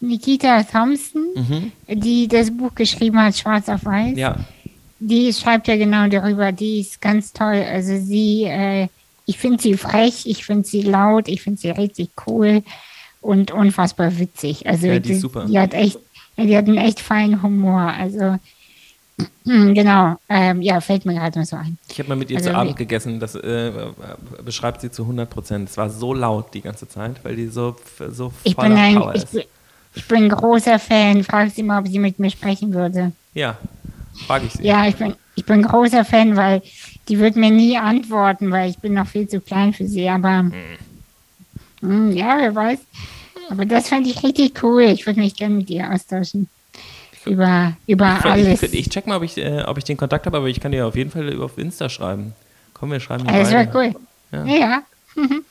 [0.00, 1.72] Nikita Thompson, Mhm.
[1.88, 4.16] die das Buch geschrieben hat, Schwarz auf Weiß?
[4.16, 4.36] Ja,
[5.00, 7.62] Die schreibt ja genau darüber, die ist ganz toll.
[7.70, 8.88] Also sie, äh,
[9.28, 12.62] ich finde sie frech, ich finde sie laut, ich finde sie richtig cool
[13.20, 14.66] und unfassbar witzig.
[14.66, 15.44] Also Ja, die die, super.
[15.46, 15.98] die hat echt,
[16.38, 17.82] die hat einen echt feinen Humor.
[17.82, 18.38] Also
[19.44, 21.76] genau, ähm, ja, fällt mir gerade noch so ein.
[21.90, 23.20] ich habe mal mit ihr Also zu Abend gegessen.
[23.20, 23.72] Das äh,
[24.44, 25.68] beschreibt sie zu 100 Prozent.
[25.68, 27.76] Es war so laut die ganze Zeit, weil die so,
[28.10, 29.32] so Ich voller bin ein, Power ich ist.
[29.32, 29.42] bin,
[29.94, 31.24] ich bin ein großer Fan.
[31.24, 33.12] Frag sie mal, ob sie mit mir sprechen würde.
[33.34, 33.58] Ja,
[34.26, 34.64] frage ich sie.
[34.64, 36.62] Ja, ich bin, ich bin großer Fan, weil
[37.08, 40.08] die wird mir nie antworten, weil ich bin noch viel zu klein für sie.
[40.08, 40.50] Aber
[41.80, 42.78] Hm, ja, wer weiß.
[43.50, 44.82] Aber das fand ich richtig cool.
[44.82, 46.48] Ich würde mich gerne mit ihr austauschen.
[47.24, 48.62] Über, über Ich, alles.
[48.62, 50.72] ich, ich check mal, ob ich, äh, ob ich den Kontakt habe, aber ich kann
[50.72, 52.34] dir auf jeden Fall auf Insta schreiben.
[52.74, 53.94] Komm, wir schreiben das wäre cool.
[54.32, 54.44] Ja.
[54.44, 54.56] Ja.
[54.56, 54.82] ja.
[55.14, 55.44] Mhm.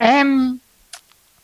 [0.00, 0.60] ähm,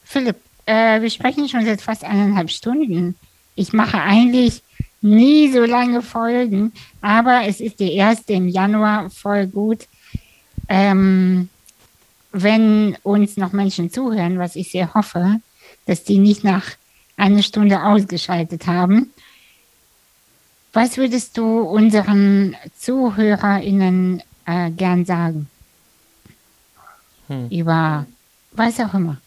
[0.05, 0.36] Philipp,
[0.66, 3.15] äh, wir sprechen schon seit fast eineinhalb Stunden.
[3.55, 4.62] Ich mache eigentlich
[5.00, 9.86] nie so lange Folgen, aber es ist die erste im Januar voll gut.
[10.68, 11.48] Ähm,
[12.32, 15.40] wenn uns noch Menschen zuhören, was ich sehr hoffe,
[15.86, 16.64] dass die nicht nach
[17.16, 19.12] einer Stunde ausgeschaltet haben.
[20.72, 25.48] Was würdest du unseren ZuhörerInnen äh, gern sagen?
[27.26, 27.48] Hm.
[27.50, 28.06] Über
[28.52, 29.18] was auch immer.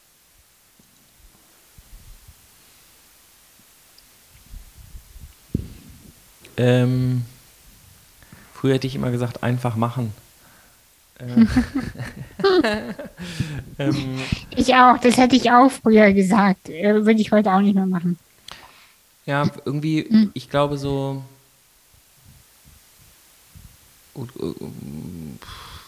[6.62, 7.26] Ähm,
[8.54, 10.14] früher hätte ich immer gesagt, einfach machen.
[11.18, 11.46] Äh,
[13.80, 14.20] ähm,
[14.56, 16.70] Ich auch, das hätte ich auch früher gesagt.
[16.70, 18.18] Äh, Würde ich heute auch nicht mehr machen.
[19.26, 20.32] ja, irgendwie, Hm.
[20.34, 21.24] ich glaube so,
[24.16, 24.22] äh,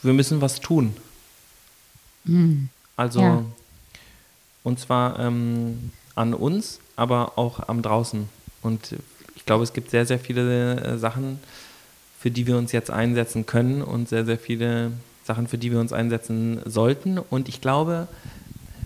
[0.02, 0.96] wir müssen was tun.
[2.26, 2.70] Hm.
[2.96, 3.44] Also, Ja.
[4.64, 8.30] und zwar ähm, an uns, aber auch am draußen.
[8.62, 8.96] Und
[9.44, 11.38] ich glaube, es gibt sehr, sehr viele äh, Sachen,
[12.18, 14.94] für die wir uns jetzt einsetzen können und sehr, sehr viele
[15.26, 17.18] Sachen, für die wir uns einsetzen sollten.
[17.18, 18.08] Und ich glaube,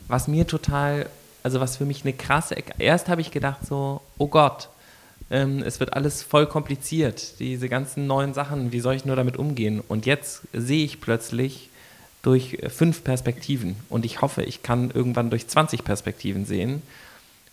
[0.08, 1.10] was mir total,
[1.44, 4.70] also was für mich eine krasse, erst habe ich gedacht so, oh Gott,
[5.30, 9.38] ähm, es wird alles voll kompliziert, diese ganzen neuen Sachen, wie soll ich nur damit
[9.38, 9.84] umgehen?
[9.88, 11.70] Und jetzt sehe ich plötzlich
[12.24, 16.82] durch fünf Perspektiven und ich hoffe, ich kann irgendwann durch 20 Perspektiven sehen.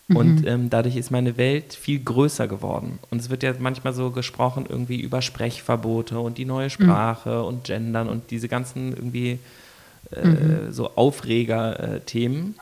[0.07, 2.99] Und ähm, dadurch ist meine Welt viel größer geworden.
[3.09, 7.63] Und es wird ja manchmal so gesprochen irgendwie über Sprechverbote und die neue Sprache und
[7.63, 9.39] Gendern und diese ganzen irgendwie
[10.11, 12.55] äh, so Aufreger-Themen.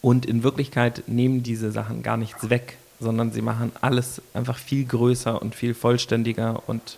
[0.00, 4.86] Und in Wirklichkeit nehmen diese Sachen gar nichts weg, sondern sie machen alles einfach viel
[4.86, 6.62] größer und viel vollständiger.
[6.66, 6.96] Und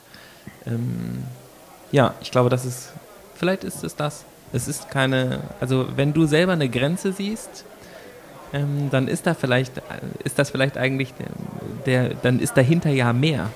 [0.67, 1.25] ähm,
[1.91, 2.93] ja, ich glaube, das ist,
[3.35, 4.25] vielleicht ist es das.
[4.53, 7.65] Es ist keine, also wenn du selber eine Grenze siehst,
[8.53, 9.81] ähm, dann ist da vielleicht,
[10.25, 11.29] ist das vielleicht eigentlich der,
[12.09, 13.47] der dann ist dahinter ja mehr.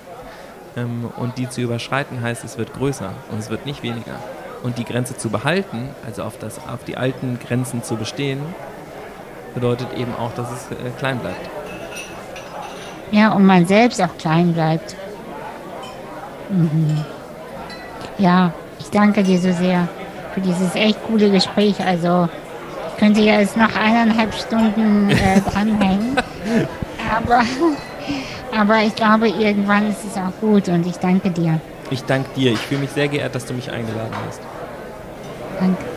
[0.76, 4.18] Ähm, und die zu überschreiten heißt, es wird größer und es wird nicht weniger.
[4.62, 8.40] Und die Grenze zu behalten, also auf, das, auf die alten Grenzen zu bestehen,
[9.54, 11.48] bedeutet eben auch, dass es äh, klein bleibt.
[13.10, 14.96] Ja, und man selbst auch klein bleibt.
[16.48, 17.04] Mhm.
[18.18, 19.88] Ja, ich danke dir so sehr
[20.32, 21.80] für dieses echt coole Gespräch.
[21.84, 22.28] Also,
[22.94, 26.16] ich könnte ja jetzt noch eineinhalb Stunden äh, dranhängen.
[27.12, 27.42] Aber,
[28.56, 31.60] aber ich glaube, irgendwann ist es auch gut und ich danke dir.
[31.90, 32.52] Ich danke dir.
[32.52, 34.40] Ich fühle mich sehr geehrt, dass du mich eingeladen hast.
[35.60, 35.93] Danke.